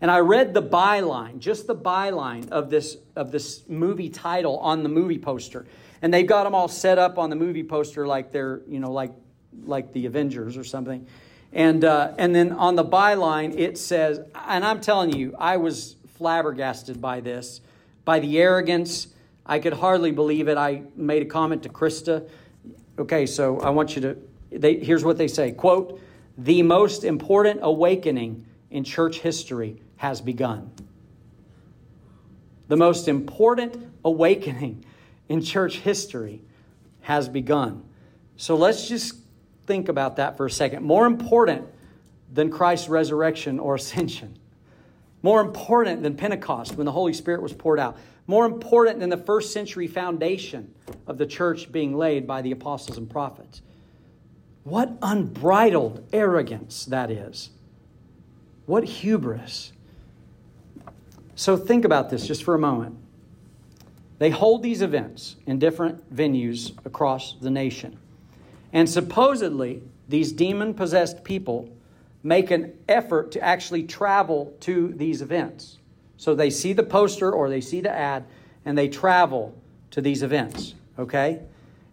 And 0.00 0.08
I 0.08 0.20
read 0.20 0.54
the 0.54 0.62
byline, 0.62 1.40
just 1.40 1.66
the 1.66 1.74
byline 1.74 2.48
of 2.50 2.70
this, 2.70 2.96
of 3.16 3.32
this 3.32 3.68
movie 3.68 4.08
title 4.08 4.58
on 4.58 4.84
the 4.84 4.88
movie 4.88 5.18
poster. 5.18 5.66
And 6.00 6.14
they've 6.14 6.28
got 6.28 6.44
them 6.44 6.54
all 6.54 6.68
set 6.68 6.98
up 6.98 7.18
on 7.18 7.28
the 7.28 7.34
movie 7.34 7.64
poster 7.64 8.06
like 8.06 8.30
they're, 8.30 8.60
you 8.68 8.78
know, 8.78 8.92
like, 8.92 9.10
like 9.64 9.92
the 9.92 10.06
Avengers 10.06 10.56
or 10.56 10.62
something. 10.62 11.04
And, 11.52 11.84
uh, 11.84 12.12
and 12.18 12.32
then 12.32 12.52
on 12.52 12.76
the 12.76 12.84
byline, 12.84 13.58
it 13.58 13.78
says, 13.78 14.20
and 14.46 14.64
I'm 14.64 14.80
telling 14.80 15.12
you, 15.12 15.34
I 15.40 15.56
was 15.56 15.96
flabbergasted 16.18 17.00
by 17.00 17.18
this, 17.18 17.62
by 18.04 18.20
the 18.20 18.38
arrogance. 18.38 19.08
I 19.44 19.58
could 19.58 19.72
hardly 19.72 20.12
believe 20.12 20.46
it. 20.46 20.56
I 20.56 20.82
made 20.94 21.22
a 21.22 21.26
comment 21.26 21.64
to 21.64 21.68
Krista. 21.68 22.28
Okay, 22.98 23.26
so 23.26 23.60
I 23.60 23.70
want 23.70 23.94
you 23.94 24.02
to, 24.02 24.16
they, 24.50 24.76
here's 24.78 25.04
what 25.04 25.18
they 25.18 25.28
say 25.28 25.52
quote, 25.52 26.00
the 26.38 26.62
most 26.62 27.04
important 27.04 27.60
awakening 27.62 28.46
in 28.70 28.84
church 28.84 29.20
history 29.20 29.80
has 29.96 30.20
begun. 30.20 30.70
The 32.68 32.76
most 32.76 33.08
important 33.08 33.92
awakening 34.04 34.84
in 35.28 35.42
church 35.42 35.78
history 35.78 36.42
has 37.00 37.28
begun. 37.28 37.84
So 38.36 38.56
let's 38.56 38.88
just 38.88 39.14
think 39.66 39.88
about 39.88 40.16
that 40.16 40.36
for 40.36 40.46
a 40.46 40.50
second. 40.50 40.82
More 40.82 41.06
important 41.06 41.66
than 42.32 42.50
Christ's 42.50 42.88
resurrection 42.88 43.58
or 43.58 43.76
ascension. 43.76 44.38
More 45.22 45.40
important 45.40 46.02
than 46.02 46.16
Pentecost 46.16 46.76
when 46.76 46.84
the 46.84 46.92
Holy 46.92 47.12
Spirit 47.12 47.42
was 47.42 47.52
poured 47.52 47.80
out. 47.80 47.96
More 48.26 48.44
important 48.44 49.00
than 49.00 49.10
the 49.10 49.16
first 49.16 49.52
century 49.52 49.86
foundation 49.86 50.74
of 51.06 51.18
the 51.18 51.26
church 51.26 51.70
being 51.70 51.96
laid 51.96 52.26
by 52.26 52.42
the 52.42 52.52
apostles 52.52 52.98
and 52.98 53.08
prophets. 53.08 53.62
What 54.64 54.92
unbridled 55.00 56.08
arrogance 56.12 56.84
that 56.86 57.10
is. 57.10 57.50
What 58.66 58.84
hubris. 58.84 59.72
So 61.36 61.56
think 61.56 61.84
about 61.84 62.10
this 62.10 62.26
just 62.26 62.42
for 62.42 62.54
a 62.54 62.58
moment. 62.58 62.96
They 64.18 64.30
hold 64.30 64.62
these 64.62 64.82
events 64.82 65.36
in 65.46 65.58
different 65.58 66.14
venues 66.14 66.72
across 66.84 67.34
the 67.40 67.50
nation. 67.50 67.98
And 68.72 68.88
supposedly, 68.88 69.82
these 70.08 70.32
demon 70.32 70.74
possessed 70.74 71.22
people 71.22 71.75
make 72.22 72.50
an 72.50 72.72
effort 72.88 73.32
to 73.32 73.40
actually 73.40 73.84
travel 73.84 74.56
to 74.60 74.88
these 74.88 75.22
events. 75.22 75.78
So 76.16 76.34
they 76.34 76.50
see 76.50 76.72
the 76.72 76.82
poster 76.82 77.30
or 77.30 77.48
they 77.48 77.60
see 77.60 77.80
the 77.80 77.90
ad 77.90 78.24
and 78.64 78.76
they 78.76 78.88
travel 78.88 79.56
to 79.92 80.00
these 80.00 80.22
events, 80.22 80.74
okay? 80.98 81.40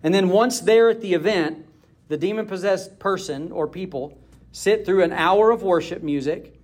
And 0.01 0.13
then 0.13 0.29
once 0.29 0.59
they're 0.59 0.89
at 0.89 1.01
the 1.01 1.13
event, 1.13 1.65
the 2.07 2.17
demon 2.17 2.45
possessed 2.45 2.99
person 2.99 3.51
or 3.51 3.67
people 3.67 4.17
sit 4.51 4.85
through 4.85 5.03
an 5.03 5.13
hour 5.13 5.51
of 5.51 5.63
worship 5.63 6.03
music 6.03 6.59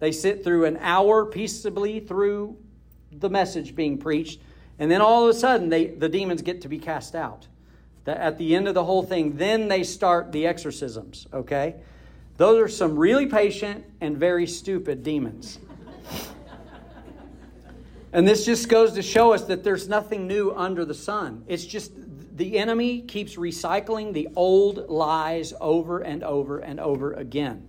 they 0.00 0.12
sit 0.12 0.42
through 0.42 0.64
an 0.64 0.78
hour 0.78 1.26
peaceably 1.26 2.00
through 2.00 2.56
the 3.12 3.30
message 3.30 3.76
being 3.76 3.98
preached, 3.98 4.40
and 4.78 4.90
then 4.90 5.00
all 5.00 5.24
of 5.24 5.30
a 5.30 5.38
sudden 5.38 5.68
they, 5.68 5.86
the 5.86 6.08
demons 6.08 6.42
get 6.42 6.62
to 6.62 6.68
be 6.68 6.78
cast 6.78 7.14
out. 7.14 7.46
At 8.06 8.38
the 8.38 8.56
end 8.56 8.66
of 8.66 8.74
the 8.74 8.82
whole 8.82 9.04
thing, 9.04 9.36
then 9.36 9.68
they 9.68 9.84
start 9.84 10.32
the 10.32 10.46
exorcisms, 10.46 11.28
okay? 11.32 11.76
Those 12.40 12.58
are 12.58 12.68
some 12.68 12.96
really 12.96 13.26
patient 13.26 13.84
and 14.00 14.16
very 14.16 14.46
stupid 14.46 15.02
demons. 15.02 15.58
and 18.14 18.26
this 18.26 18.46
just 18.46 18.70
goes 18.70 18.92
to 18.92 19.02
show 19.02 19.34
us 19.34 19.44
that 19.44 19.62
there's 19.62 19.90
nothing 19.90 20.26
new 20.26 20.54
under 20.56 20.86
the 20.86 20.94
sun. 20.94 21.44
It's 21.48 21.66
just 21.66 21.92
the 22.38 22.56
enemy 22.56 23.02
keeps 23.02 23.36
recycling 23.36 24.14
the 24.14 24.26
old 24.36 24.88
lies 24.88 25.52
over 25.60 26.00
and 26.00 26.24
over 26.24 26.60
and 26.60 26.80
over 26.80 27.12
again. 27.12 27.68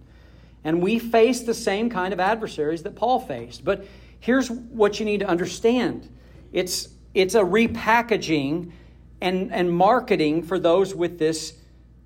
And 0.63 0.81
we 0.81 0.99
face 0.99 1.41
the 1.41 1.53
same 1.53 1.89
kind 1.89 2.13
of 2.13 2.21
adversaries 2.21 2.81
that 2.83 2.95
Paul 2.95 3.19
faced. 3.19 3.65
But 3.65 3.85
here's 4.21 4.49
what 4.49 5.01
you 5.01 5.05
need 5.05 5.19
to 5.19 5.27
understand 5.27 6.07
it's, 6.53 6.87
it's 7.13 7.35
a 7.35 7.43
repackaging 7.43 8.71
and, 9.19 9.51
and 9.51 9.69
marketing 9.69 10.43
for 10.43 10.57
those 10.57 10.95
with 10.95 11.19
this 11.19 11.57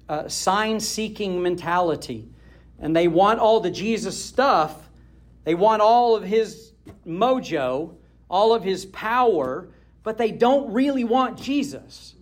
uh, 0.10 0.28
sign 0.28 0.80
seeking 0.80 1.43
mentality. 1.43 2.28
And 2.79 2.95
they 2.95 3.07
want 3.07 3.39
all 3.39 3.59
the 3.59 3.71
Jesus 3.71 4.23
stuff, 4.23 4.89
they 5.43 5.55
want 5.55 5.81
all 5.81 6.15
of 6.15 6.23
his 6.23 6.73
mojo, 7.05 7.95
all 8.29 8.53
of 8.53 8.63
his 8.63 8.85
power, 8.88 9.69
but 10.03 10.17
they 10.17 10.31
don't 10.31 10.73
really 10.73 11.03
want 11.03 11.39
Jesus. 11.39 12.15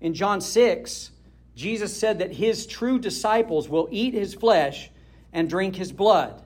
In 0.00 0.14
John 0.14 0.40
6, 0.40 1.10
Jesus 1.54 1.96
said 1.96 2.18
that 2.18 2.32
his 2.32 2.66
true 2.66 2.98
disciples 2.98 3.68
will 3.68 3.88
eat 3.90 4.14
his 4.14 4.34
flesh 4.34 4.90
and 5.32 5.48
drink 5.48 5.76
his 5.76 5.90
blood. 5.90 6.42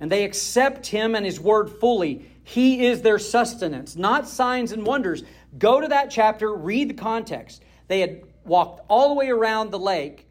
And 0.00 0.10
they 0.10 0.24
accept 0.24 0.86
him 0.86 1.14
and 1.14 1.24
his 1.24 1.40
word 1.40 1.70
fully. 1.70 2.28
He 2.44 2.86
is 2.86 3.02
their 3.02 3.18
sustenance, 3.18 3.96
not 3.96 4.28
signs 4.28 4.72
and 4.72 4.84
wonders. 4.84 5.22
Go 5.58 5.80
to 5.80 5.88
that 5.88 6.10
chapter, 6.10 6.54
read 6.54 6.90
the 6.90 6.94
context. 6.94 7.62
They 7.88 8.00
had 8.00 8.22
walked 8.44 8.84
all 8.88 9.08
the 9.10 9.14
way 9.14 9.28
around 9.28 9.70
the 9.70 9.78
lake 9.78 10.26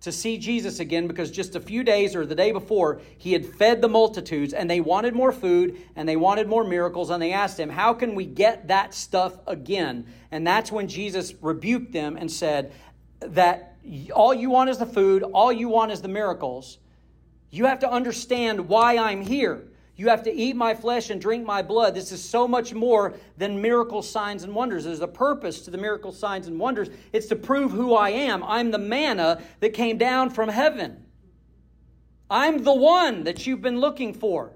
to 0.00 0.12
see 0.12 0.38
Jesus 0.38 0.78
again 0.80 1.08
because 1.08 1.30
just 1.30 1.56
a 1.56 1.60
few 1.60 1.82
days 1.82 2.14
or 2.14 2.24
the 2.24 2.34
day 2.34 2.52
before, 2.52 3.00
he 3.16 3.32
had 3.32 3.44
fed 3.44 3.82
the 3.82 3.88
multitudes 3.88 4.52
and 4.52 4.70
they 4.70 4.80
wanted 4.80 5.14
more 5.14 5.32
food 5.32 5.76
and 5.96 6.08
they 6.08 6.16
wanted 6.16 6.48
more 6.48 6.64
miracles. 6.64 7.10
And 7.10 7.20
they 7.20 7.32
asked 7.32 7.58
him, 7.58 7.68
How 7.68 7.94
can 7.94 8.14
we 8.14 8.24
get 8.24 8.68
that 8.68 8.94
stuff 8.94 9.38
again? 9.46 10.06
And 10.30 10.46
that's 10.46 10.70
when 10.70 10.86
Jesus 10.86 11.34
rebuked 11.40 11.92
them 11.92 12.16
and 12.16 12.30
said, 12.30 12.72
that 13.20 13.76
all 14.14 14.34
you 14.34 14.50
want 14.50 14.70
is 14.70 14.78
the 14.78 14.86
food, 14.86 15.22
all 15.22 15.52
you 15.52 15.68
want 15.68 15.92
is 15.92 16.02
the 16.02 16.08
miracles. 16.08 16.78
You 17.50 17.66
have 17.66 17.80
to 17.80 17.90
understand 17.90 18.68
why 18.68 18.98
I'm 18.98 19.22
here. 19.22 19.64
You 19.98 20.08
have 20.08 20.22
to 20.22 20.32
eat 20.32 20.54
my 20.54 20.76
flesh 20.76 21.10
and 21.10 21.20
drink 21.20 21.44
my 21.44 21.60
blood. 21.60 21.92
This 21.92 22.12
is 22.12 22.22
so 22.22 22.46
much 22.46 22.72
more 22.72 23.14
than 23.36 23.60
miracle 23.60 24.00
signs 24.00 24.44
and 24.44 24.54
wonders. 24.54 24.84
There's 24.84 25.00
a 25.00 25.08
purpose 25.08 25.62
to 25.62 25.72
the 25.72 25.76
miracle 25.76 26.12
signs 26.12 26.46
and 26.46 26.56
wonders. 26.58 26.88
It's 27.12 27.26
to 27.26 27.36
prove 27.36 27.72
who 27.72 27.96
I 27.96 28.10
am. 28.10 28.44
I'm 28.44 28.70
the 28.70 28.78
manna 28.78 29.42
that 29.58 29.70
came 29.70 29.98
down 29.98 30.30
from 30.30 30.48
heaven. 30.48 31.04
I'm 32.30 32.62
the 32.62 32.74
one 32.74 33.24
that 33.24 33.44
you've 33.44 33.60
been 33.60 33.80
looking 33.80 34.14
for. 34.14 34.52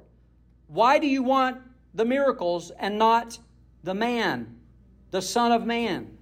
Why 0.68 1.00
do 1.00 1.08
you 1.08 1.24
want 1.24 1.60
the 1.92 2.04
miracles 2.04 2.70
and 2.78 2.96
not 2.96 3.36
the 3.82 3.94
man, 3.94 4.60
the 5.10 5.20
Son 5.20 5.50
of 5.50 5.66
Man? 5.66 6.18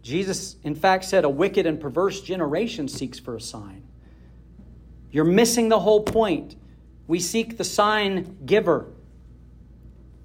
Jesus, 0.00 0.56
in 0.64 0.74
fact, 0.74 1.04
said, 1.04 1.24
A 1.24 1.28
wicked 1.28 1.66
and 1.66 1.78
perverse 1.78 2.22
generation 2.22 2.88
seeks 2.88 3.18
for 3.18 3.36
a 3.36 3.40
sign. 3.40 3.86
You're 5.10 5.24
missing 5.24 5.68
the 5.68 5.80
whole 5.80 6.02
point. 6.02 6.56
We 7.06 7.20
seek 7.20 7.56
the 7.56 7.64
sign 7.64 8.38
giver. 8.44 8.86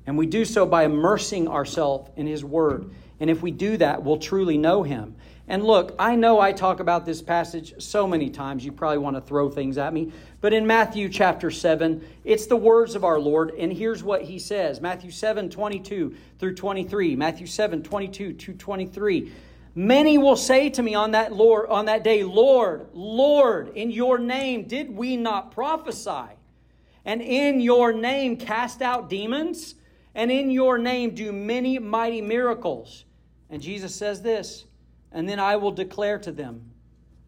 And 0.06 0.18
we 0.18 0.26
do 0.26 0.46
so 0.46 0.66
by 0.66 0.86
immersing 0.86 1.48
ourselves 1.48 2.10
in 2.16 2.26
His 2.26 2.44
Word. 2.44 2.90
And 3.20 3.30
if 3.30 3.42
we 3.42 3.52
do 3.52 3.78
that, 3.78 4.04
we'll 4.04 4.18
truly 4.18 4.58
know 4.58 4.84
Him. 4.84 5.16
And 5.48 5.64
look, 5.64 5.96
I 5.98 6.16
know 6.16 6.40
I 6.40 6.52
talk 6.52 6.80
about 6.80 7.08
this 7.08 7.24
passage 7.24 7.74
so 7.80 8.08
many 8.08 8.30
times, 8.30 8.64
you 8.64 8.72
probably 8.72 9.00
want 9.00 9.16
to 9.18 9.22
throw 9.22 9.50
things 9.50 9.80
at 9.80 9.92
me. 9.92 10.12
But 10.42 10.54
in 10.54 10.68
Matthew 10.68 11.10
chapter 11.10 11.50
7, 11.50 12.08
it's 12.24 12.46
the 12.46 12.56
words 12.56 12.94
of 12.94 13.04
our 13.04 13.20
Lord. 13.20 13.52
And 13.58 13.74
here's 13.74 14.04
what 14.04 14.22
He 14.22 14.38
says 14.38 14.80
Matthew 14.80 15.12
7 15.12 15.50
22 15.50 16.16
through 16.38 16.56
23. 16.56 17.16
Matthew 17.16 17.48
7 17.48 17.82
22 17.82 18.34
to 18.34 18.54
23. 18.54 19.32
Many 19.76 20.18
will 20.18 20.36
say 20.36 20.70
to 20.70 20.84
me 20.84 20.94
on 20.94 21.12
that 21.12 21.34
Lord 21.34 21.68
on 21.70 21.86
that 21.86 22.04
day, 22.04 22.24
Lord, 22.24 22.88
Lord, 22.94 23.76
in 23.76 23.92
your 23.92 24.20
name 24.20 24.68
did 24.68 24.96
we 24.96 25.18
not 25.18 25.52
prophesy? 25.52 26.36
And 27.10 27.24
in 27.24 27.60
your 27.60 27.92
name 27.92 28.38
cast 28.38 28.84
out 28.84 29.10
demons? 29.10 29.74
And 30.14 30.32
in 30.32 30.52
your 30.52 30.78
name 30.78 31.16
do 31.16 31.32
many 31.32 31.80
mighty 31.80 32.22
miracles? 32.22 33.04
And 33.50 33.64
Jesus 33.64 33.96
says 33.96 34.22
this, 34.22 34.66
and 35.12 35.28
then 35.28 35.40
I 35.40 35.56
will 35.56 35.72
declare 35.72 36.20
to 36.20 36.32
them, 36.32 36.70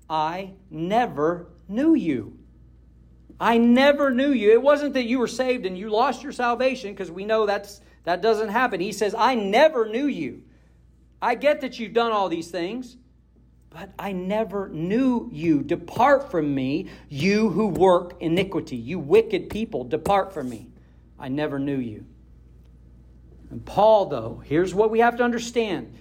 I 0.07 0.51
never 0.69 1.47
knew 1.67 1.95
you. 1.95 2.37
I 3.39 3.57
never 3.57 4.11
knew 4.11 4.29
you. 4.29 4.51
It 4.51 4.61
wasn't 4.61 4.93
that 4.93 5.05
you 5.05 5.17
were 5.17 5.27
saved 5.27 5.65
and 5.65 5.75
you 5.75 5.89
lost 5.89 6.21
your 6.21 6.31
salvation 6.31 6.91
because 6.91 7.09
we 7.09 7.25
know 7.25 7.47
that's 7.47 7.81
that 8.03 8.21
doesn't 8.21 8.49
happen. 8.49 8.79
He 8.81 8.91
says, 8.91 9.15
I 9.17 9.33
never 9.33 9.89
knew 9.89 10.05
you. 10.05 10.43
I 11.23 11.33
get 11.33 11.59
that 11.61 11.79
you've 11.79 11.93
done 11.93 12.11
all 12.11 12.29
these 12.29 12.51
things, 12.51 12.97
but 13.71 13.89
I 13.97 14.11
never 14.11 14.67
knew 14.69 15.29
you. 15.31 15.63
Depart 15.63 16.29
from 16.29 16.53
me, 16.53 16.89
you 17.09 17.49
who 17.49 17.67
work 17.67 18.21
iniquity. 18.21 18.75
You 18.75 18.99
wicked 18.99 19.49
people, 19.49 19.85
depart 19.85 20.33
from 20.33 20.49
me. 20.49 20.67
I 21.17 21.29
never 21.29 21.57
knew 21.57 21.77
you. 21.77 22.05
And 23.49 23.65
Paul, 23.65 24.07
though, 24.07 24.41
here's 24.45 24.75
what 24.75 24.91
we 24.91 24.99
have 24.99 25.17
to 25.17 25.23
understand. 25.23 25.93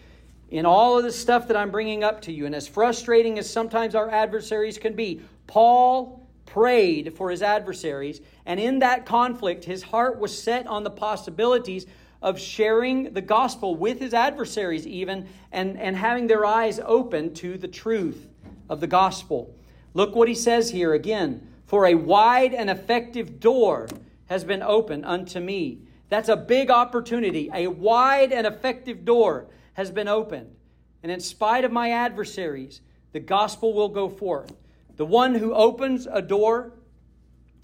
In 0.50 0.66
all 0.66 0.98
of 0.98 1.04
the 1.04 1.12
stuff 1.12 1.46
that 1.46 1.56
I'm 1.56 1.70
bringing 1.70 2.02
up 2.02 2.22
to 2.22 2.32
you, 2.32 2.44
and 2.44 2.56
as 2.56 2.66
frustrating 2.66 3.38
as 3.38 3.48
sometimes 3.48 3.94
our 3.94 4.10
adversaries 4.10 4.76
can 4.76 4.94
be, 4.94 5.20
Paul 5.46 6.28
prayed 6.46 7.14
for 7.16 7.30
his 7.30 7.40
adversaries, 7.40 8.20
and 8.46 8.58
in 8.58 8.80
that 8.80 9.06
conflict, 9.06 9.64
his 9.64 9.84
heart 9.84 10.18
was 10.18 10.36
set 10.36 10.66
on 10.66 10.82
the 10.82 10.90
possibilities 10.90 11.86
of 12.22 12.38
sharing 12.38 13.12
the 13.12 13.22
gospel 13.22 13.74
with 13.74 13.98
his 13.98 14.12
adversaries, 14.12 14.86
even, 14.86 15.28
and, 15.52 15.78
and 15.78 15.96
having 15.96 16.26
their 16.26 16.44
eyes 16.44 16.80
open 16.84 17.32
to 17.34 17.56
the 17.56 17.68
truth 17.68 18.28
of 18.68 18.80
the 18.80 18.86
gospel. 18.86 19.54
Look 19.94 20.14
what 20.14 20.28
he 20.28 20.34
says 20.34 20.70
here 20.70 20.92
again 20.94 21.46
For 21.66 21.86
a 21.86 21.94
wide 21.94 22.54
and 22.54 22.68
effective 22.68 23.40
door 23.40 23.88
has 24.26 24.44
been 24.44 24.62
opened 24.62 25.04
unto 25.04 25.40
me. 25.40 25.80
That's 26.08 26.28
a 26.28 26.36
big 26.36 26.70
opportunity. 26.70 27.50
A 27.54 27.68
wide 27.68 28.32
and 28.32 28.46
effective 28.46 29.04
door 29.04 29.46
has 29.74 29.90
been 29.90 30.08
opened. 30.08 30.54
And 31.02 31.10
in 31.10 31.20
spite 31.20 31.64
of 31.64 31.72
my 31.72 31.90
adversaries, 31.90 32.80
the 33.12 33.20
gospel 33.20 33.72
will 33.72 33.88
go 33.88 34.08
forth. 34.08 34.52
The 34.96 35.06
one 35.06 35.34
who 35.34 35.54
opens 35.54 36.06
a 36.10 36.20
door 36.20 36.72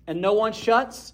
and 0.06 0.20
no 0.20 0.32
one 0.32 0.52
shuts, 0.52 1.12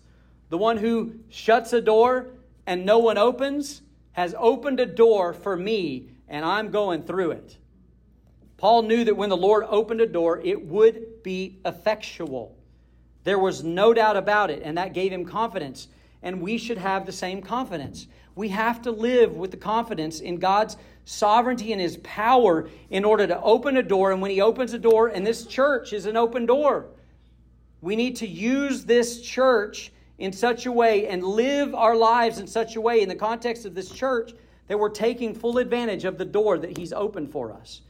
the 0.50 0.58
one 0.58 0.76
who 0.76 1.14
shuts 1.30 1.72
a 1.72 1.80
door 1.80 2.28
and 2.66 2.84
no 2.84 2.98
one 2.98 3.18
opens, 3.18 3.82
has 4.12 4.34
opened 4.38 4.80
a 4.80 4.86
door 4.86 5.32
for 5.32 5.56
me, 5.56 6.08
and 6.28 6.44
I'm 6.44 6.70
going 6.70 7.02
through 7.02 7.32
it. 7.32 7.56
Paul 8.56 8.82
knew 8.82 9.04
that 9.04 9.16
when 9.16 9.28
the 9.28 9.36
Lord 9.36 9.64
opened 9.68 10.00
a 10.00 10.06
door, 10.06 10.40
it 10.44 10.66
would 10.66 11.22
be 11.22 11.58
effectual. 11.64 12.56
There 13.24 13.38
was 13.38 13.64
no 13.64 13.92
doubt 13.92 14.16
about 14.16 14.50
it, 14.50 14.62
and 14.64 14.78
that 14.78 14.94
gave 14.94 15.12
him 15.12 15.24
confidence. 15.24 15.88
And 16.22 16.40
we 16.40 16.58
should 16.58 16.78
have 16.78 17.04
the 17.04 17.12
same 17.12 17.42
confidence. 17.42 18.06
We 18.34 18.48
have 18.48 18.82
to 18.82 18.90
live 18.90 19.36
with 19.36 19.50
the 19.50 19.56
confidence 19.56 20.20
in 20.20 20.38
God's 20.38 20.76
sovereignty 21.04 21.72
and 21.72 21.80
His 21.80 21.96
power 21.98 22.68
in 22.90 23.04
order 23.04 23.26
to 23.26 23.40
open 23.42 23.76
a 23.76 23.82
door. 23.82 24.12
And 24.12 24.22
when 24.22 24.30
He 24.30 24.40
opens 24.40 24.72
a 24.72 24.78
door, 24.78 25.08
and 25.08 25.26
this 25.26 25.46
church 25.46 25.92
is 25.92 26.06
an 26.06 26.16
open 26.16 26.46
door, 26.46 26.86
we 27.80 27.96
need 27.96 28.16
to 28.16 28.26
use 28.26 28.84
this 28.84 29.20
church 29.20 29.92
in 30.18 30.32
such 30.32 30.66
a 30.66 30.72
way 30.72 31.08
and 31.08 31.22
live 31.24 31.74
our 31.74 31.96
lives 31.96 32.38
in 32.38 32.46
such 32.46 32.76
a 32.76 32.80
way 32.80 33.00
in 33.00 33.08
the 33.08 33.14
context 33.14 33.64
of 33.64 33.74
this 33.74 33.90
church 33.90 34.32
that 34.68 34.78
we're 34.78 34.88
taking 34.88 35.34
full 35.34 35.58
advantage 35.58 36.04
of 36.04 36.18
the 36.18 36.24
door 36.24 36.58
that 36.58 36.76
He's 36.76 36.92
opened 36.92 37.30
for 37.30 37.52
us. 37.52 37.82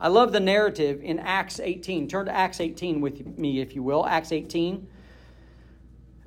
I 0.00 0.08
love 0.08 0.32
the 0.32 0.40
narrative 0.40 1.00
in 1.02 1.18
Acts 1.18 1.60
18. 1.60 2.08
Turn 2.08 2.26
to 2.26 2.32
Acts 2.32 2.60
18 2.60 3.00
with 3.00 3.38
me, 3.38 3.60
if 3.60 3.74
you 3.74 3.82
will. 3.82 4.06
Acts 4.06 4.32
18. 4.32 4.86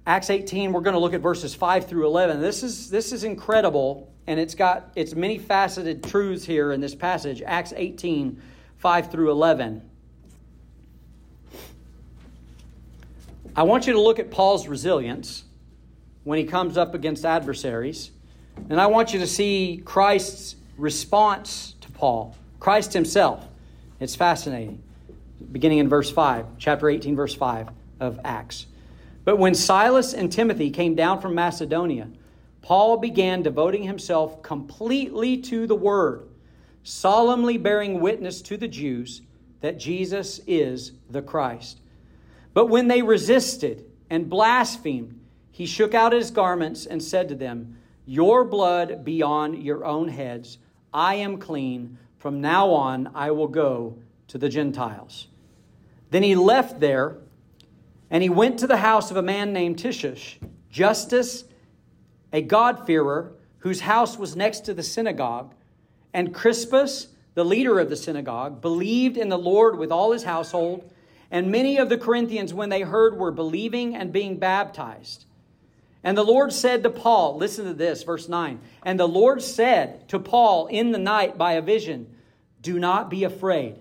Acts 0.05 0.29
18, 0.29 0.71
we're 0.71 0.81
going 0.81 0.93
to 0.93 0.99
look 0.99 1.13
at 1.13 1.19
verses 1.19 1.53
5 1.53 1.85
through 1.85 2.05
11. 2.05 2.39
This 2.39 2.63
is, 2.63 2.89
this 2.89 3.11
is 3.11 3.25
incredible, 3.25 4.13
and 4.25 4.39
it's 4.39 4.55
got 4.55 4.91
its 4.95 5.13
many 5.15 5.37
faceted 5.37 6.01
truths 6.01 6.45
here 6.45 6.71
in 6.71 6.79
this 6.79 6.95
passage. 6.95 7.41
Acts 7.45 7.73
18, 7.75 8.41
5 8.77 9.11
through 9.11 9.31
11. 9.31 9.81
I 13.57 13.63
want 13.63 13.87
you 13.87 13.93
to 13.93 13.99
look 13.99 14.19
at 14.19 14.29
Paul's 14.29 14.67
resilience 14.67 15.43
when 16.23 16.37
he 16.37 16.45
comes 16.45 16.77
up 16.77 16.93
against 16.93 17.25
adversaries. 17.25 18.11
And 18.69 18.79
I 18.79 18.85
want 18.85 19.13
you 19.13 19.19
to 19.19 19.25
see 19.25 19.81
Christ's 19.83 20.57
response 20.77 21.73
to 21.81 21.89
Paul, 21.89 22.37
Christ 22.59 22.93
himself. 22.93 23.47
It's 23.99 24.15
fascinating. 24.15 24.83
Beginning 25.51 25.79
in 25.79 25.89
verse 25.89 26.11
5, 26.11 26.45
chapter 26.59 26.87
18, 26.87 27.15
verse 27.15 27.33
5 27.33 27.69
of 27.99 28.19
Acts. 28.23 28.67
But 29.25 29.39
when 29.39 29.55
Silas 29.55 30.13
and 30.13 30.31
Timothy 30.31 30.69
came 30.69 30.93
down 30.93 31.19
from 31.19 31.33
Macedonia, 31.33 32.09
Paul 32.61 32.97
began 32.97 33.41
devoting 33.41 33.81
himself 33.81 34.43
completely 34.43 35.35
to 35.37 35.65
the 35.65 35.75
word, 35.75 36.29
solemnly 36.83 37.57
bearing 37.57 38.01
witness 38.01 38.43
to 38.43 38.57
the 38.57 38.67
Jews 38.67 39.23
that 39.61 39.79
Jesus 39.79 40.41
is 40.45 40.91
the 41.09 41.23
Christ. 41.23 41.79
But 42.57 42.69
when 42.69 42.87
they 42.87 43.03
resisted 43.03 43.85
and 44.09 44.31
blasphemed, 44.31 45.19
he 45.51 45.67
shook 45.67 45.93
out 45.93 46.11
his 46.11 46.31
garments 46.31 46.87
and 46.87 47.03
said 47.03 47.29
to 47.29 47.35
them, 47.35 47.77
Your 48.07 48.43
blood 48.43 49.05
be 49.05 49.21
on 49.21 49.61
your 49.61 49.85
own 49.85 50.07
heads. 50.07 50.57
I 50.91 51.13
am 51.13 51.37
clean. 51.37 51.99
From 52.17 52.41
now 52.41 52.71
on, 52.71 53.11
I 53.13 53.29
will 53.29 53.47
go 53.47 53.99
to 54.29 54.39
the 54.39 54.49
Gentiles. 54.49 55.27
Then 56.09 56.23
he 56.23 56.33
left 56.33 56.79
there 56.79 57.17
and 58.09 58.23
he 58.23 58.29
went 58.29 58.57
to 58.57 58.65
the 58.65 58.77
house 58.77 59.11
of 59.11 59.17
a 59.17 59.21
man 59.21 59.53
named 59.53 59.77
Tishish, 59.77 60.37
Justus, 60.71 61.43
a 62.33 62.41
God-fearer, 62.41 63.33
whose 63.59 63.81
house 63.81 64.17
was 64.17 64.35
next 64.35 64.61
to 64.61 64.73
the 64.73 64.81
synagogue. 64.81 65.53
And 66.11 66.33
Crispus, 66.33 67.09
the 67.35 67.45
leader 67.45 67.79
of 67.79 67.91
the 67.91 67.95
synagogue, 67.95 68.61
believed 68.61 69.15
in 69.15 69.29
the 69.29 69.37
Lord 69.37 69.77
with 69.77 69.91
all 69.91 70.11
his 70.11 70.23
household. 70.23 70.91
And 71.29 71.51
many 71.51 71.77
of 71.77 71.89
the 71.89 71.97
Corinthians, 71.97 72.53
when 72.53 72.69
they 72.69 72.81
heard, 72.81 73.17
were 73.17 73.31
believing 73.31 73.95
and 73.95 74.13
being 74.13 74.37
baptized. 74.37 75.25
And 76.03 76.17
the 76.17 76.23
Lord 76.23 76.53
said 76.53 76.83
to 76.83 76.89
Paul, 76.89 77.37
listen 77.37 77.65
to 77.65 77.73
this, 77.73 78.03
verse 78.03 78.29
9. 78.29 78.59
And 78.83 78.99
the 78.99 79.07
Lord 79.07 79.41
said 79.41 80.07
to 80.09 80.19
Paul 80.19 80.67
in 80.67 80.91
the 80.91 80.99
night 80.99 81.37
by 81.37 81.53
a 81.53 81.61
vision, 81.61 82.15
Do 82.61 82.79
not 82.79 83.09
be 83.09 83.23
afraid, 83.23 83.75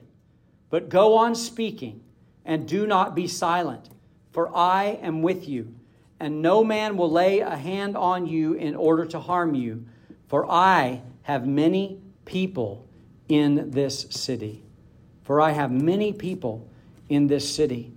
but 0.70 0.88
go 0.88 1.16
on 1.16 1.34
speaking, 1.34 2.02
and 2.44 2.66
do 2.66 2.86
not 2.86 3.14
be 3.14 3.28
silent 3.28 3.90
for 4.36 4.54
I 4.54 4.98
am 5.00 5.22
with 5.22 5.48
you, 5.48 5.74
and 6.20 6.42
no 6.42 6.62
man 6.62 6.98
will 6.98 7.10
lay 7.10 7.40
a 7.40 7.56
hand 7.56 7.96
on 7.96 8.26
you 8.26 8.52
in 8.52 8.76
order 8.76 9.06
to 9.06 9.18
harm 9.18 9.54
you, 9.54 9.86
for 10.28 10.44
I 10.44 11.00
have 11.22 11.46
many 11.46 12.02
people 12.26 12.86
in 13.30 13.70
this 13.70 14.02
city. 14.10 14.62
For 15.22 15.40
I 15.40 15.52
have 15.52 15.72
many 15.72 16.12
people 16.12 16.68
in 17.08 17.26
this 17.26 17.52
city. 17.54 17.92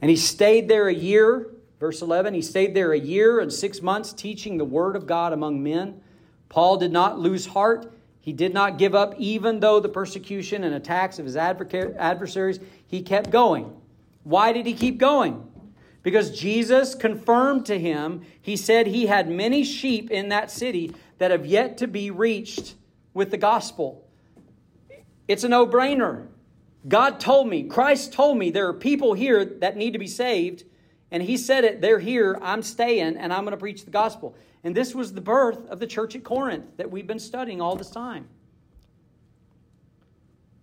And 0.00 0.10
he 0.10 0.16
stayed 0.16 0.68
there 0.68 0.88
a 0.88 0.94
year, 0.94 1.50
verse 1.80 2.02
11. 2.02 2.34
He 2.34 2.42
stayed 2.42 2.74
there 2.74 2.92
a 2.92 2.98
year 2.98 3.40
and 3.40 3.52
six 3.52 3.82
months 3.82 4.12
teaching 4.12 4.58
the 4.58 4.64
word 4.64 4.96
of 4.96 5.06
God 5.06 5.32
among 5.32 5.62
men. 5.62 6.00
Paul 6.48 6.76
did 6.76 6.92
not 6.92 7.18
lose 7.18 7.46
heart. 7.46 7.92
He 8.20 8.32
did 8.32 8.52
not 8.52 8.78
give 8.78 8.94
up, 8.94 9.14
even 9.16 9.60
though 9.60 9.80
the 9.80 9.88
persecution 9.88 10.64
and 10.64 10.74
attacks 10.74 11.18
of 11.18 11.24
his 11.24 11.36
adversaries, 11.36 12.60
he 12.86 13.02
kept 13.02 13.30
going. 13.30 13.74
Why 14.24 14.52
did 14.52 14.66
he 14.66 14.74
keep 14.74 14.98
going? 14.98 15.44
Because 16.02 16.38
Jesus 16.38 16.94
confirmed 16.94 17.66
to 17.66 17.78
him, 17.78 18.22
he 18.40 18.56
said 18.56 18.86
he 18.86 19.06
had 19.06 19.30
many 19.30 19.64
sheep 19.64 20.10
in 20.10 20.28
that 20.28 20.50
city 20.50 20.94
that 21.18 21.30
have 21.30 21.46
yet 21.46 21.78
to 21.78 21.86
be 21.86 22.10
reached 22.10 22.74
with 23.14 23.30
the 23.30 23.36
gospel. 23.36 24.06
It's 25.26 25.44
a 25.44 25.48
no 25.48 25.66
brainer. 25.66 26.26
God 26.86 27.18
told 27.18 27.48
me, 27.48 27.64
Christ 27.64 28.12
told 28.12 28.38
me 28.38 28.50
there 28.50 28.68
are 28.68 28.74
people 28.74 29.14
here 29.14 29.44
that 29.44 29.76
need 29.76 29.94
to 29.94 29.98
be 29.98 30.06
saved. 30.06 30.64
And 31.10 31.22
he 31.22 31.36
said 31.36 31.64
it, 31.64 31.80
they're 31.80 31.98
here, 31.98 32.38
I'm 32.42 32.62
staying, 32.62 33.16
and 33.16 33.32
I'm 33.32 33.44
going 33.44 33.52
to 33.52 33.58
preach 33.58 33.84
the 33.84 33.90
gospel. 33.90 34.36
And 34.62 34.74
this 34.74 34.94
was 34.94 35.12
the 35.12 35.20
birth 35.20 35.66
of 35.68 35.80
the 35.80 35.86
church 35.86 36.14
at 36.14 36.22
Corinth 36.22 36.76
that 36.76 36.90
we've 36.90 37.06
been 37.06 37.18
studying 37.18 37.60
all 37.60 37.76
this 37.76 37.90
time. 37.90 38.28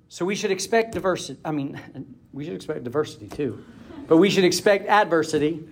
So 0.07 0.23
we 0.23 0.35
should 0.35 0.51
expect 0.51 0.93
diversity. 0.93 1.39
I 1.43 1.51
mean, 1.51 1.79
we 2.33 2.45
should 2.45 2.53
expect 2.53 2.83
diversity 2.83 3.27
too. 3.27 3.63
But 4.07 4.17
we 4.17 4.29
should 4.29 4.43
expect 4.43 4.87
adversity, 4.87 5.67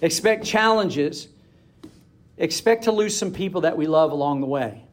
expect 0.00 0.44
challenges, 0.44 1.28
expect 2.38 2.84
to 2.84 2.92
lose 2.92 3.16
some 3.16 3.32
people 3.32 3.62
that 3.62 3.76
we 3.76 3.86
love 3.86 4.12
along 4.12 4.40
the 4.40 4.46
way. 4.46 4.84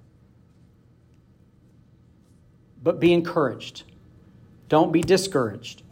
But 2.81 2.99
be 2.99 3.13
encouraged. 3.13 3.83
Don't 4.69 4.91
be 4.91 5.01
discouraged. 5.01 5.83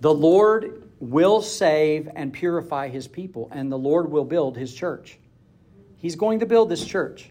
The 0.00 0.12
Lord 0.12 0.82
will 1.00 1.42
save 1.42 2.08
and 2.14 2.32
purify 2.32 2.88
his 2.88 3.08
people, 3.08 3.48
and 3.52 3.70
the 3.70 3.78
Lord 3.78 4.10
will 4.10 4.24
build 4.24 4.56
his 4.56 4.74
church. 4.74 5.18
He's 5.96 6.16
going 6.16 6.40
to 6.40 6.46
build 6.46 6.68
this 6.68 6.84
church. 6.84 7.30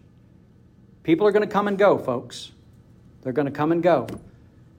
People 1.03 1.25
are 1.25 1.31
going 1.31 1.47
to 1.47 1.51
come 1.51 1.67
and 1.67 1.77
go, 1.77 1.97
folks. 1.97 2.51
They're 3.21 3.33
going 3.33 3.45
to 3.45 3.51
come 3.51 3.71
and 3.71 3.81
go. 3.81 4.07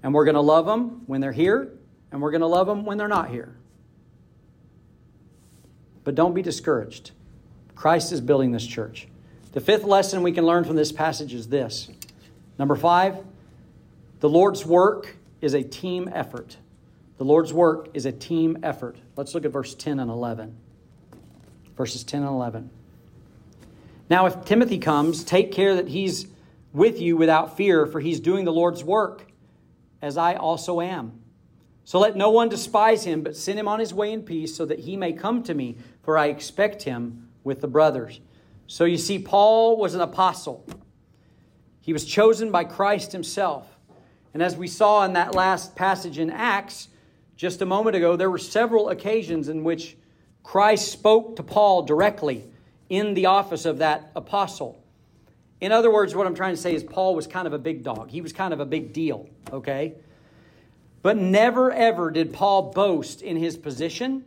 And 0.03 0.13
we're 0.13 0.25
going 0.25 0.35
to 0.35 0.41
love 0.41 0.67
them 0.67 1.03
when 1.07 1.21
they're 1.21 1.33
here, 1.33 1.73
and 2.13 2.21
we're 2.21 2.31
going 2.31 2.43
to 2.43 2.47
love 2.47 2.67
them 2.67 2.85
when 2.85 2.99
they're 2.99 3.09
not 3.09 3.31
here. 3.31 3.55
But 6.05 6.15
don't 6.15 6.35
be 6.35 6.43
discouraged. 6.43 7.13
Christ 7.75 8.13
is 8.13 8.21
building 8.21 8.53
this 8.53 8.67
church. 8.67 9.09
The 9.53 9.61
fifth 9.61 9.85
lesson 9.85 10.23
we 10.23 10.33
can 10.33 10.45
learn 10.45 10.65
from 10.65 10.77
this 10.77 10.93
passage 10.93 11.33
is 11.33 11.49
this. 11.49 11.91
Number 12.59 12.77
five, 12.77 13.19
the 14.21 14.29
Lord's 14.29 14.65
work 14.67 15.17
is 15.41 15.55
a 15.55 15.63
team 15.63 16.11
effort. 16.13 16.57
The 17.19 17.25
Lord's 17.25 17.53
work 17.53 17.89
is 17.95 18.07
a 18.07 18.13
team 18.13 18.59
effort. 18.63 18.97
Let's 19.17 19.35
look 19.35 19.45
at 19.45 19.51
verse 19.51 19.75
10 19.75 19.99
and 19.99 20.11
11. 20.11 20.57
Verses 21.77 22.05
10 22.05 22.23
and 22.23 22.31
11. 22.31 22.71
Now, 24.11 24.27
if 24.27 24.45
Timothy 24.45 24.79
comes, 24.79 25.25
take 25.25 25.53
care 25.53 25.75
that 25.77 25.89
he's 25.89 26.27
with 26.73 27.01
you 27.01 27.17
without 27.17 27.57
fear, 27.57 27.87
for 27.87 28.01
he's 28.01 28.21
doing 28.21 28.45
the 28.45 28.53
Lord's 28.53 28.85
work, 28.85 29.31
as 30.01 30.17
I 30.17 30.35
also 30.35 30.81
am. 30.81 31.21
So 31.85 31.99
let 31.99 32.17
no 32.17 32.31
one 32.31 32.49
despise 32.49 33.05
him, 33.05 33.23
but 33.23 33.37
send 33.37 33.59
him 33.59 33.69
on 33.69 33.81
his 33.81 33.95
way 33.95 34.13
in 34.13 34.23
peace, 34.23 34.55
so 34.55 34.65
that 34.67 34.81
he 34.81 34.97
may 34.97 35.13
come 35.13 35.43
to 35.45 35.55
me, 35.55 35.77
for 36.03 36.19
I 36.19 36.27
expect 36.27 36.83
him 36.83 37.29
with 37.45 37.61
the 37.61 37.69
brothers. 37.69 38.21
So 38.67 38.85
you 38.85 38.99
see, 38.99 39.19
Paul 39.19 39.77
was 39.77 39.95
an 39.95 40.03
apostle. 40.03 40.67
He 41.81 41.93
was 41.93 42.05
chosen 42.05 42.51
by 42.51 42.65
Christ 42.65 43.13
himself. 43.13 43.78
And 44.35 44.43
as 44.43 44.57
we 44.57 44.69
saw 44.69 45.05
in 45.05 45.15
that 45.15 45.35
last 45.35 45.75
passage 45.75 46.19
in 46.19 46.31
Acts 46.31 46.89
just 47.37 47.63
a 47.63 47.67
moment 47.67 47.97
ago, 47.97 48.17
there 48.17 48.31
were 48.31 48.39
several 48.39 48.89
occasions 48.91 49.49
in 49.49 49.65
which 49.65 49.97
Christ 50.43 50.91
spoke 50.93 51.37
to 51.37 51.43
Paul 51.43 51.83
directly 51.83 52.45
in 52.89 53.15
the 53.15 53.27
office 53.27 53.65
of 53.65 53.79
that 53.79 54.11
apostle. 54.17 54.83
In 55.61 55.73
other 55.73 55.91
words, 55.91 56.15
what 56.15 56.27
I'm 56.27 56.35
trying 56.35 56.55
to 56.55 56.61
say 56.61 56.75
is 56.75 56.83
Paul 56.83 57.15
was 57.15 57.27
kind 57.27 57.47
of 57.47 57.53
a 57.53 57.59
big 57.59 57.83
dog. 57.83 58.11
He 58.11 58.21
was 58.21 58.33
kind 58.33 58.53
of 58.53 58.61
a 58.61 58.67
big 58.67 58.93
deal, 58.93 59.29
okay? 59.53 59.95
But 61.03 61.17
never 61.17 61.73
ever 61.73 62.11
did 62.11 62.33
Paul 62.33 62.73
boast 62.73 63.23
in 63.23 63.37
his 63.37 63.57
position 63.57 64.25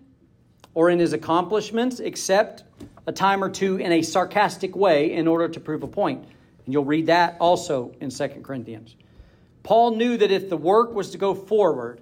or 0.73 0.89
in 0.89 0.99
his 0.99 1.13
accomplishments, 1.13 1.99
except 1.99 2.63
a 3.07 3.11
time 3.11 3.43
or 3.43 3.49
two 3.49 3.77
in 3.77 3.91
a 3.91 4.01
sarcastic 4.01 4.75
way 4.75 5.13
in 5.13 5.27
order 5.27 5.47
to 5.49 5.59
prove 5.59 5.83
a 5.83 5.87
point. 5.87 6.23
And 6.65 6.73
you'll 6.73 6.85
read 6.85 7.07
that 7.07 7.35
also 7.39 7.93
in 7.99 8.09
2 8.09 8.27
Corinthians. 8.43 8.95
Paul 9.63 9.95
knew 9.95 10.17
that 10.17 10.31
if 10.31 10.49
the 10.49 10.57
work 10.57 10.93
was 10.93 11.11
to 11.11 11.17
go 11.17 11.33
forward, 11.35 12.01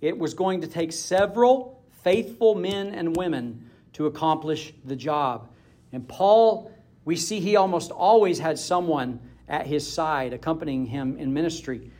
it 0.00 0.16
was 0.16 0.34
going 0.34 0.60
to 0.60 0.66
take 0.66 0.92
several 0.92 1.82
faithful 2.02 2.54
men 2.54 2.94
and 2.94 3.16
women 3.16 3.70
to 3.92 4.06
accomplish 4.06 4.72
the 4.84 4.96
job. 4.96 5.48
And 5.92 6.06
Paul, 6.06 6.72
we 7.04 7.16
see 7.16 7.40
he 7.40 7.56
almost 7.56 7.90
always 7.90 8.38
had 8.38 8.58
someone 8.58 9.20
at 9.48 9.66
his 9.66 9.90
side 9.90 10.32
accompanying 10.32 10.86
him 10.86 11.16
in 11.18 11.34
ministry. 11.34 11.90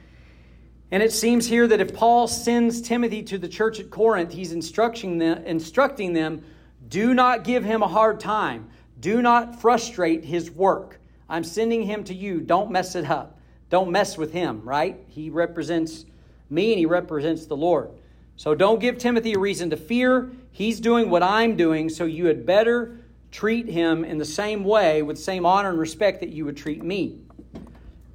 And 0.93 1.03
it 1.03 1.13
seems 1.13 1.47
here 1.47 1.67
that 1.69 1.81
if 1.81 1.95
Paul 1.95 2.27
sends 2.27 2.81
Timothy 2.81 3.23
to 3.25 3.39
the 3.39 3.49
church 3.49 3.79
at 3.81 3.91
Corinth, 3.91 4.33
he's 4.33 4.53
instructing 4.53 5.19
them, 5.19 5.45
instructing 5.45 6.13
them 6.13 6.43
do 6.89 7.15
not 7.15 7.45
give 7.45 7.65
him 7.65 7.83
a 7.83 7.89
hard 7.89 8.19
time. 8.21 8.69
Do 8.99 9.23
not 9.23 9.61
frustrate 9.61 10.25
his 10.25 10.51
work. 10.51 11.01
I'm 11.29 11.45
sending 11.45 11.83
him 11.83 12.05
to 12.05 12.15
you. 12.15 12.41
Don't 12.41 12.71
mess 12.71 12.97
it 12.97 13.09
up. 13.09 13.39
Don't 13.71 13.91
mess 13.91 14.19
with 14.19 14.33
him, 14.33 14.61
right? 14.63 15.03
He 15.09 15.31
represents 15.31 16.05
me 16.51 16.73
and 16.73 16.79
he 16.79 16.87
represents 16.87 17.47
the 17.47 17.57
Lord. 17.57 17.91
So 18.37 18.55
don't 18.55 18.81
give 18.81 18.99
Timothy 18.99 19.35
a 19.35 19.39
reason 19.39 19.71
to 19.71 19.77
fear. 19.77 20.31
He's 20.51 20.81
doing 20.81 21.09
what 21.09 21.23
I'm 21.23 21.57
doing, 21.57 21.89
so 21.89 22.05
you 22.05 22.27
had 22.27 22.45
better 22.45 22.99
treat 23.31 23.69
him 23.69 24.05
in 24.05 24.19
the 24.19 24.25
same 24.25 24.65
way, 24.65 25.03
with 25.03 25.17
the 25.17 25.23
same 25.23 25.47
honor 25.47 25.71
and 25.71 25.79
respect 25.79 26.21
that 26.21 26.31
you 26.31 26.45
would 26.45 26.57
treat 26.57 26.83
me. 26.83 27.21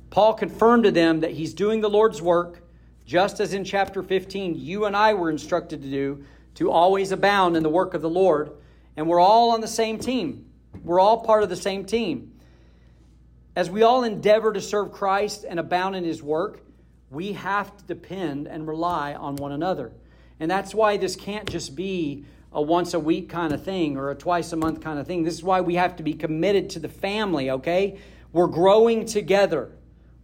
Paul 0.10 0.34
confirmed 0.34 0.84
to 0.84 0.92
them 0.92 1.22
that 1.22 1.32
he's 1.32 1.54
doing 1.54 1.82
the 1.82 1.90
Lord's 1.90 2.22
work 2.22 2.62
just 3.06 3.40
as 3.40 3.54
in 3.54 3.64
chapter 3.64 4.02
15, 4.02 4.56
you 4.56 4.86
and 4.86 4.96
I 4.96 5.14
were 5.14 5.30
instructed 5.30 5.82
to 5.84 5.90
do, 5.90 6.26
to 6.56 6.72
always 6.72 7.12
abound 7.12 7.56
in 7.56 7.64
the 7.64 7.70
work 7.70 7.94
of 7.94 8.02
the 8.02 8.10
Lord. 8.10 8.52
And 8.98 9.08
we're 9.08 9.20
all 9.20 9.52
on 9.52 9.62
the 9.62 9.68
same 9.68 10.00
team. 10.00 10.46
We're 10.84 11.00
all 11.00 11.22
part 11.22 11.44
of 11.44 11.50
the 11.50 11.56
same 11.56 11.86
team. 11.86 12.32
As 13.56 13.70
we 13.70 13.84
all 13.84 14.04
endeavor 14.04 14.52
to 14.52 14.60
serve 14.60 14.92
Christ 14.92 15.46
and 15.48 15.60
abound 15.60 15.96
in 15.96 16.04
his 16.04 16.22
work, 16.22 16.60
we 17.10 17.34
have 17.34 17.76
to 17.78 17.84
depend 17.86 18.48
and 18.48 18.68
rely 18.68 19.14
on 19.14 19.38
one 19.38 19.54
another. 19.54 19.94
And 20.40 20.52
that's 20.52 20.76
why 20.76 20.98
this 20.98 21.16
can't 21.16 21.50
just 21.50 21.76
be 21.76 22.26
a 22.52 22.62
once 22.62 22.94
a 22.94 23.00
week 23.00 23.30
kind 23.30 23.54
of 23.54 23.64
thing 23.64 23.96
or 23.96 24.12
a 24.12 24.16
twice 24.16 24.52
a 24.52 24.58
month 24.58 24.82
kind 24.82 25.00
of 25.00 25.08
thing. 25.08 25.24
This 25.24 25.36
is 25.36 25.44
why 25.44 25.62
we 25.62 25.76
have 25.76 25.96
to 25.98 26.04
be 26.04 26.14
committed 26.14 26.70
to 26.72 26.80
the 26.80 26.90
family, 26.90 27.50
okay? 27.52 28.00
We're 28.34 28.48
growing 28.48 29.06
together. 29.06 29.72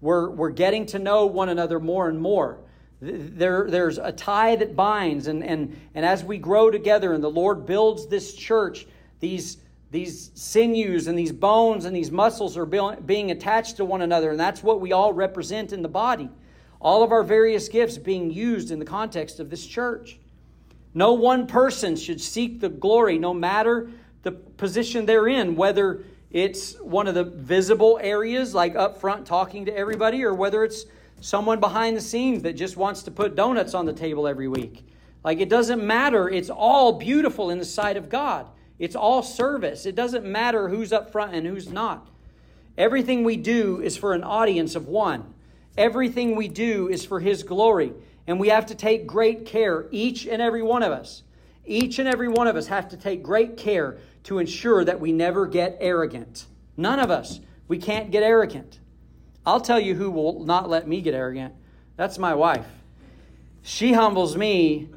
We're, 0.02 0.30
we're 0.30 0.50
getting 0.50 0.86
to 0.88 1.00
know 1.00 1.26
one 1.28 1.48
another 1.48 1.80
more 1.80 2.10
and 2.10 2.20
more. 2.20 2.60
There, 3.00 3.70
there's 3.70 3.98
a 3.98 4.12
tie 4.12 4.58
that 4.58 4.76
binds, 4.76 5.28
and, 5.28 5.44
and, 5.44 5.80
and 5.96 6.06
as 6.06 6.24
we 6.24 6.38
grow 6.38 6.70
together 6.70 7.14
and 7.14 7.24
the 7.24 7.30
Lord 7.32 7.66
builds 7.66 8.08
this 8.08 8.34
church, 8.34 8.86
these, 9.20 9.58
these 9.92 10.32
sinews 10.36 11.08
and 11.08 11.20
these 11.20 11.34
bones 11.34 11.86
and 11.86 11.96
these 11.96 12.12
muscles 12.12 12.58
are 12.58 12.66
being 12.66 13.32
attached 13.32 13.78
to 13.78 13.86
one 13.86 14.02
another, 14.02 14.32
and 14.32 14.40
that's 14.40 14.64
what 14.64 14.80
we 14.80 14.94
all 14.94 15.12
represent 15.12 15.74
in 15.74 15.82
the 15.82 15.90
body. 15.90 16.30
All 16.80 17.04
of 17.04 17.12
our 17.12 17.24
various 17.24 17.68
gifts 17.68 17.98
being 17.98 18.32
used 18.32 18.72
in 18.72 18.80
the 18.80 18.86
context 18.86 19.40
of 19.40 19.50
this 19.50 19.68
church. 19.68 20.18
No 20.94 21.14
one 21.14 21.46
person 21.46 21.96
should 21.96 22.20
seek 22.20 22.60
the 22.60 22.70
glory, 22.70 23.20
no 23.20 23.34
matter 23.34 23.90
the 24.24 24.32
position 24.32 25.06
they're 25.06 25.28
in, 25.28 25.56
whether 25.56 26.04
it's 26.32 26.80
one 26.80 27.08
of 27.08 27.14
the 27.14 27.26
visible 27.26 28.00
areas, 28.02 28.56
like 28.56 28.76
up 28.76 29.00
front 29.00 29.26
talking 29.26 29.66
to 29.66 29.78
everybody, 29.78 30.24
or 30.24 30.34
whether 30.34 30.64
it's 30.64 30.86
someone 31.20 31.60
behind 31.60 31.98
the 31.98 32.02
scenes 32.02 32.44
that 32.44 32.54
just 32.54 32.78
wants 32.78 33.04
to 33.04 33.12
put 33.12 33.36
donuts 33.36 33.74
on 33.74 33.86
the 33.86 33.94
table 33.94 34.28
every 34.28 34.48
week. 34.48 34.88
Like 35.24 35.40
it 35.40 35.50
doesn't 35.50 35.86
matter. 35.86 36.30
It's 36.30 36.50
all 36.50 36.94
beautiful 36.94 37.50
in 37.50 37.60
the 37.60 37.66
sight 37.66 37.98
of 37.98 38.10
God. 38.10 38.48
It's 38.82 38.96
all 38.96 39.22
service. 39.22 39.86
It 39.86 39.94
doesn't 39.94 40.26
matter 40.26 40.68
who's 40.68 40.92
up 40.92 41.12
front 41.12 41.36
and 41.36 41.46
who's 41.46 41.70
not. 41.70 42.10
Everything 42.80 43.24
we 43.24 43.38
do 43.38 43.80
is 43.80 43.96
for 43.96 44.14
an 44.14 44.24
audience 44.24 44.76
of 44.76 44.88
one. 44.88 45.36
Everything 45.78 46.36
we 46.36 46.48
do 46.48 46.90
is 46.90 47.06
for 47.06 47.20
His 47.20 47.44
glory. 47.44 47.94
And 48.26 48.40
we 48.40 48.48
have 48.48 48.66
to 48.66 48.76
take 48.76 49.06
great 49.06 49.46
care, 49.46 49.86
each 49.92 50.26
and 50.26 50.42
every 50.42 50.64
one 50.64 50.82
of 50.82 50.92
us. 50.92 51.22
Each 51.64 52.00
and 52.00 52.10
every 52.10 52.28
one 52.28 52.48
of 52.48 52.56
us 52.56 52.66
have 52.68 52.90
to 52.90 52.98
take 52.98 53.22
great 53.22 53.56
care 53.56 54.00
to 54.24 54.40
ensure 54.40 54.84
that 54.84 55.00
we 55.00 55.12
never 55.12 55.46
get 55.46 55.78
arrogant. 55.80 56.48
None 56.76 57.00
of 57.00 57.12
us. 57.12 57.40
We 57.68 57.78
can't 57.78 58.10
get 58.10 58.24
arrogant. 58.24 58.80
I'll 59.46 59.62
tell 59.62 59.80
you 59.80 59.94
who 59.94 60.10
will 60.10 60.44
not 60.44 60.72
let 60.72 60.88
me 60.88 61.02
get 61.02 61.14
arrogant. 61.14 61.54
That's 61.98 62.18
my 62.18 62.34
wife. 62.34 62.66
She 63.62 63.94
humbles 63.94 64.36
me 64.36 64.90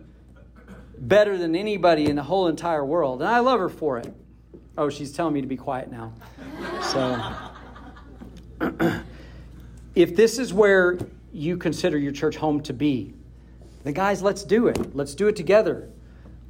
better 1.09 1.37
than 1.37 1.55
anybody 1.55 2.07
in 2.07 2.17
the 2.17 2.23
whole 2.23 2.49
entire 2.49 2.85
world, 2.85 3.21
and 3.21 3.29
I 3.29 3.41
love 3.41 3.61
her 3.61 3.69
for 3.69 3.99
it. 3.99 4.13
Oh, 4.77 4.89
she's 4.89 5.13
telling 5.13 5.35
me 5.35 5.41
to 5.41 5.47
be 5.47 5.57
quiet 5.57 5.91
now. 5.91 6.13
So, 6.83 7.23
if 9.95 10.17
this 10.17 10.39
is 10.39 10.53
where 10.53 10.99
you 11.33 11.57
consider 11.57 11.99
your 11.99 12.13
church 12.13 12.37
home 12.37 12.61
to 12.63 12.73
be, 12.73 13.15
then 13.85 13.93
guys, 13.93 14.23
let's 14.23 14.43
do 14.43 14.69
it. 14.69 14.97
Let's 14.97 15.15
do 15.15 15.29
it 15.29 15.37
together. 15.37 15.91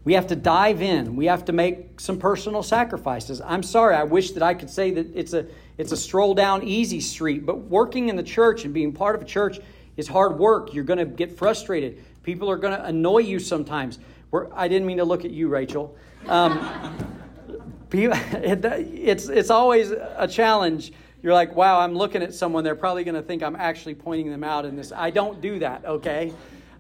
We 0.05 0.15
have 0.15 0.27
to 0.29 0.37
dive 0.37 0.83
in. 0.83 1.17
We 1.17 1.27
have 1.27 1.47
to 1.47 1.53
make 1.53 1.99
some 1.99 2.19
personal 2.19 2.63
sacrifices. 2.63 3.41
I'm 3.41 3.63
sorry, 3.63 3.95
I 3.95 4.05
wish 4.05 4.33
that 4.33 4.43
I 4.43 4.55
could 4.55 4.71
say 4.71 4.91
that 4.93 5.17
it's 5.17 5.33
a 5.33 5.47
it's 5.77 5.91
a 5.91 5.97
stroll 5.97 6.35
down 6.35 6.63
easy 6.63 7.01
street, 7.01 7.45
but 7.45 7.59
working 7.59 8.09
in 8.09 8.17
the 8.17 8.23
church 8.23 8.65
and 8.65 8.73
being 8.73 8.93
part 8.93 9.17
of 9.17 9.23
a 9.23 9.25
church 9.25 9.59
is 9.97 10.07
hard 10.07 10.39
work. 10.39 10.73
You're 10.73 10.85
going 10.85 10.99
to 10.99 11.05
get 11.05 11.37
frustrated. 11.37 12.05
People 12.23 12.49
are 12.51 12.57
going 12.57 12.77
to 12.79 12.85
annoy 12.85 13.19
you 13.19 13.39
sometimes. 13.39 13.99
We're, 14.35 14.49
I 14.53 14.67
didn't 14.67 14.89
mean 14.89 14.97
to 14.97 15.05
look 15.05 15.25
at 15.25 15.31
you, 15.31 15.47
Rachel. 15.47 15.97
Um, 16.27 16.59
it's, 17.93 19.29
it's 19.29 19.49
always 19.49 19.93
a 19.93 20.27
challenge. 20.27 20.93
You're 21.23 21.33
like, 21.33 21.55
wow, 21.55 21.79
I'm 21.79 21.95
looking 21.95 22.21
at 22.21 22.35
someone. 22.35 22.65
They're 22.65 22.75
probably 22.75 23.05
going 23.05 23.15
to 23.15 23.23
think 23.23 23.45
I'm 23.45 23.55
actually 23.55 23.95
pointing 23.95 24.33
them 24.33 24.43
out 24.43 24.65
in 24.65 24.75
this. 24.75 24.91
I 24.91 25.11
don't 25.11 25.41
do 25.41 25.61
that, 25.61 25.85
okay? 25.85 26.33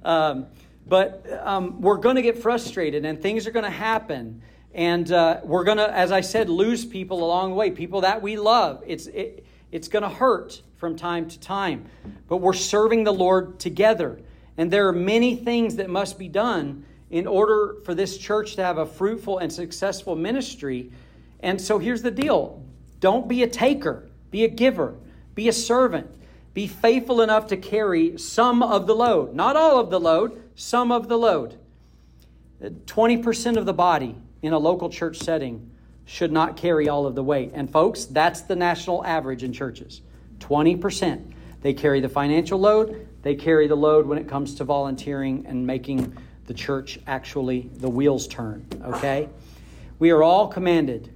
Um, 0.05 0.47
but 0.89 1.25
um, 1.45 1.81
we're 1.81 1.99
going 1.99 2.17
to 2.17 2.23
get 2.23 2.39
frustrated 2.39 3.05
and 3.05 3.23
things 3.23 3.47
are 3.47 3.53
going 3.53 3.63
to 3.63 3.71
happen. 3.71 4.43
And 4.75 5.13
uh, 5.13 5.39
we're 5.45 5.63
going 5.63 5.79
to, 5.79 5.89
as 5.97 6.11
I 6.11 6.23
said, 6.23 6.49
lose 6.49 6.85
people 6.85 7.23
along 7.23 7.51
the 7.51 7.55
way, 7.55 7.71
people 7.71 8.01
that 8.01 8.21
we 8.21 8.37
love. 8.37 8.83
It's, 8.85 9.07
it, 9.07 9.47
it's 9.71 9.87
going 9.87 10.03
to 10.03 10.09
hurt 10.09 10.61
from 10.75 10.97
time 10.97 11.29
to 11.29 11.39
time. 11.39 11.87
But 12.27 12.39
we're 12.39 12.53
serving 12.53 13.05
the 13.05 13.15
Lord 13.15 13.61
together. 13.61 14.19
And 14.57 14.73
there 14.73 14.89
are 14.89 14.93
many 14.93 15.37
things 15.37 15.77
that 15.77 15.89
must 15.89 16.19
be 16.19 16.27
done 16.27 16.85
in 17.15 17.29
order 17.29 17.77
for 17.85 17.95
this 17.95 18.19
church 18.19 18.57
to 18.57 18.65
have 18.65 18.77
a 18.77 18.85
fruitful 18.85 19.39
and 19.39 19.53
successful 19.53 20.17
ministry. 20.17 20.91
And 21.39 21.61
so 21.61 21.79
here's 21.79 22.03
the 22.03 22.11
deal 22.11 22.61
don't 22.99 23.29
be 23.29 23.45
a 23.45 23.47
taker, 23.47 24.09
be 24.33 24.45
a 24.45 24.49
giver, 24.49 24.97
be 25.37 25.49
a 25.49 25.53
servant. 25.53 26.11
Be 26.55 26.67
faithful 26.67 27.21
enough 27.21 27.49
to 27.49 27.57
carry 27.57 28.17
some 28.19 28.63
of 28.63 28.87
the 28.87 28.95
load. 28.95 29.35
Not 29.35 29.57
all 29.57 29.79
of 29.81 29.91
the 29.91 29.99
load, 29.99 30.41
some 30.55 30.93
of 30.93 31.09
the 31.09 31.17
load. 31.17 31.59
20% 32.61 33.57
of 33.57 33.67
the 33.67 33.73
body 33.73 34.17
in 34.43 34.53
a 34.53 34.59
local 34.59 34.89
church 34.89 35.19
setting 35.19 35.71
should 36.07 36.31
not 36.31 36.57
carry 36.57 36.89
all 36.89 37.07
of 37.07 37.15
the 37.15 37.25
weight. 37.25 37.51
And 37.55 37.71
folks, 37.71 38.05
that's 38.07 38.43
the 38.43 38.55
national 38.57 39.05
average 39.05 39.43
in 39.43 39.53
churches 39.53 40.01
20%. 40.41 41.33
They 41.63 41.75
carry 41.75 42.01
the 42.01 42.09
financial 42.09 42.59
load, 42.59 43.09
they 43.23 43.35
carry 43.35 43.69
the 43.69 43.77
load 43.77 44.07
when 44.07 44.19
it 44.19 44.29
comes 44.29 44.57
to 44.57 44.65
volunteering 44.65 45.47
and 45.47 45.67
making 45.67 46.17
the 46.47 46.55
church 46.55 46.99
actually 47.07 47.71
the 47.77 47.89
wheels 47.89 48.27
turn, 48.27 48.67
okay? 48.85 49.29
We 49.99 50.11
are 50.11 50.23
all 50.23 50.49
commanded 50.49 51.13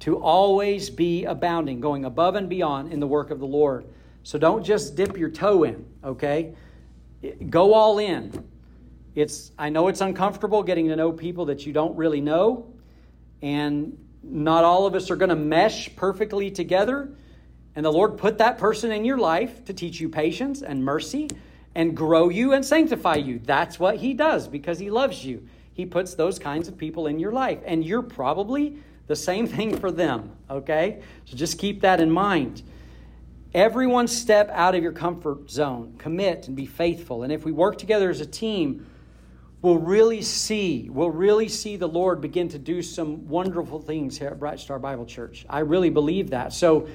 to 0.00 0.16
always 0.16 0.88
be 0.88 1.24
abounding, 1.24 1.80
going 1.80 2.04
above 2.04 2.34
and 2.34 2.48
beyond 2.48 2.92
in 2.92 3.00
the 3.00 3.06
work 3.06 3.30
of 3.30 3.38
the 3.38 3.46
Lord. 3.46 3.84
So 4.22 4.38
don't 4.38 4.64
just 4.64 4.96
dip 4.96 5.16
your 5.16 5.30
toe 5.30 5.64
in, 5.64 5.84
okay? 6.02 6.54
Go 7.50 7.74
all 7.74 7.98
in. 7.98 8.48
It's 9.14 9.52
I 9.58 9.68
know 9.68 9.88
it's 9.88 10.00
uncomfortable 10.00 10.62
getting 10.62 10.88
to 10.88 10.96
know 10.96 11.12
people 11.12 11.46
that 11.46 11.66
you 11.66 11.72
don't 11.72 11.96
really 11.96 12.20
know, 12.20 12.72
and 13.42 13.98
not 14.22 14.64
all 14.64 14.86
of 14.86 14.94
us 14.94 15.10
are 15.10 15.16
going 15.16 15.30
to 15.30 15.36
mesh 15.36 15.94
perfectly 15.96 16.50
together. 16.50 17.10
And 17.76 17.84
the 17.84 17.92
Lord 17.92 18.18
put 18.18 18.38
that 18.38 18.58
person 18.58 18.92
in 18.92 19.04
your 19.04 19.18
life 19.18 19.64
to 19.66 19.74
teach 19.74 20.00
you 20.00 20.08
patience 20.08 20.62
and 20.62 20.84
mercy 20.84 21.28
and 21.74 21.96
grow 21.96 22.28
you 22.28 22.52
and 22.52 22.64
sanctify 22.64 23.16
you. 23.16 23.40
That's 23.44 23.78
what 23.78 23.96
He 23.96 24.14
does 24.14 24.48
because 24.48 24.78
He 24.78 24.90
loves 24.90 25.24
you. 25.24 25.46
He 25.72 25.86
puts 25.86 26.14
those 26.14 26.38
kinds 26.38 26.68
of 26.68 26.76
people 26.76 27.06
in 27.06 27.18
your 27.18 27.32
life, 27.32 27.60
and 27.64 27.84
you're 27.84 28.02
probably 28.02 28.78
the 29.06 29.16
same 29.16 29.46
thing 29.46 29.76
for 29.78 29.90
them, 29.90 30.32
okay? 30.48 31.02
So 31.24 31.36
just 31.36 31.58
keep 31.58 31.80
that 31.80 32.00
in 32.00 32.10
mind. 32.10 32.62
Everyone 33.52 34.06
step 34.06 34.48
out 34.50 34.74
of 34.76 34.82
your 34.82 34.92
comfort 34.92 35.50
zone, 35.50 35.96
commit 35.98 36.46
and 36.46 36.56
be 36.56 36.66
faithful. 36.66 37.24
And 37.24 37.32
if 37.32 37.44
we 37.44 37.50
work 37.50 37.78
together 37.78 38.08
as 38.08 38.20
a 38.20 38.26
team, 38.26 38.86
we'll 39.62 39.78
really 39.78 40.22
see, 40.22 40.88
we'll 40.88 41.10
really 41.10 41.48
see 41.48 41.76
the 41.76 41.88
Lord 41.88 42.20
begin 42.20 42.48
to 42.50 42.58
do 42.58 42.82
some 42.82 43.26
wonderful 43.26 43.80
things 43.80 44.16
here 44.16 44.28
at 44.28 44.38
Bright 44.38 44.60
Star 44.60 44.78
Bible 44.78 45.04
Church. 45.04 45.44
I 45.50 45.60
really 45.60 45.90
believe 45.90 46.30
that. 46.30 46.52
So 46.52 46.86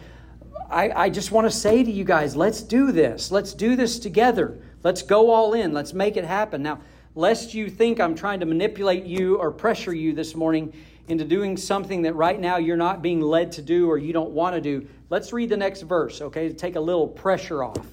I, 0.70 0.92
I 0.92 1.10
just 1.10 1.32
want 1.32 1.46
to 1.46 1.52
say 1.52 1.84
to 1.84 1.92
you 1.92 2.06
guys, 2.06 2.36
let's 2.36 2.62
do 2.62 2.94
this. 2.94 3.32
Let's 3.32 3.54
do 3.54 3.76
this 3.76 4.00
together. 4.00 4.58
Let's 4.86 5.02
go 5.02 5.32
all 5.32 5.56
in. 5.56 5.74
Let's 5.74 5.96
make 5.96 6.16
it 6.16 6.26
happen. 6.26 6.62
Now, 6.62 6.80
lest 7.16 7.56
you 7.56 7.72
think 7.72 8.00
I'm 8.00 8.14
trying 8.14 8.40
to 8.42 8.46
manipulate 8.46 9.04
you 9.04 9.38
or 9.38 9.50
pressure 9.50 9.96
you 9.96 10.14
this 10.14 10.36
morning 10.36 10.72
into 11.08 11.26
doing 11.26 11.58
something 11.58 12.04
that 12.04 12.14
right 12.14 12.40
now 12.40 12.58
you're 12.58 12.78
not 12.78 13.02
being 13.02 13.20
led 13.20 13.52
to 13.54 13.64
do 13.64 13.90
or 13.90 13.98
you 13.98 14.14
don't 14.14 14.30
want 14.30 14.54
to 14.54 14.62
do, 14.62 14.88
let's 15.10 15.34
read 15.34 15.50
the 15.50 15.58
next 15.58 15.82
verse, 15.82 16.22
okay, 16.22 16.50
to 16.50 16.54
take 16.54 16.76
a 16.76 16.80
little 16.80 17.08
pressure 17.08 17.64
off. 17.64 17.88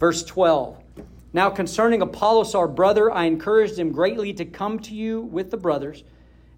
Verse 0.00 0.24
12. 0.24 0.82
Now, 1.34 1.50
concerning 1.50 2.02
Apollos, 2.02 2.52
our 2.56 2.66
brother, 2.66 3.12
I 3.12 3.26
encouraged 3.26 3.78
him 3.78 3.92
greatly 3.92 4.32
to 4.34 4.44
come 4.44 4.80
to 4.80 4.96
you 4.96 5.20
with 5.20 5.52
the 5.52 5.56
brothers, 5.56 6.02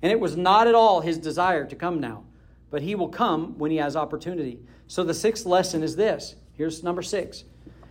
and 0.00 0.11
it 0.11 0.18
was 0.18 0.38
not 0.38 0.68
at 0.68 0.74
all 0.74 1.02
his 1.02 1.18
desire 1.18 1.66
to 1.66 1.76
come 1.76 2.00
now, 2.00 2.24
but 2.70 2.80
he 2.80 2.94
will 2.94 3.11
come 3.11 3.58
when 3.58 3.70
he 3.70 3.76
has 3.76 3.94
opportunity. 3.94 4.58
So, 4.86 5.04
the 5.04 5.12
sixth 5.12 5.44
lesson 5.44 5.82
is 5.82 5.96
this 5.96 6.36
here's 6.54 6.82
number 6.82 7.02
six 7.02 7.44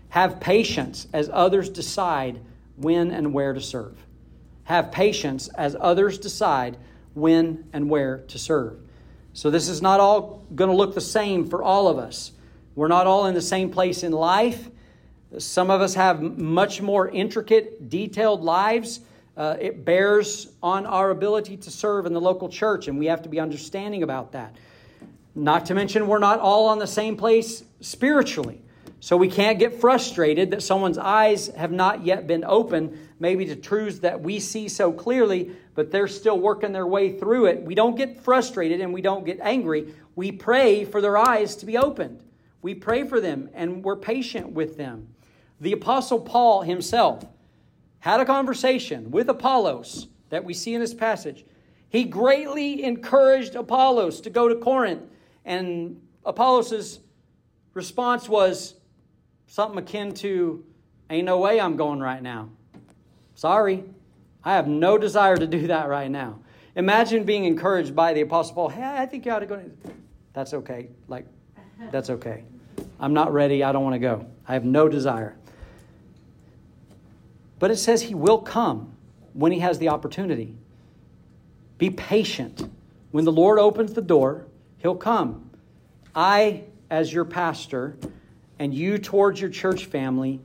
have 0.10 0.40
patience 0.40 1.08
as 1.14 1.30
others 1.32 1.70
decide 1.70 2.40
when 2.76 3.12
and 3.12 3.34
where 3.34 3.54
to 3.54 3.62
serve. 3.62 3.98
Have 4.64 4.92
patience 4.92 5.48
as 5.50 5.76
others 5.80 6.18
decide 6.18 6.78
when 7.14 7.68
and 7.74 7.90
where 7.90 8.20
to 8.20 8.38
serve. 8.38 8.80
So, 9.34 9.50
this 9.50 9.70
is 9.70 9.82
not 9.82 10.00
all 10.00 10.46
going 10.54 10.70
to 10.70 10.76
look 10.76 10.96
the 10.96 11.02
same 11.02 11.48
for 11.48 11.64
all 11.64 11.88
of 11.88 11.98
us. 11.98 12.32
We're 12.76 12.88
not 12.88 13.08
all 13.08 13.28
in 13.28 13.36
the 13.36 13.42
same 13.42 13.70
place 13.70 14.04
in 14.04 14.12
life. 14.12 14.70
Some 15.38 15.70
of 15.70 15.82
us 15.82 15.94
have 15.94 16.22
much 16.22 16.82
more 16.82 17.08
intricate, 17.08 17.90
detailed 17.90 18.42
lives. 18.42 19.02
Uh, 19.38 19.56
it 19.60 19.86
bears 19.86 20.52
on 20.64 20.86
our 20.86 21.12
ability 21.12 21.58
to 21.58 21.72
serve 21.72 22.06
in 22.06 22.14
the 22.14 22.22
local 22.22 22.50
church, 22.50 22.88
and 22.88 22.98
we 22.98 23.06
have 23.06 23.22
to 23.22 23.30
be 23.30 23.40
understanding 23.40 24.02
about 24.04 24.32
that. 24.32 24.56
Not 25.36 25.68
to 25.68 25.76
mention, 25.76 26.08
we're 26.08 26.20
not 26.20 26.40
all 26.40 26.68
on 26.68 26.80
the 26.80 26.88
same 26.88 27.16
place 27.16 27.64
spiritually. 27.80 28.62
So 29.02 29.16
we 29.16 29.30
can't 29.30 29.60
get 29.60 29.80
frustrated 29.80 30.52
that 30.52 30.62
someone's 30.62 30.98
eyes 30.98 31.48
have 31.56 31.72
not 31.72 32.06
yet 32.06 32.28
been 32.28 32.44
open, 32.44 33.10
maybe 33.20 33.46
to 33.46 33.56
truths 33.56 34.00
that 34.00 34.22
we 34.22 34.40
see 34.40 34.68
so 34.68 34.92
clearly, 34.92 35.52
but 35.74 35.90
they're 35.90 36.08
still 36.08 36.38
working 36.38 36.74
their 36.74 36.88
way 36.88 37.18
through 37.18 37.46
it. 37.46 37.62
We 37.62 37.76
don't 37.76 37.96
get 37.96 38.22
frustrated 38.22 38.82
and 38.82 38.94
we 38.94 39.02
don't 39.02 39.26
get 39.26 39.40
angry. 39.42 39.94
We 40.16 40.34
pray 40.34 40.84
for 40.84 41.00
their 41.00 41.18
eyes 41.18 41.56
to 41.58 41.66
be 41.66 41.78
opened. 41.78 42.22
We 42.62 42.76
pray 42.76 43.06
for 43.06 43.22
them 43.22 43.50
and 43.54 43.84
we're 43.84 43.96
patient 43.96 44.52
with 44.52 44.76
them. 44.76 45.08
The 45.62 45.72
Apostle 45.72 46.20
Paul 46.20 46.64
himself 46.64 47.26
had 48.00 48.20
a 48.20 48.26
conversation 48.26 49.12
with 49.12 49.30
Apollos 49.30 50.08
that 50.30 50.44
we 50.44 50.54
see 50.54 50.74
in 50.74 50.82
this 50.82 50.94
passage. 50.94 51.46
He 51.90 52.04
greatly 52.04 52.84
encouraged 52.84 53.56
Apollos 53.56 54.22
to 54.22 54.30
go 54.30 54.48
to 54.48 54.56
Corinth, 54.56 55.04
and 55.44 56.00
Apollos' 56.24 57.00
response 57.74 58.30
was 58.30 58.76
something 59.50 59.80
akin 59.80 60.14
to, 60.14 60.64
Ain't 61.10 61.26
no 61.26 61.40
way 61.40 61.60
I'm 61.60 61.76
going 61.76 62.00
right 62.00 62.22
now. 62.22 62.50
Sorry, 63.34 63.84
I 64.44 64.54
have 64.54 64.68
no 64.68 64.98
desire 64.98 65.36
to 65.36 65.48
do 65.48 65.68
that 65.68 65.88
right 65.90 66.10
now. 66.10 66.40
Imagine 66.76 67.24
being 67.24 67.46
encouraged 67.46 67.96
by 67.96 68.14
the 68.14 68.22
Apostle 68.22 68.56
Paul. 68.56 68.70
Hey, 68.70 68.84
I 68.84 69.06
think 69.06 69.26
you 69.26 69.32
ought 69.32 69.40
to 69.40 69.48
go. 69.48 69.60
That's 70.34 70.54
okay. 70.54 70.90
Like, 71.08 71.26
that's 71.92 72.12
okay. 72.12 72.44
I'm 73.00 73.14
not 73.14 73.34
ready. 73.34 73.64
I 73.64 73.72
don't 73.72 73.84
want 73.84 73.96
to 73.96 74.00
go. 74.00 74.28
I 74.48 74.54
have 74.54 74.66
no 74.66 74.88
desire. 74.88 75.36
But 77.58 77.72
it 77.72 77.78
says 77.78 78.04
he 78.04 78.14
will 78.14 78.38
come 78.38 78.94
when 79.34 79.52
he 79.52 79.60
has 79.60 79.80
the 79.80 79.90
opportunity. 79.90 80.56
Be 81.78 81.90
patient. 81.90 82.70
When 83.12 83.26
the 83.26 83.32
Lord 83.32 83.58
opens 83.58 83.94
the 83.94 84.02
door, 84.02 84.46
he'll 84.78 84.96
come. 84.96 85.50
I, 86.14 86.66
as 86.92 87.12
your 87.12 87.26
pastor, 87.26 87.98
and 88.60 88.74
you 88.74 88.98
towards 88.98 89.40
your 89.40 89.50
church 89.50 89.86
family, 89.86 90.40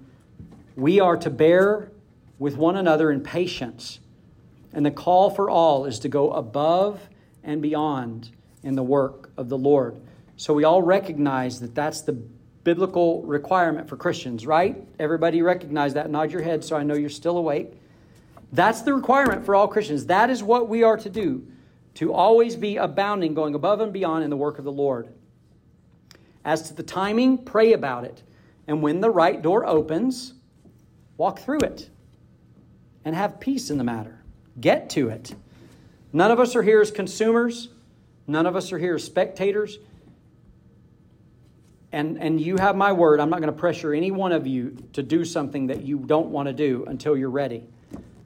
we 0.76 1.00
are 1.00 1.16
to 1.18 1.30
bear 1.30 1.90
with 2.38 2.56
one 2.56 2.76
another 2.76 3.10
in 3.10 3.20
patience. 3.20 3.98
And 4.72 4.86
the 4.86 4.90
call 4.90 5.30
for 5.30 5.50
all 5.50 5.84
is 5.84 5.98
to 6.00 6.08
go 6.08 6.30
above 6.32 7.00
and 7.42 7.60
beyond 7.60 8.30
in 8.62 8.74
the 8.74 8.82
work 8.82 9.30
of 9.36 9.48
the 9.48 9.58
Lord. 9.58 10.00
So 10.36 10.54
we 10.54 10.64
all 10.64 10.82
recognize 10.82 11.60
that 11.60 11.74
that's 11.74 12.00
the 12.00 12.12
biblical 12.12 13.22
requirement 13.22 13.88
for 13.88 13.96
Christians, 13.96 14.46
right? 14.46 14.76
Everybody 14.98 15.42
recognize 15.42 15.94
that. 15.94 16.10
Nod 16.10 16.32
your 16.32 16.42
head 16.42 16.64
so 16.64 16.76
I 16.76 16.82
know 16.82 16.94
you're 16.94 17.10
still 17.10 17.36
awake. 17.36 17.72
That's 18.52 18.82
the 18.82 18.94
requirement 18.94 19.44
for 19.44 19.54
all 19.54 19.68
Christians. 19.68 20.06
That 20.06 20.30
is 20.30 20.42
what 20.42 20.68
we 20.68 20.82
are 20.82 20.96
to 20.96 21.10
do, 21.10 21.46
to 21.94 22.12
always 22.12 22.56
be 22.56 22.76
abounding, 22.76 23.34
going 23.34 23.54
above 23.54 23.80
and 23.80 23.92
beyond 23.92 24.24
in 24.24 24.30
the 24.30 24.36
work 24.36 24.58
of 24.58 24.64
the 24.64 24.72
Lord. 24.72 25.08
As 26.44 26.62
to 26.68 26.74
the 26.74 26.82
timing, 26.82 27.38
pray 27.38 27.72
about 27.72 28.04
it. 28.04 28.22
And 28.66 28.82
when 28.82 29.00
the 29.00 29.10
right 29.10 29.40
door 29.40 29.66
opens, 29.66 30.34
walk 31.16 31.38
through 31.38 31.60
it 31.60 31.88
and 33.04 33.14
have 33.14 33.40
peace 33.40 33.70
in 33.70 33.78
the 33.78 33.84
matter. 33.84 34.20
Get 34.60 34.90
to 34.90 35.08
it. 35.08 35.34
None 36.12 36.30
of 36.30 36.40
us 36.40 36.54
are 36.54 36.62
here 36.62 36.80
as 36.80 36.90
consumers, 36.90 37.68
none 38.26 38.46
of 38.46 38.56
us 38.56 38.72
are 38.72 38.78
here 38.78 38.94
as 38.94 39.04
spectators 39.04 39.78
and, 41.94 42.18
and 42.18 42.40
you 42.40 42.56
have 42.56 42.74
my 42.74 42.90
word, 42.90 43.20
I'm 43.20 43.30
not 43.30 43.38
going 43.38 43.52
to 43.52 43.58
pressure 43.58 43.94
any 43.94 44.10
one 44.10 44.32
of 44.32 44.48
you 44.48 44.76
to 44.94 45.02
do 45.02 45.24
something 45.24 45.68
that 45.68 45.84
you 45.84 46.00
don't 46.00 46.30
want 46.30 46.48
to 46.48 46.52
do 46.52 46.84
until 46.88 47.16
you're 47.16 47.30
ready. 47.30 47.68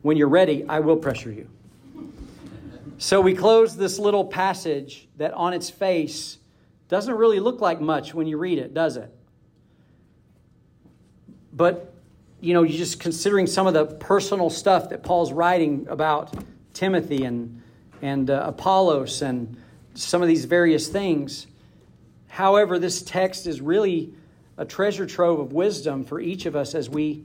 When 0.00 0.16
you're 0.16 0.26
ready, 0.26 0.64
I 0.66 0.80
will 0.80 0.96
pressure 0.96 1.30
you. 1.30 1.50
So 2.96 3.20
we 3.20 3.34
close 3.34 3.76
this 3.76 3.98
little 3.98 4.24
passage 4.24 5.06
that 5.18 5.34
on 5.34 5.52
its 5.52 5.68
face 5.68 6.38
doesn't 6.88 7.14
really 7.14 7.40
look 7.40 7.60
like 7.60 7.80
much 7.80 8.14
when 8.14 8.26
you 8.26 8.38
read 8.38 8.58
it, 8.58 8.74
does 8.74 8.96
it? 8.96 9.14
But, 11.52 11.94
you 12.40 12.54
know, 12.54 12.62
you're 12.62 12.78
just 12.78 13.00
considering 13.00 13.46
some 13.46 13.66
of 13.66 13.74
the 13.74 13.86
personal 13.86 14.50
stuff 14.50 14.90
that 14.90 15.02
Paul's 15.02 15.32
writing 15.32 15.86
about 15.88 16.34
Timothy 16.72 17.24
and, 17.24 17.62
and 18.00 18.30
uh, 18.30 18.44
Apollos 18.46 19.22
and 19.22 19.56
some 19.94 20.22
of 20.22 20.28
these 20.28 20.44
various 20.44 20.88
things 20.88 21.46
However, 22.28 22.78
this 22.78 23.02
text 23.02 23.48
is 23.48 23.60
really 23.60 24.12
a 24.56 24.64
treasure 24.64 25.06
trove 25.06 25.40
of 25.40 25.52
wisdom 25.52 26.04
for 26.04 26.20
each 26.20 26.46
of 26.46 26.54
us 26.54 26.74
as 26.74 26.88
we 26.88 27.24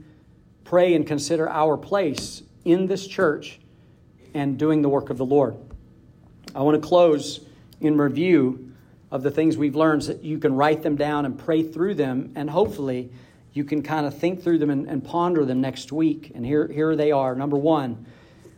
pray 0.64 0.95
and 0.95 1.05
consider 1.05 1.47
our 1.47 1.78
place 1.78 2.41
in 2.66 2.88
this 2.88 3.05
church 3.05 3.59
and 4.34 4.57
doing 4.57 4.82
the 4.82 4.89
work 4.89 5.11
of 5.11 5.20
the 5.20 5.26
Lord. 5.26 5.55
I 6.55 6.61
want 6.61 6.82
to 6.82 6.88
close 6.88 7.41
in 7.80 7.95
review 7.95 8.72
of 9.14 9.22
the 9.22 9.30
things 9.30 9.55
we've 9.55 9.76
learned 9.76 10.03
so 10.03 10.14
that 10.14 10.24
you 10.24 10.39
can 10.39 10.55
write 10.55 10.82
them 10.82 10.95
down 10.95 11.24
and 11.28 11.38
pray 11.38 11.61
through 11.61 11.93
them, 11.93 12.32
and 12.34 12.49
hopefully 12.49 13.11
you 13.53 13.64
can 13.64 13.84
kind 13.84 14.07
of 14.07 14.18
think 14.18 14.41
through 14.41 14.57
them 14.57 14.72
and, 14.72 14.89
and 14.89 15.05
ponder 15.05 15.45
them 15.45 15.61
next 15.61 15.91
week. 15.91 16.32
And 16.34 16.43
here, 16.43 16.68
here 16.68 16.95
they 16.95 17.11
are. 17.11 17.36
Number 17.36 17.55
one, 17.55 18.07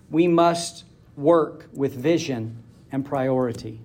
we 0.10 0.30
must 0.30 0.86
work 1.18 1.68
with 1.74 1.93
vision 1.93 2.64
and 2.89 3.06
priority. 3.06 3.82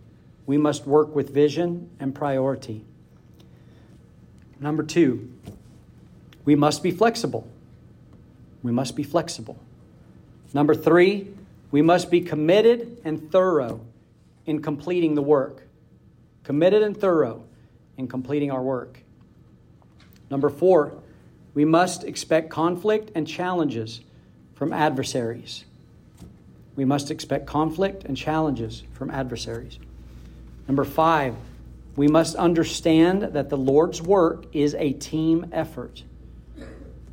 We 0.47 0.59
must 0.59 0.87
work 0.87 1.13
with 1.13 1.35
vision 1.35 1.91
and 1.99 2.15
priority. 2.15 2.85
Number 4.61 4.85
two, 4.85 5.29
we 6.45 6.55
must 6.55 6.85
be 6.85 6.93
flexible. 6.93 7.49
We 8.63 8.71
must 8.71 8.95
be 8.95 9.03
flexible. 9.03 9.59
Number 10.55 10.77
three, 10.77 11.33
we 11.73 11.83
must 11.83 12.13
be 12.13 12.21
committed 12.21 13.01
and 13.05 13.33
thorough 13.33 13.81
in 14.47 14.63
completing 14.63 15.17
the 15.17 15.23
work. 15.23 15.65
Committed 16.45 16.83
and 16.83 16.97
thorough 16.97 17.45
in 17.97 18.09
completing 18.09 18.51
our 18.51 18.63
work. 18.63 18.99
Number 20.31 20.49
four, 20.49 20.95
we 21.55 21.65
must 21.65 22.05
expect 22.05 22.51
conflict 22.51 23.11
and 23.15 23.27
challenges 23.27 24.01
from 24.55 24.73
adversaries. 24.73 25.65
We 26.77 26.85
must 26.85 27.11
expect 27.11 27.47
conflict 27.47 28.05
and 28.05 28.17
challenges 28.17 28.85
from 28.93 29.11
adversaries. 29.11 29.79
Number 30.69 30.85
five, 30.85 31.35
we 31.97 32.09
must 32.09 32.37
understand 32.37 33.23
that 33.23 33.51
the 33.51 33.57
Lord's 33.57 34.01
work 34.01 34.47
is 34.53 34.75
a 34.75 34.93
team 34.93 35.51
effort. 35.53 36.05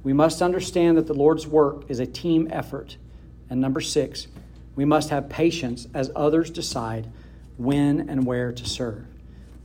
We 0.03 0.13
must 0.13 0.41
understand 0.41 0.97
that 0.97 1.07
the 1.07 1.13
Lord's 1.13 1.47
work 1.47 1.83
is 1.89 1.99
a 1.99 2.05
team 2.05 2.47
effort. 2.51 2.97
And 3.49 3.59
number 3.59 3.81
six, 3.81 4.27
we 4.75 4.85
must 4.85 5.09
have 5.09 5.27
patience 5.27 5.87
as 5.93 6.11
others 6.15 6.49
decide 6.49 7.11
when 7.57 8.07
and 8.09 8.25
where 8.25 8.51
to 8.51 8.65
serve. 8.65 9.05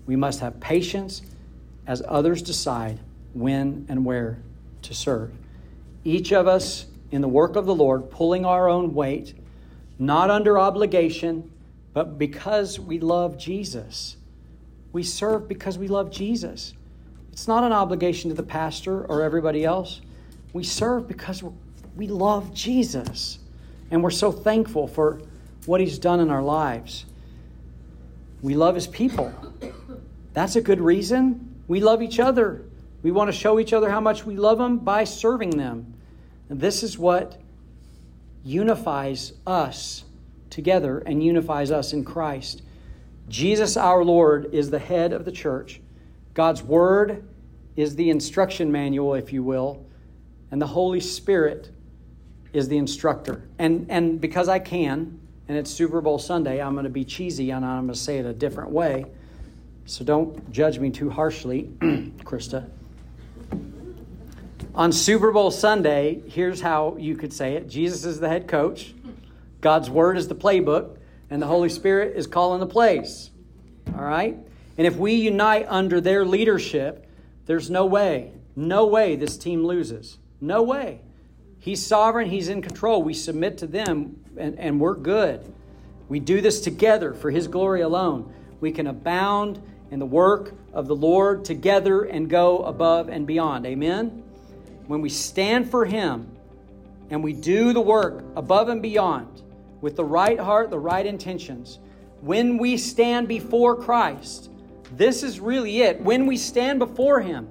We 0.07 0.16
must 0.16 0.40
have 0.40 0.61
patience 0.61 1.22
as 1.86 2.03
others 2.07 2.42
decide 2.42 3.00
when 3.34 3.86
and 3.88 4.05
where 4.05 4.42
to 4.82 4.94
serve. 4.94 5.32
Each 6.05 6.32
of 6.32 6.46
us 6.46 6.86
in 7.11 7.20
the 7.20 7.28
work 7.28 7.57
of 7.57 7.66
the 7.66 7.74
Lord, 7.74 8.11
pulling 8.11 8.44
our 8.44 8.68
own 8.68 8.94
weight, 8.94 9.34
not 9.98 10.30
under 10.30 10.59
obligation, 10.59 11.50
but 11.92 12.18
because 12.18 12.80
we 12.80 12.98
love 12.98 13.38
Jesus. 13.38 14.16
We 14.92 15.03
serve 15.03 15.48
because 15.48 15.78
we 15.78 15.88
love 15.88 16.11
Jesus. 16.11 16.74
It's 17.32 17.46
not 17.46 17.64
an 17.64 17.72
obligation 17.72 18.30
to 18.30 18.36
the 18.36 18.42
pastor 18.42 19.05
or 19.05 19.22
everybody 19.22 19.64
else. 19.64 20.00
We 20.53 20.64
serve 20.64 21.07
because 21.07 21.42
we 21.96 22.07
love 22.07 22.55
Jesus 22.55 23.38
And 23.92 24.03
we're 24.03 24.11
so 24.11 24.32
thankful 24.32 24.88
for 24.88 25.20
what 25.66 25.80
He's 25.80 25.98
done 25.98 26.18
in 26.18 26.30
our 26.30 26.42
lives. 26.42 27.05
We 28.40 28.55
love 28.55 28.74
His 28.74 28.86
people. 28.86 29.32
That's 30.33 30.57
a 30.57 30.61
good 30.61 30.80
reason. 30.80 31.62
We 31.68 31.80
love 31.80 32.03
each 32.03 32.20
other. 32.20 32.64
We 33.03 33.11
want 33.11 33.28
to 33.28 33.37
show 33.37 33.59
each 33.59 33.72
other 33.72 33.91
how 33.91 34.01
much 34.01 34.24
we 34.24 34.37
love 34.37 34.59
them 34.59 34.78
by 34.78 35.05
serving 35.05 35.51
them. 35.51 35.95
And 36.49 36.61
this 36.61 36.83
is 36.83 36.99
what 36.99 37.41
unifies 38.45 39.33
us 39.47 40.05
together 40.51 40.99
and 40.99 41.22
unifies 41.22 41.70
us 41.70 41.93
in 41.93 42.05
Christ. 42.05 42.62
Jesus 43.28 43.76
our 43.76 44.05
Lord 44.05 44.53
is 44.53 44.70
the 44.70 44.78
head 44.78 45.12
of 45.12 45.24
the 45.24 45.33
church. 45.33 45.80
God's 46.35 46.62
Word 46.62 47.24
is 47.76 47.97
the 47.97 48.11
instruction 48.11 48.70
manual, 48.70 49.14
if 49.14 49.33
you 49.33 49.43
will, 49.43 49.85
and 50.51 50.61
the 50.61 50.66
Holy 50.66 51.01
Spirit 51.01 51.70
is 52.53 52.68
the 52.68 52.76
instructor. 52.76 53.43
And, 53.59 53.87
and 53.89 54.20
because 54.20 54.49
I 54.49 54.59
can, 54.59 55.18
and 55.49 55.57
it's 55.57 55.70
Super 55.70 56.01
Bowl 56.01 56.18
Sunday, 56.18 56.61
I'm 56.61 56.74
going 56.74 56.85
to 56.85 56.91
be 56.91 57.05
cheesy 57.05 57.51
and 57.51 57.64
I'm 57.64 57.87
going 57.87 57.95
to 57.95 57.99
say 57.99 58.18
it 58.18 58.26
a 58.26 58.33
different 58.33 58.70
way. 58.70 59.07
So 59.93 60.07
don't 60.07 60.51
judge 60.51 60.78
me 60.78 60.88
too 60.88 61.11
harshly, 61.11 61.64
Krista. 62.24 62.66
On 64.74 64.90
Super 64.90 65.30
Bowl 65.32 65.51
Sunday, 65.51 66.22
here's 66.28 66.62
how 66.62 66.97
you 66.99 67.14
could 67.14 67.30
say 67.30 67.57
it 67.57 67.68
Jesus 67.68 68.07
is 68.07 68.18
the 68.18 68.26
head 68.26 68.49
coach, 68.49 68.95
God's 69.61 69.90
Word 69.90 70.16
is 70.16 70.28
the 70.28 70.34
playbook, 70.34 70.97
and 71.28 71.43
the 71.43 71.47
Holy 71.47 71.68
Spirit 71.68 72.16
is 72.16 72.26
calling 72.26 72.59
the 72.61 72.66
plays. 72.66 73.30
All 73.95 74.03
right? 74.03 74.38
And 74.78 74.86
if 74.86 74.97
we 74.97 75.12
unite 75.12 75.66
under 75.68 76.01
their 76.01 76.24
leadership, 76.24 77.07
there's 77.45 77.68
no 77.68 77.84
way, 77.84 78.32
no 78.57 78.86
way 78.86 79.14
this 79.14 79.36
team 79.36 79.62
loses. 79.62 80.16
No 80.40 80.62
way. 80.62 81.03
He's 81.59 81.84
sovereign, 81.84 82.30
He's 82.30 82.49
in 82.49 82.62
control. 82.62 83.03
We 83.03 83.12
submit 83.12 83.59
to 83.59 83.66
them, 83.66 84.24
and, 84.38 84.59
and 84.59 84.80
we're 84.80 84.95
good. 84.95 85.45
We 86.09 86.18
do 86.18 86.40
this 86.40 86.62
together 86.62 87.12
for 87.12 87.30
His 87.30 87.47
glory 87.47 87.82
alone. 87.82 88.32
We 88.59 88.72
can 88.72 88.86
abound 88.86 89.61
in 89.93 89.99
the 89.99 90.07
work 90.07 90.55
of 90.72 90.88
the 90.88 90.97
Lord 90.97 91.45
together 91.45 92.05
and 92.05 92.28
go 92.28 92.61
above 92.61 93.11
and 93.11 93.26
beyond. 93.26 93.66
Amen? 93.66 94.24
When 94.86 95.03
we 95.03 95.11
stand 95.11 95.70
for 95.70 95.84
Him 95.84 96.34
and 97.11 97.22
we 97.22 97.34
do 97.34 97.74
the 97.74 97.80
work 97.80 98.24
above 98.34 98.70
and 98.70 98.80
beyond 98.80 99.43
with 99.82 99.97
the 99.97 100.05
right 100.05 100.40
heart, 100.40 100.70
the 100.70 100.78
right 100.78 101.05
intentions, 101.05 101.78
when 102.22 102.57
we 102.57 102.78
stand 102.78 103.28
before 103.28 103.76
Christ, 103.76 104.51
this 104.93 105.22
is 105.22 105.40
really 105.40 105.82
it. 105.82 106.01
When 106.01 106.26
we 106.26 106.38
stand 106.38 106.78
before 106.78 107.20
Him, 107.20 107.51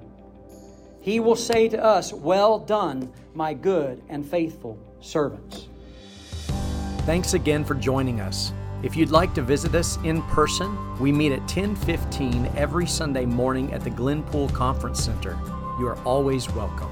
He 1.00 1.20
will 1.20 1.36
say 1.36 1.68
to 1.68 1.80
us, 1.82 2.12
Well 2.12 2.58
done, 2.58 3.12
my 3.34 3.54
good 3.54 4.02
and 4.08 4.26
faithful 4.26 4.76
servants. 5.00 5.68
Thanks 7.06 7.34
again 7.34 7.64
for 7.64 7.76
joining 7.76 8.20
us. 8.20 8.52
If 8.82 8.96
you'd 8.96 9.12
like 9.12 9.32
to 9.34 9.42
visit 9.42 9.76
us 9.76 9.96
in 10.02 10.22
person, 10.22 10.76
we 10.98 11.12
meet 11.12 11.30
at 11.30 11.46
10:15 11.46 12.50
every 12.56 12.86
Sunday 12.86 13.24
morning 13.24 13.72
at 13.72 13.84
the 13.84 13.90
Glenpool 13.90 14.52
Conference 14.52 15.00
Center. 15.00 15.38
You 15.78 15.86
are 15.86 15.98
always 16.04 16.50
welcome. 16.52 16.90